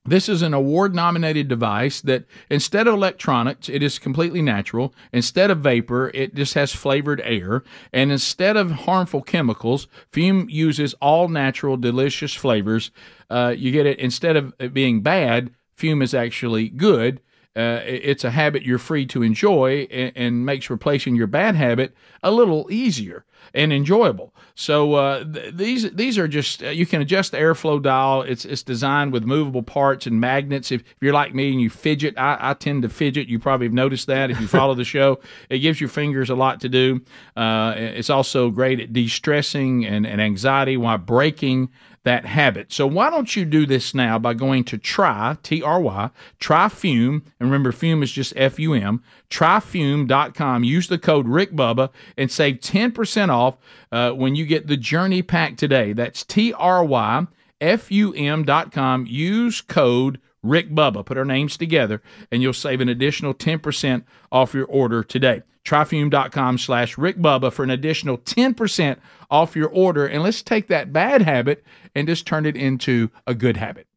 this 0.06 0.30
is 0.30 0.42
an 0.42 0.54
award 0.54 0.94
nominated 0.94 1.48
device 1.48 2.00
that 2.02 2.26
instead 2.50 2.88
of 2.88 2.94
electronics, 2.94 3.70
it 3.70 3.82
is 3.82 3.98
completely 3.98 4.42
natural. 4.42 4.94
Instead 5.12 5.50
of 5.50 5.60
vapor, 5.60 6.12
it 6.14 6.36
just 6.36 6.54
has 6.54 6.74
flavored 6.74 7.22
air. 7.24 7.64
And 7.92 8.12
instead 8.12 8.56
of 8.56 8.72
harmful 8.72 9.22
chemicals, 9.22 9.88
Füm 10.12 10.50
uses 10.50 10.94
all 10.96 11.28
natural, 11.28 11.76
delicious 11.76 12.34
flavors. 12.34 12.92
Uh, 13.30 13.54
you 13.58 13.72
get 13.72 13.88
it, 13.88 14.00
instead 14.00 14.36
of 14.36 14.54
it 14.60 14.74
being 14.74 15.02
bad, 15.02 15.52
Füm 15.78 16.04
is 16.04 16.14
actually 16.14 16.70
good. 16.70 17.20
Uh, 17.56 17.80
it's 17.86 18.24
a 18.24 18.32
habit 18.32 18.64
you're 18.64 18.78
free 18.78 19.06
to 19.06 19.24
enjoy 19.24 19.88
and, 19.90 20.12
and 20.16 20.46
makes 20.46 20.70
replacing 20.70 21.16
your 21.16 21.28
bad 21.28 21.56
habit 21.56 21.96
a 22.22 22.32
little 22.32 22.68
easier 22.70 23.24
and 23.54 23.72
enjoyable. 23.72 24.34
So 24.56 24.94
uh, 24.96 25.24
th- 25.24 25.56
these 25.56 25.92
these 25.92 26.18
are 26.18 26.28
just 26.28 26.64
uh, 26.64 26.70
you 26.70 26.86
can 26.86 27.02
adjust 27.02 27.32
the 27.32 27.38
airflow 27.38 27.82
dial. 27.82 28.24
It's 28.24 28.44
it's 28.46 28.64
designed 28.64 29.14
with 29.14 29.24
movable 29.24 29.64
parts 29.64 30.06
and 30.06 30.20
magnets. 30.20 30.72
If, 30.72 30.82
if 30.82 30.98
you're 31.02 31.14
like 31.14 31.34
me 31.34 31.52
and 31.52 31.62
you 31.62 31.70
fidget, 31.70 32.18
I, 32.18 32.38
I 32.40 32.54
tend 32.54 32.82
to 32.84 32.90
fidget. 32.90 33.28
You 33.28 33.40
probably 33.40 33.68
have 33.68 33.74
noticed 33.74 34.08
that 34.08 34.32
if 34.32 34.40
you 34.42 34.48
follow 34.48 34.74
the 34.74 34.84
show. 34.84 35.20
It 35.50 35.60
gives 35.60 35.80
your 35.80 35.90
fingers 35.90 36.30
a 36.30 36.36
lot 36.36 36.62
to 36.62 36.70
do. 36.70 37.02
Uh, 37.36 37.74
it's 37.78 38.10
also 38.10 38.50
great 38.50 38.80
at 38.80 38.94
de-stressing 38.94 39.86
and, 39.86 40.06
and 40.06 40.20
anxiety 40.20 40.76
while 40.76 40.98
breaking 40.98 41.70
that 42.06 42.26
habit. 42.26 42.72
So 42.72 42.88
why 42.88 43.10
don't 43.10 43.36
you 43.36 43.46
do 43.46 43.66
this 43.66 43.94
now 43.94 44.18
by 44.18 44.34
going 44.34 44.64
to 44.66 44.78
try, 44.78 45.38
T 45.44 45.62
R 45.62 45.82
Y, 45.82 46.10
try 46.40 46.68
Füm, 46.68 47.24
and 47.40 47.52
remember 47.52 47.72
Füm 47.72 48.02
is 48.02 48.12
just 48.12 48.34
F 48.36 48.58
U 48.60 48.74
M, 48.74 49.04
tryfum.com. 49.30 50.64
Use 50.64 50.88
the 50.88 50.98
code 50.98 51.28
RickBubba 51.28 51.90
and 52.18 52.32
save 52.32 52.60
10% 52.60 53.30
off 53.30 53.58
uh, 53.92 54.12
when 54.12 54.36
you 54.36 54.46
get 54.46 54.68
the 54.68 54.78
Journey 54.78 55.22
Pack 55.22 55.58
today. 55.58 55.94
That's 55.94 56.24
T 56.24 56.54
R 56.54 56.86
Y 56.86 57.28
F 57.60 57.92
U 57.92 58.14
M.com. 58.14 59.06
Use 59.08 59.62
code 59.62 60.20
Rick 60.44 60.70
Bubba. 60.70 61.06
Put 61.06 61.18
our 61.18 61.26
names 61.26 61.58
together, 61.58 62.02
and 62.32 62.42
you'll 62.42 62.54
save 62.54 62.82
an 62.82 62.90
additional 62.90 63.34
10% 63.34 64.04
off 64.32 64.54
your 64.54 64.66
order 64.66 65.04
today. 65.04 65.42
Tryfum.com 65.66 66.60
slash 66.60 66.98
Rick 66.98 67.18
Bubba 67.18 67.52
for 67.52 67.64
an 67.64 67.72
additional 67.72 68.20
10% 68.20 68.98
off 69.30 69.56
your 69.56 69.70
order. 69.70 70.06
And 70.06 70.24
let's 70.24 70.42
take 70.42 70.68
that 70.68 70.94
bad 70.94 71.22
habit 71.22 71.64
and 71.94 72.08
just 72.08 72.26
turn 72.26 72.46
it 72.46 72.56
into 72.56 73.10
a 73.26 73.34
good 73.34 73.58
habit. 73.58 73.88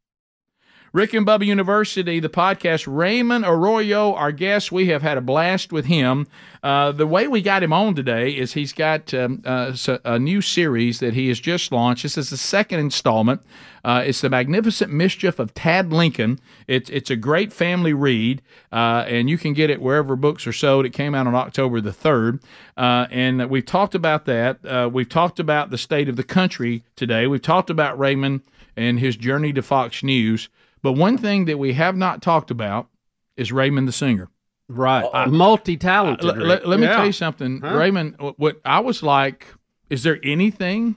Rick 0.92 1.12
and 1.12 1.26
Bubba 1.26 1.44
University, 1.44 2.18
the 2.18 2.30
podcast. 2.30 2.86
Raymond 2.88 3.44
Arroyo, 3.44 4.14
our 4.14 4.32
guest. 4.32 4.72
We 4.72 4.86
have 4.86 5.02
had 5.02 5.18
a 5.18 5.20
blast 5.20 5.70
with 5.70 5.84
him. 5.84 6.26
Uh, 6.62 6.92
the 6.92 7.06
way 7.06 7.28
we 7.28 7.42
got 7.42 7.62
him 7.62 7.72
on 7.72 7.94
today 7.94 8.30
is 8.30 8.54
he's 8.54 8.72
got 8.72 9.12
um, 9.12 9.42
uh, 9.44 9.76
a 10.04 10.18
new 10.18 10.40
series 10.40 11.00
that 11.00 11.12
he 11.12 11.28
has 11.28 11.40
just 11.40 11.72
launched. 11.72 12.04
This 12.04 12.16
is 12.16 12.30
the 12.30 12.38
second 12.38 12.80
installment. 12.80 13.42
Uh, 13.84 14.02
it's 14.06 14.22
the 14.22 14.30
Magnificent 14.30 14.90
Mischief 14.90 15.38
of 15.38 15.52
Tad 15.54 15.92
Lincoln. 15.92 16.40
It's 16.66 16.90
it's 16.90 17.10
a 17.10 17.16
great 17.16 17.52
family 17.52 17.92
read, 17.92 18.42
uh, 18.72 19.04
and 19.06 19.28
you 19.30 19.38
can 19.38 19.52
get 19.52 19.70
it 19.70 19.80
wherever 19.80 20.16
books 20.16 20.46
are 20.46 20.52
sold. 20.52 20.86
It 20.86 20.90
came 20.90 21.14
out 21.14 21.26
on 21.26 21.34
October 21.34 21.80
the 21.80 21.92
third, 21.92 22.40
uh, 22.76 23.06
and 23.10 23.48
we've 23.50 23.64
talked 23.64 23.94
about 23.94 24.24
that. 24.24 24.64
Uh, 24.64 24.88
we've 24.92 25.08
talked 25.08 25.38
about 25.38 25.70
the 25.70 25.78
state 25.78 26.08
of 26.08 26.16
the 26.16 26.24
country 26.24 26.82
today. 26.96 27.26
We've 27.26 27.42
talked 27.42 27.70
about 27.70 27.98
Raymond 27.98 28.40
and 28.76 28.98
his 28.98 29.16
journey 29.16 29.52
to 29.52 29.62
Fox 29.62 30.02
News. 30.02 30.48
But 30.82 30.92
one 30.92 31.18
thing 31.18 31.44
that 31.46 31.58
we 31.58 31.72
have 31.74 31.96
not 31.96 32.22
talked 32.22 32.50
about 32.50 32.88
is 33.36 33.52
Raymond 33.52 33.88
the 33.88 33.92
singer. 33.92 34.28
Right. 34.68 35.28
Multi 35.28 35.76
talented. 35.76 36.24
L- 36.26 36.52
l- 36.52 36.60
let 36.64 36.78
me 36.80 36.86
tell 36.86 37.06
you 37.06 37.12
something, 37.12 37.60
Huh? 37.62 37.74
Raymond. 37.74 38.16
wh- 38.20 38.38
What 38.38 38.60
I 38.64 38.80
was 38.80 39.02
like, 39.02 39.46
is 39.88 40.02
there 40.02 40.18
anything 40.22 40.96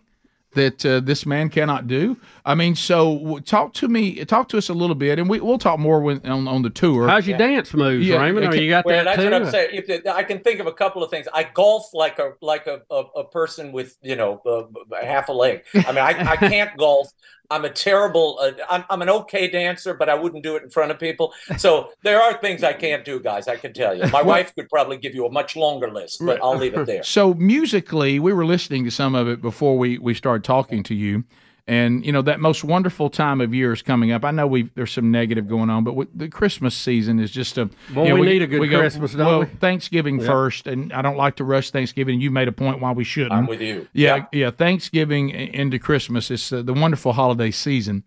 that 0.54 0.86
uh, 0.86 1.00
this 1.00 1.26
man 1.26 1.48
cannot 1.50 1.88
do? 1.88 2.18
I 2.44 2.56
mean, 2.56 2.76
so 2.76 3.18
w- 3.20 3.40
talk 3.40 3.74
to 3.76 3.88
me, 3.88 4.26
talk 4.26 4.50
to 4.50 4.58
us 4.58 4.68
a 4.68 4.74
little 4.74 4.96
bit, 4.98 5.18
and 5.20 5.30
we, 5.30 5.40
we'll 5.40 5.58
talk 5.58 5.80
more 5.80 6.02
when, 6.02 6.20
on, 6.26 6.50
on 6.50 6.62
the 6.64 6.70
tour. 6.70 7.08
How's 7.08 7.26
your 7.26 7.38
dance 7.38 7.74
moves, 7.74 8.06
Yeah, 8.06 8.18
Raymond? 8.22 8.48
I 8.48 8.54
you 8.56 8.70
got 8.70 8.84
Well, 8.84 8.98
that 8.98 9.16
that's 9.16 9.18
too? 9.20 9.24
what 9.32 9.34
I'm 9.42 9.50
saying. 9.50 9.70
If 9.72 10.06
I 10.06 10.24
can 10.24 10.40
think 10.40 10.60
of 10.60 10.68
a 10.68 10.74
couple 10.74 11.02
of 11.02 11.10
things. 11.10 11.28
I 11.34 11.44
golf 11.44 11.94
like 11.94 12.20
a 12.20 12.34
like 12.42 12.68
a, 12.68 12.82
a, 12.92 12.96
a 13.20 13.24
person 13.24 13.72
with 13.72 13.96
you 14.02 14.18
know 14.18 14.42
uh, 14.46 15.02
half 15.06 15.30
a 15.30 15.34
leg. 15.34 15.64
I 15.74 15.88
mean, 15.94 16.00
I, 16.00 16.32
I 16.32 16.36
can't 16.36 16.76
golf. 16.78 17.08
I'm 17.52 17.66
a 17.66 17.70
terrible. 17.70 18.40
Uh, 18.42 18.52
I'm 18.70 18.84
I'm 18.90 19.02
an 19.02 19.10
okay 19.10 19.50
dancer, 19.50 19.94
but 19.94 20.10
I 20.10 20.16
wouldn't 20.16 20.42
do 20.42 20.56
it 20.56 20.64
in 20.64 20.70
front 20.70 20.92
of 20.92 21.00
people. 21.00 21.34
So 21.58 21.90
there 22.02 22.22
are 22.22 22.34
things 22.40 22.64
I 22.64 22.74
can't 22.74 23.04
do, 23.04 23.20
guys. 23.20 23.48
I 23.48 23.58
can 23.58 23.74
tell 23.74 23.96
you. 23.96 24.08
My 24.08 24.22
wife 24.34 24.56
could 24.56 24.70
probably 24.70 24.98
give 24.98 25.14
you 25.14 25.26
a 25.26 25.32
much 25.32 25.56
longer 25.56 25.92
list, 25.92 26.26
but 26.26 26.40
I'll 26.42 26.58
leave 26.58 26.74
it 26.74 26.86
there. 26.86 27.04
So 27.12 27.34
musically, 27.34 28.20
we 28.20 28.32
were 28.32 28.46
listening 28.46 28.86
to 28.86 28.92
some 28.92 29.16
of 29.16 29.28
it 29.28 29.42
before 29.42 29.78
we 29.78 29.98
we 29.98 30.14
started 30.14 30.44
talking 30.46 30.82
to 30.84 30.96
you, 30.96 31.26
and 31.68 32.06
you 32.06 32.12
know 32.12 32.22
that 32.24 32.40
most 32.40 32.64
wonderful 32.64 33.10
time 33.10 33.40
of 33.42 33.54
year 33.54 33.72
is 33.72 33.82
coming 33.82 34.12
up. 34.12 34.26
I 34.26 34.32
know 34.32 34.48
we 34.48 34.64
there's 34.76 34.92
some 34.92 35.12
negative 35.12 35.48
going 35.48 35.70
on, 35.70 35.84
but 35.84 35.94
we, 35.96 36.08
the 36.14 36.28
Christmas 36.28 36.76
season 36.76 37.20
is 37.20 37.32
just 37.32 37.58
a. 37.58 37.70
Well, 37.96 38.06
you 38.06 38.14
know, 38.16 38.20
we 38.20 38.28
need 38.28 38.42
a 38.42 38.48
good 38.48 38.68
go- 38.70 38.80
Christmas, 38.80 39.14
don't 39.14 39.26
well, 39.28 39.40
we? 39.42 39.46
Thanksgiving 39.46 40.20
Yeah. 40.20 40.26
first, 40.28 40.68
and 40.68 40.92
I 40.92 41.02
don't 41.02 41.18
like 41.18 41.36
to 41.38 41.44
rush 41.44 41.72
Thanksgiving. 41.72 42.20
You 42.20 42.32
made 42.32 42.48
a 42.48 42.52
point 42.52 42.82
why 42.82 42.92
we 42.92 43.04
shouldn't. 43.04 43.34
I'm 43.34 43.46
with 43.48 43.62
you. 43.62 43.88
Yeah, 43.94 44.26
yeah. 44.32 44.52
Thanksgiving 44.52 45.30
into 45.30 45.80
Christmas 45.80 46.32
is 46.32 46.52
uh, 46.52 46.62
the 46.62 46.74
wonderful 46.74 47.14
holiday 47.14 47.52
season, 47.52 48.04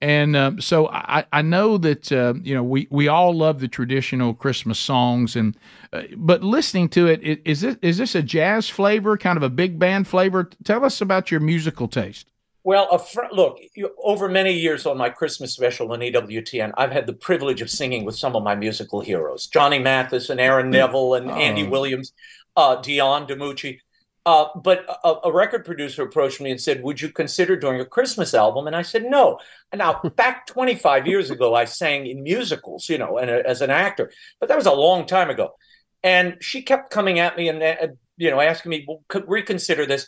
and 0.00 0.34
uh, 0.36 0.52
so 0.60 0.88
I, 0.88 1.24
I 1.32 1.42
know 1.42 1.78
that 1.78 2.10
uh, 2.12 2.34
you 2.42 2.54
know 2.54 2.62
we, 2.62 2.86
we 2.90 3.08
all 3.08 3.34
love 3.34 3.60
the 3.60 3.68
traditional 3.68 4.32
Christmas 4.34 4.78
songs, 4.78 5.36
and 5.36 5.56
uh, 5.92 6.02
but 6.16 6.42
listening 6.42 6.88
to 6.90 7.06
it, 7.08 7.20
i- 7.24 7.40
is 7.44 7.60
this 7.62 7.76
is 7.82 7.98
this 7.98 8.14
a 8.14 8.22
jazz 8.22 8.68
flavor, 8.68 9.16
kind 9.16 9.36
of 9.36 9.42
a 9.42 9.50
big 9.50 9.78
band 9.78 10.06
flavor? 10.08 10.48
Tell 10.64 10.84
us 10.84 11.00
about 11.00 11.30
your 11.30 11.40
musical 11.40 11.88
taste. 11.88 12.28
Well, 12.64 12.88
a 12.92 12.98
fr- 12.98 13.32
look, 13.32 13.58
you, 13.74 13.90
over 14.02 14.28
many 14.28 14.52
years 14.52 14.86
on 14.86 14.96
my 14.96 15.10
Christmas 15.10 15.52
special 15.52 15.90
on 15.92 15.98
EWTN, 16.00 16.72
I've 16.76 16.92
had 16.92 17.06
the 17.06 17.12
privilege 17.12 17.60
of 17.60 17.68
singing 17.70 18.04
with 18.04 18.16
some 18.16 18.36
of 18.36 18.44
my 18.44 18.54
musical 18.54 19.00
heroes 19.00 19.48
Johnny 19.48 19.80
Mathis 19.80 20.30
and 20.30 20.40
Aaron 20.40 20.70
Neville 20.70 21.14
and 21.14 21.30
Andy 21.30 21.66
Oh. 21.66 21.70
Williams, 21.70 22.12
uh, 22.56 22.76
Dion 22.76 23.26
DiMucci. 23.26 23.78
Uh, 24.24 24.44
but 24.62 24.86
a, 25.02 25.14
a 25.24 25.32
record 25.32 25.64
producer 25.64 26.04
approached 26.04 26.40
me 26.40 26.52
and 26.52 26.60
said, 26.60 26.80
Would 26.84 27.00
you 27.00 27.08
consider 27.08 27.56
doing 27.56 27.80
a 27.80 27.84
Christmas 27.84 28.34
album? 28.34 28.68
And 28.68 28.76
I 28.76 28.82
said, 28.82 29.02
No. 29.04 29.40
Now, 29.74 30.00
back 30.14 30.46
25 30.46 31.08
years 31.08 31.30
ago, 31.32 31.56
I 31.56 31.64
sang 31.64 32.06
in 32.06 32.22
musicals, 32.22 32.88
you 32.88 32.98
know, 32.98 33.18
and 33.18 33.28
uh, 33.28 33.42
as 33.44 33.60
an 33.62 33.70
actor, 33.70 34.12
but 34.38 34.48
that 34.48 34.56
was 34.56 34.66
a 34.66 34.72
long 34.72 35.06
time 35.06 35.28
ago. 35.30 35.56
And 36.04 36.36
she 36.40 36.62
kept 36.62 36.92
coming 36.92 37.18
at 37.18 37.36
me 37.36 37.48
and, 37.48 37.60
uh, 37.60 37.88
you 38.16 38.30
know, 38.30 38.40
asking 38.40 38.70
me, 38.70 38.84
well, 38.86 39.02
could 39.08 39.24
reconsider 39.28 39.86
this. 39.86 40.06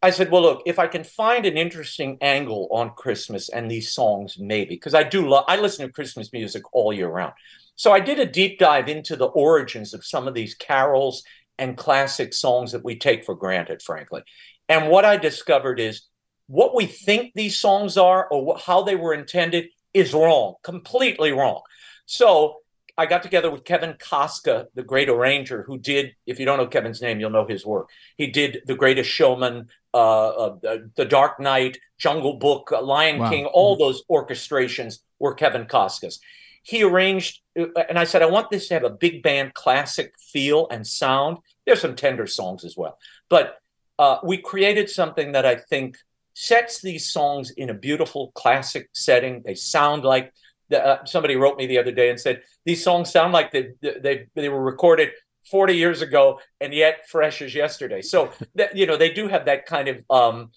I 0.00 0.10
said, 0.10 0.30
well, 0.30 0.42
look, 0.42 0.62
if 0.64 0.78
I 0.78 0.86
can 0.86 1.02
find 1.02 1.44
an 1.44 1.56
interesting 1.56 2.18
angle 2.20 2.68
on 2.70 2.90
Christmas 2.90 3.48
and 3.48 3.68
these 3.68 3.90
songs, 3.90 4.36
maybe, 4.38 4.76
because 4.76 4.94
I 4.94 5.02
do 5.02 5.28
love, 5.28 5.44
I 5.48 5.56
listen 5.56 5.86
to 5.86 5.92
Christmas 5.92 6.32
music 6.32 6.62
all 6.72 6.92
year 6.92 7.08
round. 7.08 7.32
So 7.74 7.92
I 7.92 8.00
did 8.00 8.20
a 8.20 8.26
deep 8.26 8.58
dive 8.58 8.88
into 8.88 9.16
the 9.16 9.26
origins 9.26 9.94
of 9.94 10.04
some 10.04 10.28
of 10.28 10.34
these 10.34 10.54
carols 10.54 11.24
and 11.58 11.76
classic 11.76 12.32
songs 12.32 12.72
that 12.72 12.84
we 12.84 12.96
take 12.96 13.24
for 13.24 13.34
granted, 13.34 13.82
frankly. 13.82 14.22
And 14.68 14.88
what 14.88 15.04
I 15.04 15.16
discovered 15.16 15.80
is 15.80 16.02
what 16.46 16.74
we 16.74 16.86
think 16.86 17.32
these 17.34 17.56
songs 17.56 17.96
are 17.96 18.28
or 18.28 18.56
how 18.58 18.82
they 18.82 18.94
were 18.94 19.14
intended 19.14 19.66
is 19.94 20.14
wrong, 20.14 20.54
completely 20.62 21.32
wrong. 21.32 21.62
So 22.06 22.58
I 22.98 23.06
got 23.06 23.22
together 23.22 23.50
with 23.50 23.64
Kevin 23.64 23.94
Kaska, 23.98 24.66
the 24.74 24.82
great 24.82 25.08
arranger, 25.08 25.62
who 25.62 25.78
did, 25.78 26.16
if 26.26 26.40
you 26.40 26.44
don't 26.44 26.58
know 26.58 26.66
Kevin's 26.66 27.00
name, 27.00 27.20
you'll 27.20 27.30
know 27.30 27.46
his 27.46 27.64
work. 27.64 27.88
He 28.16 28.26
did 28.26 28.62
The 28.66 28.74
Greatest 28.74 29.08
Showman, 29.08 29.68
uh, 29.94 30.28
uh, 30.28 30.56
The 30.60 30.90
The 30.96 31.04
Dark 31.04 31.38
Knight, 31.38 31.78
Jungle 31.96 32.34
Book, 32.34 32.72
uh, 32.72 32.82
Lion 32.82 33.20
Wow. 33.20 33.30
King, 33.30 33.46
all 33.46 33.76
those 33.76 34.02
orchestrations 34.10 34.98
were 35.20 35.34
Kevin 35.34 35.66
Kaska's. 35.66 36.18
He 36.64 36.82
arranged, 36.82 37.40
uh, 37.58 37.66
and 37.88 37.98
I 38.00 38.04
said, 38.04 38.20
I 38.20 38.26
want 38.26 38.50
this 38.50 38.66
to 38.68 38.74
have 38.74 38.84
a 38.84 38.90
big 38.90 39.22
band 39.22 39.54
classic 39.54 40.12
feel 40.18 40.66
and 40.68 40.84
sound. 40.84 41.38
There's 41.64 41.80
some 41.80 41.94
tender 41.94 42.26
songs 42.26 42.64
as 42.64 42.76
well. 42.76 42.98
But 43.28 43.58
uh, 43.98 44.18
we 44.24 44.38
created 44.38 44.90
something 44.90 45.32
that 45.32 45.46
I 45.46 45.54
think 45.54 45.98
sets 46.34 46.80
these 46.80 47.10
songs 47.10 47.50
in 47.50 47.70
a 47.70 47.74
beautiful 47.74 48.32
classic 48.34 48.90
setting. 48.92 49.42
They 49.44 49.54
sound 49.54 50.04
like 50.04 50.32
uh, 50.72 51.04
somebody 51.04 51.36
wrote 51.36 51.56
me 51.56 51.66
the 51.66 51.78
other 51.78 51.92
day 51.92 52.10
and 52.10 52.20
said 52.20 52.42
these 52.64 52.82
songs 52.82 53.10
sound 53.10 53.32
like 53.32 53.52
they 53.52 53.70
they 53.80 54.26
they 54.34 54.48
were 54.48 54.62
recorded 54.62 55.10
40 55.50 55.74
years 55.76 56.02
ago 56.02 56.40
and 56.60 56.74
yet 56.74 57.08
fresh 57.08 57.40
as 57.42 57.54
yesterday. 57.54 58.02
So 58.02 58.30
that 58.54 58.76
you 58.76 58.86
know 58.86 58.96
they 58.96 59.12
do 59.12 59.28
have 59.28 59.46
that 59.46 59.66
kind 59.66 59.88
of 59.88 60.04
um, 60.10 60.50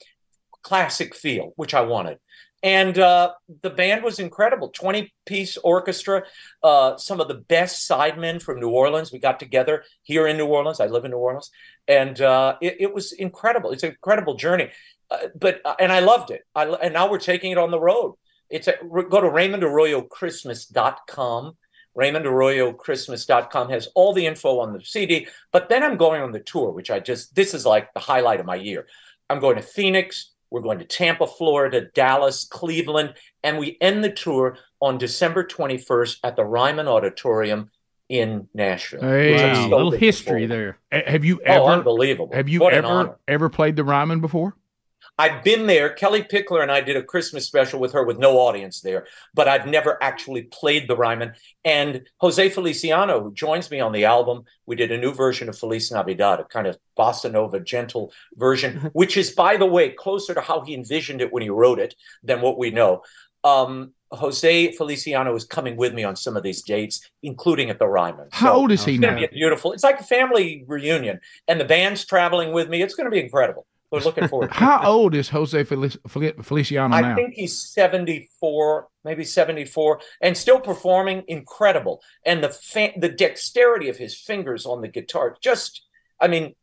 classic 0.61 1.15
feel, 1.15 1.53
which 1.55 1.73
I 1.73 1.81
wanted. 1.81 2.17
And 2.63 2.99
uh, 2.99 3.31
the 3.63 3.71
band 3.71 4.03
was 4.03 4.19
incredible 4.19 4.69
20 4.69 5.11
piece 5.25 5.57
orchestra, 5.57 6.23
uh, 6.61 6.95
some 6.97 7.19
of 7.19 7.27
the 7.27 7.35
best 7.35 7.89
sidemen 7.89 8.41
from 8.41 8.59
New 8.59 8.69
Orleans. 8.69 9.11
We 9.11 9.17
got 9.17 9.39
together 9.39 9.83
here 10.03 10.27
in 10.27 10.37
New 10.37 10.45
Orleans. 10.45 10.79
I 10.79 10.85
live 10.85 11.03
in 11.03 11.11
New 11.11 11.17
Orleans. 11.17 11.49
And 11.87 12.21
uh, 12.21 12.57
it, 12.61 12.77
it 12.81 12.93
was 12.93 13.13
incredible. 13.13 13.71
It's 13.71 13.81
an 13.83 13.89
incredible 13.89 14.35
journey. 14.35 14.69
Uh, 15.09 15.27
but 15.35 15.61
and 15.79 15.91
I 15.91 16.01
loved 16.01 16.29
it. 16.29 16.41
I, 16.53 16.65
and 16.65 16.93
now 16.93 17.09
we're 17.09 17.17
taking 17.17 17.51
it 17.51 17.57
on 17.57 17.71
the 17.71 17.79
road. 17.79 18.15
It's 18.51 18.67
a, 18.67 18.73
go 18.83 19.21
to 19.21 19.27
RaymondArroyoChristmas.com. 19.27 21.57
RaymondArroyoChristmas.com 21.97 23.69
has 23.69 23.87
all 23.95 24.13
the 24.13 24.25
info 24.25 24.59
on 24.59 24.73
the 24.73 24.83
CD. 24.83 25.27
But 25.51 25.69
then 25.69 25.83
I'm 25.83 25.97
going 25.97 26.21
on 26.21 26.31
the 26.31 26.39
tour, 26.39 26.71
which 26.71 26.91
I 26.91 26.99
just 26.99 27.35
this 27.35 27.53
is 27.53 27.65
like 27.65 27.93
the 27.93 27.99
highlight 27.99 28.39
of 28.39 28.45
my 28.45 28.55
year. 28.55 28.87
I'm 29.29 29.39
going 29.39 29.55
to 29.55 29.61
Phoenix. 29.61 30.31
We're 30.49 30.61
going 30.61 30.79
to 30.79 30.85
Tampa, 30.85 31.27
Florida, 31.27 31.85
Dallas, 31.93 32.45
Cleveland, 32.45 33.13
and 33.41 33.57
we 33.57 33.77
end 33.79 34.03
the 34.03 34.11
tour 34.11 34.57
on 34.81 34.97
December 34.97 35.45
21st 35.45 36.17
at 36.25 36.35
the 36.35 36.43
Ryman 36.43 36.89
Auditorium 36.89 37.69
in 38.09 38.49
Nashville. 38.53 39.01
Hey. 39.01 39.35
Wow, 39.35 39.69
so 39.69 39.77
little 39.77 39.91
history 39.91 40.25
forward 40.25 40.41
to. 40.41 40.47
there. 40.47 40.77
A- 40.91 41.09
Have 41.09 41.23
you 41.23 41.39
oh, 41.39 41.45
ever? 41.45 41.63
Oh, 41.63 41.67
unbelievable! 41.67 42.31
Have 42.33 42.49
you 42.49 42.59
What 42.59 42.73
ever 42.73 43.17
ever 43.27 43.49
played 43.49 43.77
the 43.77 43.85
Ryman 43.85 44.19
before? 44.19 44.57
I've 45.17 45.43
been 45.43 45.67
there. 45.67 45.89
Kellie 45.89 46.23
Pickler 46.23 46.63
and 46.63 46.71
I 46.71 46.81
did 46.81 46.97
a 46.97 47.03
Christmas 47.03 47.45
special 47.45 47.79
with 47.79 47.93
her 47.93 48.03
with 48.03 48.17
no 48.17 48.37
audience 48.39 48.81
there, 48.81 49.05
but 49.35 49.47
I've 49.47 49.67
never 49.67 50.01
actually 50.01 50.43
played 50.43 50.87
the 50.87 50.95
Ryman. 50.95 51.33
And 51.63 52.07
Jose 52.17 52.49
Feliciano, 52.49 53.21
who 53.21 53.33
joins 53.33 53.69
me 53.69 53.79
on 53.79 53.91
the 53.91 54.05
album, 54.05 54.45
we 54.65 54.75
did 54.75 54.91
a 54.91 54.97
new 54.97 55.13
version 55.13 55.47
of 55.47 55.57
Feliz 55.57 55.91
Navidad, 55.91 56.39
a 56.39 56.45
kind 56.45 56.65
of 56.65 56.77
bossa 56.97 57.31
nova, 57.31 57.59
gentle 57.59 58.11
version, 58.35 58.89
which 58.93 59.15
is, 59.15 59.29
by 59.31 59.57
the 59.57 59.65
way, 59.65 59.89
closer 59.89 60.33
to 60.33 60.41
how 60.41 60.61
he 60.61 60.73
envisioned 60.73 61.21
it 61.21 61.31
when 61.31 61.43
he 61.43 61.49
wrote 61.49 61.77
it 61.79 61.93
than 62.23 62.41
what 62.41 62.57
we 62.57 62.71
know. 62.71 63.03
Um, 63.43 63.93
Jose 64.11 64.71
Feliciano 64.73 65.33
is 65.35 65.45
coming 65.45 65.77
with 65.77 65.93
me 65.93 66.03
on 66.03 66.15
some 66.15 66.35
of 66.35 66.43
these 66.43 66.63
dates, 66.63 67.09
including 67.23 67.69
at 67.69 67.79
the 67.79 67.87
Ryman. 67.87 68.27
How 68.31 68.53
old 68.53 68.71
is 68.71 68.83
he 68.83 68.93
It's 68.95 69.01
going 69.01 69.15
now? 69.15 69.21
to 69.21 69.27
be 69.27 69.33
beautiful. 69.33 69.71
It's 69.71 69.83
like 69.83 69.99
a 69.99 70.03
family 70.03 70.65
reunion, 70.67 71.19
and 71.47 71.59
the 71.61 71.65
band's 71.65 72.05
traveling 72.05 72.51
with 72.53 72.69
me. 72.69 72.81
It's 72.81 72.93
going 72.95 73.05
to 73.05 73.11
be 73.11 73.21
incredible. 73.21 73.65
We're 73.91 73.99
looking 73.99 74.27
forward. 74.27 74.47
to 74.47 74.53
it. 74.53 74.57
How 74.57 74.83
old 74.85 75.13
is 75.15 75.29
Jose 75.29 75.63
Felic- 75.65 75.97
Fel- 76.09 76.43
Feliciano 76.43 76.95
I 76.95 77.01
now? 77.01 77.15
think 77.15 77.33
he's 77.33 77.57
74, 77.59 78.87
maybe 79.03 79.23
74, 79.23 79.99
and 80.21 80.37
still 80.37 80.59
performing 80.59 81.23
incredible. 81.27 82.01
And 82.25 82.43
the 82.43 82.49
fa- 82.49 82.93
the 82.97 83.09
dexterity 83.09 83.89
of 83.89 83.97
his 83.97 84.17
fingers 84.17 84.65
on 84.65 84.81
the 84.81 84.87
guitar, 84.87 85.35
just, 85.41 85.81
I 86.19 86.27
mean, 86.27 86.55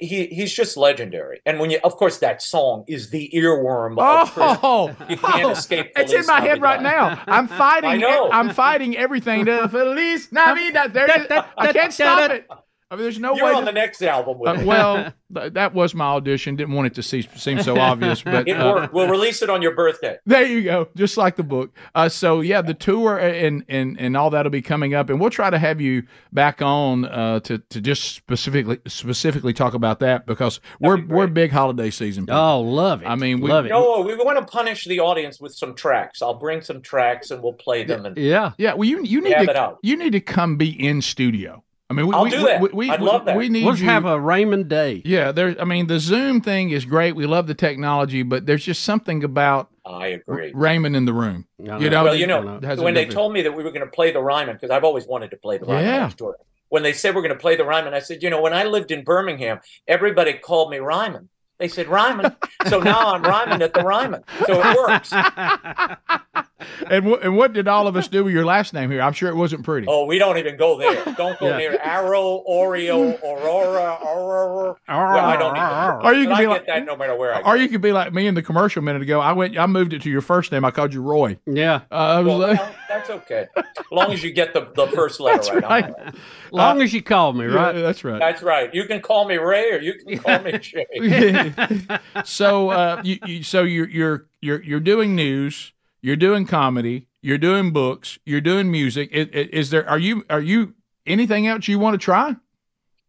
he 0.00 0.26
he's 0.26 0.54
just 0.54 0.76
legendary. 0.76 1.40
And 1.44 1.58
when 1.58 1.70
you, 1.70 1.80
of 1.82 1.96
course, 1.96 2.18
that 2.18 2.40
song 2.42 2.84
is 2.86 3.10
the 3.10 3.28
earworm 3.34 3.92
of 3.98 4.32
Oh, 4.36 4.58
oh 4.62 4.96
You 5.08 5.16
can't 5.16 5.44
oh, 5.44 5.50
escape 5.50 5.86
It's 5.96 6.12
in 6.12 6.22
Feliz 6.22 6.28
my 6.28 6.40
head 6.40 6.62
right 6.62 6.80
now. 6.80 7.20
I'm 7.26 7.48
fighting. 7.64 7.90
I 7.90 7.96
know. 7.96 8.30
I'm 8.30 8.50
fighting 8.50 8.96
everything. 8.96 9.46
To 9.46 9.68
Feliz 9.68 10.30
Navidad. 10.30 10.92
There 10.94 11.10
it 11.10 11.30
is. 11.30 11.42
I 11.58 11.72
can't 11.72 11.92
stop 11.92 12.30
it. 12.30 12.46
I 12.92 12.96
mean, 12.96 13.04
there's 13.04 13.20
no 13.20 13.36
You're 13.36 13.44
way. 13.46 13.52
on 13.52 13.60
to- 13.60 13.66
the 13.66 13.72
next 13.72 14.02
album 14.02 14.38
with 14.40 14.50
Uh, 14.50 14.60
it. 14.60 14.66
well, 14.66 15.12
th- 15.34 15.52
that 15.52 15.74
was 15.74 15.94
my 15.94 16.06
audition. 16.06 16.56
Didn't 16.56 16.74
want 16.74 16.88
it 16.88 16.94
to 16.94 17.02
see, 17.04 17.22
seem 17.36 17.62
so 17.62 17.78
obvious, 17.78 18.20
but 18.22 18.48
it 18.48 18.52
uh, 18.54 18.72
worked. 18.74 18.92
We'll 18.94 19.08
release 19.08 19.42
it 19.42 19.48
on 19.50 19.62
your 19.62 19.76
birthday. 19.76 20.18
there 20.26 20.44
you 20.44 20.62
go, 20.62 20.88
just 20.96 21.16
like 21.16 21.36
the 21.36 21.44
book. 21.44 21.76
Uh, 21.94 22.08
so 22.08 22.40
yeah, 22.40 22.62
the 22.62 22.74
tour 22.74 23.16
and 23.16 23.64
and 23.68 23.96
and 24.00 24.16
all 24.16 24.30
that'll 24.30 24.50
be 24.50 24.60
coming 24.62 24.94
up, 24.94 25.08
and 25.08 25.20
we'll 25.20 25.30
try 25.30 25.50
to 25.50 25.58
have 25.58 25.80
you 25.80 26.02
back 26.32 26.60
on 26.62 27.04
uh, 27.04 27.38
to 27.40 27.58
to 27.58 27.80
just 27.80 28.02
specifically 28.16 28.78
specifically 28.88 29.52
talk 29.52 29.74
about 29.74 30.00
that 30.00 30.26
because 30.26 30.58
we're 30.80 31.04
we're 31.06 31.28
big 31.28 31.52
holiday 31.52 31.90
season. 31.90 32.24
people. 32.26 32.40
Oh, 32.40 32.60
love 32.60 33.02
it. 33.02 33.06
I 33.06 33.14
mean, 33.14 33.40
we, 33.40 33.50
love 33.50 33.66
it. 33.66 33.68
No, 33.68 34.00
we 34.00 34.16
want 34.16 34.38
to 34.38 34.44
punish 34.44 34.84
the 34.86 34.98
audience 34.98 35.40
with 35.40 35.54
some 35.54 35.76
tracks. 35.76 36.22
I'll 36.22 36.34
bring 36.34 36.60
some 36.60 36.82
tracks 36.82 37.30
and 37.30 37.40
we'll 37.40 37.52
play 37.52 37.84
them. 37.84 38.04
And 38.04 38.16
Yeah. 38.16 38.50
Yeah, 38.58 38.74
well, 38.74 38.84
you 38.88 39.04
you 39.04 39.20
need 39.20 39.34
Have 39.34 39.48
it 39.48 39.52
to 39.52 39.60
out. 39.60 39.78
you 39.82 39.96
need 39.96 40.10
to 40.12 40.20
come 40.20 40.56
be 40.56 40.70
in 40.70 41.02
studio. 41.02 41.62
I 41.90 41.92
mean, 41.92 42.06
we, 42.06 42.14
I'll 42.14 42.22
we, 42.24 42.30
do 42.30 42.44
that. 42.44 42.60
We, 42.60 42.68
we, 42.72 42.90
I'd 42.90 43.00
we- 43.00 43.06
love 43.06 43.24
that. 43.24 43.36
We 43.36 43.48
need 43.48 43.64
We'll 43.64 43.72
just 43.72 43.82
you- 43.82 43.88
have 43.90 44.04
a 44.04 44.18
Raymond 44.20 44.68
Day. 44.68 45.02
Yeah, 45.04 45.32
there. 45.32 45.56
I 45.60 45.64
mean, 45.64 45.88
the 45.88 45.98
Zoom 45.98 46.40
thing 46.40 46.70
is 46.70 46.84
great. 46.84 47.16
We 47.16 47.26
love 47.26 47.48
the 47.48 47.54
technology, 47.54 48.22
but 48.22 48.46
there's 48.46 48.64
just 48.64 48.84
something 48.84 49.24
about 49.24 49.68
I 49.84 50.06
agree. 50.08 50.52
Raymond 50.54 50.94
in 50.94 51.04
the 51.04 51.12
room. 51.12 51.46
I 51.58 51.62
You 51.62 51.68
know. 51.68 51.78
know, 51.88 52.04
well, 52.04 52.14
you 52.14 52.24
it 52.24 52.28
know, 52.28 52.60
has 52.62 52.78
a 52.78 52.82
when 52.82 52.94
they 52.94 53.06
told 53.06 53.32
me 53.32 53.42
that 53.42 53.52
we 53.56 53.64
were 53.64 53.72
going 53.72 53.84
to 53.84 53.90
play 53.90 54.12
the 54.12 54.22
Ryman, 54.22 54.54
because 54.54 54.70
I've 54.70 54.84
always 54.84 55.06
wanted 55.06 55.32
to 55.32 55.36
play 55.36 55.58
the 55.58 55.66
Ryman 55.66 55.84
Yeah. 55.84 55.98
next. 56.06 56.22
When 56.68 56.84
they 56.84 56.92
said 56.92 57.16
we're 57.16 57.22
going 57.22 57.34
to 57.34 57.40
play 57.40 57.56
the 57.56 57.64
Ryman, 57.64 57.92
I 57.94 57.98
said, 57.98 58.22
you 58.22 58.30
know, 58.30 58.40
when 58.40 58.52
I 58.54 58.62
lived 58.62 58.92
in 58.92 59.02
Birmingham, 59.02 59.58
everybody 59.88 60.34
called 60.34 60.70
me 60.70 60.78
Ryman. 60.78 61.28
They 61.60 61.68
said 61.68 61.88
Ryman, 61.88 62.34
so 62.68 62.80
now 62.80 63.12
I'm 63.12 63.22
Ryman 63.22 63.60
at 63.62 63.74
the 63.74 63.82
Ryman. 63.82 64.24
So 64.46 64.60
it 64.64 64.76
works. 64.78 65.12
and 66.90 67.04
wh- 67.06 67.22
and 67.24 67.36
what 67.36 67.52
did 67.52 67.68
all 67.68 67.86
of 67.86 67.96
us 67.96 68.08
do 68.08 68.24
with 68.24 68.32
your 68.32 68.44
last 68.46 68.72
name 68.72 68.90
here? 68.90 69.02
I'm 69.02 69.12
sure 69.12 69.28
it 69.28 69.36
wasn't 69.36 69.62
pretty. 69.64 69.86
Oh, 69.88 70.06
we 70.06 70.18
don't 70.18 70.38
even 70.38 70.56
go 70.56 70.78
there. 70.78 71.04
Don't 71.16 71.38
go 71.38 71.48
Yeah. 71.50 71.56
near 71.58 71.78
Arrow, 71.82 72.42
Oreo, 72.48 73.22
Aurora, 73.22 73.98
Aurora. 74.02 74.76
Well, 74.88 74.98
I 74.98 75.36
don't 75.36 75.56
Or 76.04 76.14
you 76.14 76.28
But 76.28 76.28
could 76.28 76.32
I 76.32 76.36
be 76.38 76.42
get 76.44 76.48
like, 76.48 76.66
that 76.66 76.84
no 76.86 76.96
matter 76.96 77.14
where 77.16 77.34
I 77.34 77.42
go. 77.42 77.48
or 77.48 77.56
you 77.58 77.68
could 77.68 77.82
be 77.82 77.92
like 77.92 78.12
me 78.14 78.26
in 78.26 78.34
the 78.34 78.42
commercial 78.42 78.80
a 78.80 78.82
minute 78.82 79.02
ago. 79.02 79.20
I 79.20 79.32
went, 79.32 79.58
I 79.58 79.66
moved 79.66 79.92
it 79.92 80.00
to 80.02 80.10
your 80.10 80.22
first 80.22 80.52
name. 80.52 80.64
I 80.64 80.70
called 80.70 80.94
you 80.94 81.02
Roy. 81.02 81.36
Yeah, 81.46 81.82
uh, 81.90 81.94
I 81.94 82.18
was 82.20 82.26
Well, 82.26 82.38
like, 82.38 82.58
well, 82.58 82.74
that's 82.88 83.10
okay. 83.10 83.46
As 83.56 83.64
long 83.90 84.12
as 84.12 84.22
you 84.24 84.32
get 84.32 84.54
the, 84.54 84.70
the 84.74 84.86
first 84.88 85.20
letter 85.20 85.36
That's 85.36 85.50
right. 85.52 85.64
I'm 85.64 85.82
right. 85.84 85.94
all 85.98 86.04
right. 86.06 86.14
long 86.52 86.82
as 86.82 86.92
you 86.94 87.02
call 87.02 87.32
me, 87.32 87.44
right? 87.46 87.74
Yeah, 87.76 87.82
that's 87.82 88.02
right. 88.04 88.18
That's 88.18 88.42
right. 88.42 88.72
You 88.74 88.84
can 88.86 89.00
call 89.00 89.26
me 89.28 89.36
Ray 89.36 89.70
or 89.72 89.78
you 89.80 89.94
can 89.94 90.18
call 90.18 90.38
me 90.42 90.58
Jay. 90.58 91.49
so 92.24 92.70
uh, 92.70 93.02
you, 93.04 93.18
you 93.26 93.42
so 93.42 93.62
you're 93.62 93.88
you're 93.88 94.26
you're 94.40 94.62
you're 94.62 94.80
doing 94.80 95.14
news, 95.14 95.72
you're 96.00 96.16
doing 96.16 96.46
comedy, 96.46 97.06
you're 97.22 97.38
doing 97.38 97.72
books, 97.72 98.18
you're 98.24 98.40
doing 98.40 98.70
music. 98.70 99.10
Is, 99.12 99.28
is 99.28 99.70
there 99.70 99.88
are 99.88 99.98
you 99.98 100.24
are 100.30 100.40
you 100.40 100.74
anything 101.06 101.46
else 101.46 101.68
you 101.68 101.78
want 101.78 101.94
to 101.94 101.98
try? 102.04 102.36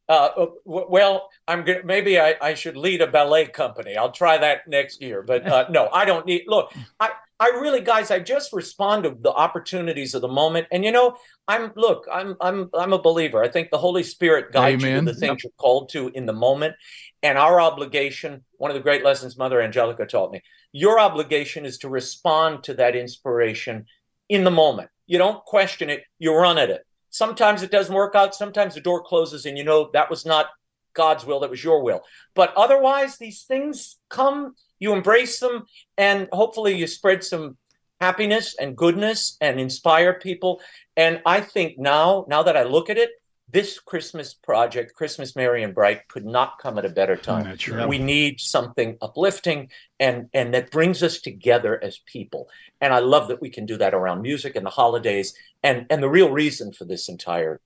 Uh, 0.09 0.47
well, 0.65 1.29
I'm 1.47 1.63
gonna, 1.63 1.83
maybe 1.85 2.19
I, 2.19 2.35
I 2.41 2.53
should 2.53 2.75
lead 2.75 3.01
a 3.01 3.07
ballet 3.07 3.45
company. 3.45 3.95
I'll 3.95 4.11
try 4.11 4.37
that 4.37 4.67
next 4.67 5.01
year. 5.01 5.21
But 5.21 5.47
uh, 5.47 5.67
no, 5.69 5.87
I 5.93 6.03
don't 6.03 6.25
need. 6.25 6.43
Look, 6.47 6.73
I 6.99 7.11
I 7.39 7.47
really, 7.59 7.81
guys, 7.81 8.11
I 8.11 8.19
just 8.19 8.53
respond 8.53 9.03
to 9.05 9.17
the 9.19 9.31
opportunities 9.31 10.13
of 10.13 10.21
the 10.21 10.27
moment. 10.27 10.67
And 10.71 10.85
you 10.85 10.91
know, 10.91 11.15
I'm 11.47 11.71
look, 11.75 12.05
I'm 12.11 12.35
I'm 12.39 12.69
I'm 12.73 12.93
a 12.93 13.01
believer. 13.01 13.41
I 13.41 13.47
think 13.47 13.71
the 13.71 13.77
Holy 13.79 14.03
Spirit 14.03 14.51
guides 14.51 14.83
you 14.83 14.95
to 14.95 15.01
the 15.01 15.15
things 15.15 15.43
you're 15.43 15.51
called 15.57 15.89
to 15.89 16.09
in 16.09 16.25
the 16.25 16.33
moment. 16.33 16.75
And 17.23 17.37
our 17.37 17.61
obligation, 17.61 18.43
one 18.57 18.71
of 18.71 18.75
the 18.75 18.81
great 18.81 19.03
lessons 19.03 19.37
Mother 19.37 19.61
Angelica 19.61 20.05
taught 20.05 20.31
me, 20.31 20.41
your 20.71 20.99
obligation 20.99 21.65
is 21.65 21.77
to 21.79 21.89
respond 21.89 22.63
to 22.63 22.73
that 22.75 22.95
inspiration 22.95 23.85
in 24.29 24.43
the 24.43 24.51
moment. 24.51 24.89
You 25.05 25.17
don't 25.17 25.43
question 25.45 25.89
it, 25.89 26.03
you 26.19 26.33
run 26.33 26.57
at 26.57 26.69
it. 26.69 26.85
Sometimes 27.09 27.61
it 27.61 27.71
doesn't 27.71 27.93
work 27.93 28.15
out, 28.15 28.33
sometimes 28.33 28.73
the 28.73 28.81
door 28.81 29.03
closes 29.03 29.45
and 29.45 29.57
you 29.57 29.63
know 29.63 29.89
that 29.93 30.09
was 30.09 30.25
not 30.25 30.47
God's 30.93 31.25
will, 31.25 31.41
that 31.41 31.49
was 31.49 31.63
your 31.63 31.83
will. 31.83 32.01
But 32.33 32.53
otherwise, 32.55 33.17
these 33.17 33.43
things 33.43 33.97
come, 34.09 34.55
you 34.79 34.93
embrace 34.93 35.39
them, 35.39 35.65
and 35.97 36.27
hopefully 36.31 36.75
you 36.75 36.87
spread 36.87 37.23
some 37.23 37.57
happiness 37.99 38.55
and 38.59 38.75
goodness 38.75 39.37
and 39.41 39.59
inspire 39.59 40.13
people. 40.13 40.59
And 40.97 41.21
I 41.25 41.41
think 41.41 41.77
now, 41.77 42.25
now 42.27 42.43
that 42.43 42.57
I 42.57 42.63
look 42.63 42.89
at 42.89 42.97
it, 42.97 43.11
this 43.51 43.79
Christmas 43.79 44.33
project, 44.33 44.93
Christmas 44.93 45.35
Merry 45.35 45.63
and 45.63 45.73
Bright, 45.73 46.07
could 46.07 46.25
not 46.25 46.59
come 46.59 46.77
at 46.77 46.85
a 46.85 46.89
better 46.89 47.13
oh, 47.13 47.23
time. 47.23 47.57
Right. 47.69 47.87
We 47.87 47.99
need 47.99 48.39
something 48.39 48.97
uplifting 49.01 49.69
and 49.99 50.29
and 50.33 50.53
that 50.53 50.71
brings 50.71 51.03
us 51.03 51.19
together 51.19 51.81
as 51.83 51.99
people. 52.05 52.49
And 52.79 52.93
I 52.93 52.99
love 52.99 53.27
that 53.27 53.41
we 53.41 53.49
can 53.49 53.65
do 53.65 53.77
that 53.77 53.93
around 53.93 54.21
music 54.21 54.55
and 54.55 54.65
the 54.65 54.71
holidays 54.71 55.33
and 55.63 55.85
and 55.89 56.01
the 56.01 56.09
real 56.09 56.31
reason 56.31 56.73
for 56.73 56.85
this 56.85 57.09
entire 57.09 57.59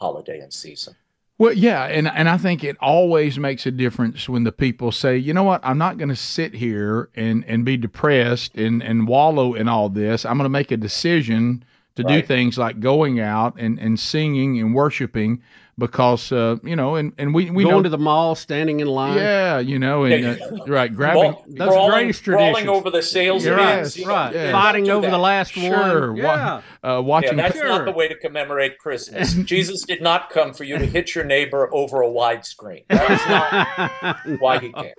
holiday 0.00 0.40
and 0.40 0.52
season. 0.52 0.94
Well, 1.38 1.52
yeah, 1.52 1.84
and 1.84 2.08
and 2.08 2.28
I 2.28 2.36
think 2.36 2.64
it 2.64 2.76
always 2.80 3.38
makes 3.38 3.64
a 3.64 3.70
difference 3.70 4.28
when 4.28 4.42
the 4.42 4.50
people 4.50 4.90
say, 4.90 5.16
you 5.16 5.32
know 5.32 5.44
what, 5.44 5.60
I'm 5.62 5.78
not 5.78 5.96
going 5.96 6.08
to 6.08 6.16
sit 6.16 6.54
here 6.54 7.10
and 7.14 7.44
and 7.46 7.64
be 7.64 7.76
depressed 7.76 8.56
and 8.56 8.82
and 8.82 9.06
wallow 9.06 9.54
in 9.54 9.68
all 9.68 9.88
this. 9.88 10.24
I'm 10.24 10.36
going 10.36 10.46
to 10.46 10.48
make 10.48 10.72
a 10.72 10.76
decision 10.76 11.64
to 11.98 12.04
do 12.04 12.22
things 12.22 12.56
like 12.56 12.78
going 12.78 13.18
out 13.18 13.54
and 13.58 13.78
and 13.78 13.98
singing 13.98 14.60
and 14.60 14.72
worshiping 14.72 15.42
because 15.78 16.32
uh, 16.32 16.56
you 16.62 16.74
know, 16.76 16.96
and 16.96 17.12
and 17.18 17.32
we 17.32 17.50
we 17.50 17.62
Going 17.64 17.76
know 17.76 17.82
to 17.84 17.88
the 17.88 17.98
mall, 17.98 18.34
standing 18.34 18.80
in 18.80 18.88
line. 18.88 19.16
yeah, 19.16 19.58
you 19.60 19.78
know, 19.78 20.04
and 20.04 20.40
uh, 20.40 20.64
right, 20.66 20.92
grabbing 20.94 21.22
Brawl- 21.32 21.44
those 21.48 21.68
brawling, 21.68 21.90
greatest 21.92 22.24
brawling 22.24 22.52
traditions. 22.54 22.76
over 22.76 22.90
the 22.90 23.02
sales 23.02 23.44
Yes, 23.44 23.52
events, 23.52 23.96
you 23.98 24.06
right. 24.08 24.34
Yeah. 24.34 24.52
Fighting 24.52 24.84
don't 24.84 25.02
do 25.02 25.06
over 25.06 25.16
the 25.16 25.22
last 25.22 25.52
sure, 25.52 26.12
one. 26.12 26.22
wa- 26.22 26.34
Yeah. 26.34 26.54
uh, 26.56 26.60
Yeah, 26.82 26.98
watching 26.98 27.36
that's 27.36 27.56
Sure. 27.56 27.68
not 27.68 27.84
the 27.84 27.92
way 27.92 28.08
to 28.08 28.16
commemorate 28.16 28.78
Christmas. 28.78 29.34
Jesus 29.34 29.82
did 29.84 30.02
not 30.02 30.30
come 30.30 30.52
for 30.52 30.64
you 30.64 30.78
to 30.78 30.84
hit 30.86 31.14
your 31.14 31.24
neighbor 31.24 31.68
over 31.72 32.02
a 32.02 32.08
widescreen. 32.08 32.84
That 32.88 33.10
is 33.10 33.26
not 34.34 34.40
why 34.40 34.58
he 34.58 34.72
came. 34.72 34.92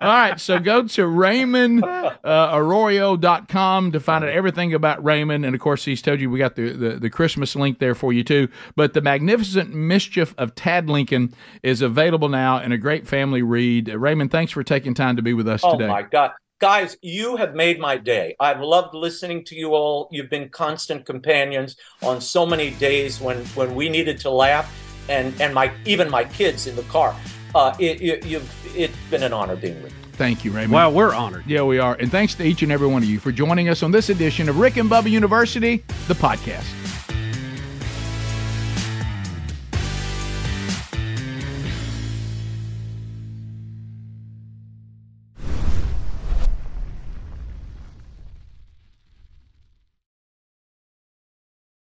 All 0.00 0.08
right, 0.08 0.38
so 0.40 0.58
go 0.58 0.84
to 0.86 1.06
Raymond 1.06 1.84
uh, 1.84 2.16
Arroyo.com 2.52 3.92
to 3.92 4.00
find 4.00 4.24
out 4.24 4.30
everything 4.30 4.74
about 4.74 5.02
Raymond. 5.04 5.44
And 5.44 5.54
of 5.54 5.60
course, 5.60 5.84
he's 5.84 6.02
told 6.02 6.20
you 6.20 6.30
we 6.30 6.38
got 6.38 6.56
the, 6.56 6.70
the, 6.72 6.90
the 6.98 7.10
Christmas 7.10 7.56
link 7.56 7.78
there 7.78 7.94
for 7.94 8.12
you 8.12 8.22
too. 8.24 8.48
But 8.76 8.94
The 8.94 9.00
Magnificent 9.00 9.74
Mischief 9.74 10.19
of 10.20 10.54
Tad 10.54 10.88
Lincoln 10.88 11.34
is 11.62 11.82
available 11.82 12.28
now 12.28 12.58
and 12.58 12.72
a 12.72 12.78
great 12.78 13.06
family 13.06 13.42
read. 13.42 13.90
Uh, 13.90 13.98
Raymond, 13.98 14.30
thanks 14.30 14.52
for 14.52 14.62
taking 14.62 14.94
time 14.94 15.16
to 15.16 15.22
be 15.22 15.34
with 15.34 15.48
us 15.48 15.62
Oh 15.64 15.72
today. 15.72 15.86
Oh, 15.86 15.88
my 15.88 16.02
God. 16.02 16.32
Guys, 16.60 16.98
you 17.00 17.36
have 17.36 17.54
made 17.54 17.80
my 17.80 17.96
day. 17.96 18.36
I've 18.38 18.60
loved 18.60 18.94
listening 18.94 19.44
to 19.46 19.54
you 19.54 19.74
all. 19.74 20.08
You've 20.12 20.28
been 20.28 20.50
constant 20.50 21.06
companions 21.06 21.76
on 22.02 22.20
so 22.20 22.44
many 22.44 22.72
days 22.72 23.18
when, 23.18 23.44
when 23.54 23.74
we 23.74 23.88
needed 23.88 24.20
to 24.20 24.30
laugh, 24.30 24.70
and, 25.08 25.38
and 25.40 25.54
my 25.54 25.72
even 25.86 26.10
my 26.10 26.24
kids 26.24 26.66
in 26.66 26.76
the 26.76 26.82
car. 26.82 27.16
Uh, 27.54 27.74
it, 27.78 28.02
it, 28.02 28.26
you've, 28.26 28.76
it's 28.76 28.94
been 29.08 29.22
an 29.22 29.32
honor 29.32 29.56
being 29.56 29.82
with 29.82 29.92
you. 29.92 29.98
Thank 30.12 30.44
you, 30.44 30.50
Raymond. 30.50 30.72
Well, 30.72 30.92
we're 30.92 31.14
honored. 31.14 31.46
Yeah, 31.46 31.62
we 31.62 31.78
are. 31.78 31.94
And 31.94 32.10
thanks 32.10 32.34
to 32.34 32.44
each 32.44 32.62
and 32.62 32.70
every 32.70 32.88
one 32.88 33.02
of 33.02 33.08
you 33.08 33.18
for 33.18 33.32
joining 33.32 33.70
us 33.70 33.82
on 33.82 33.90
this 33.90 34.10
edition 34.10 34.50
of 34.50 34.58
Rick 34.58 34.76
and 34.76 34.90
Bubba 34.90 35.10
University, 35.10 35.82
the 36.08 36.14
podcast. 36.14 36.79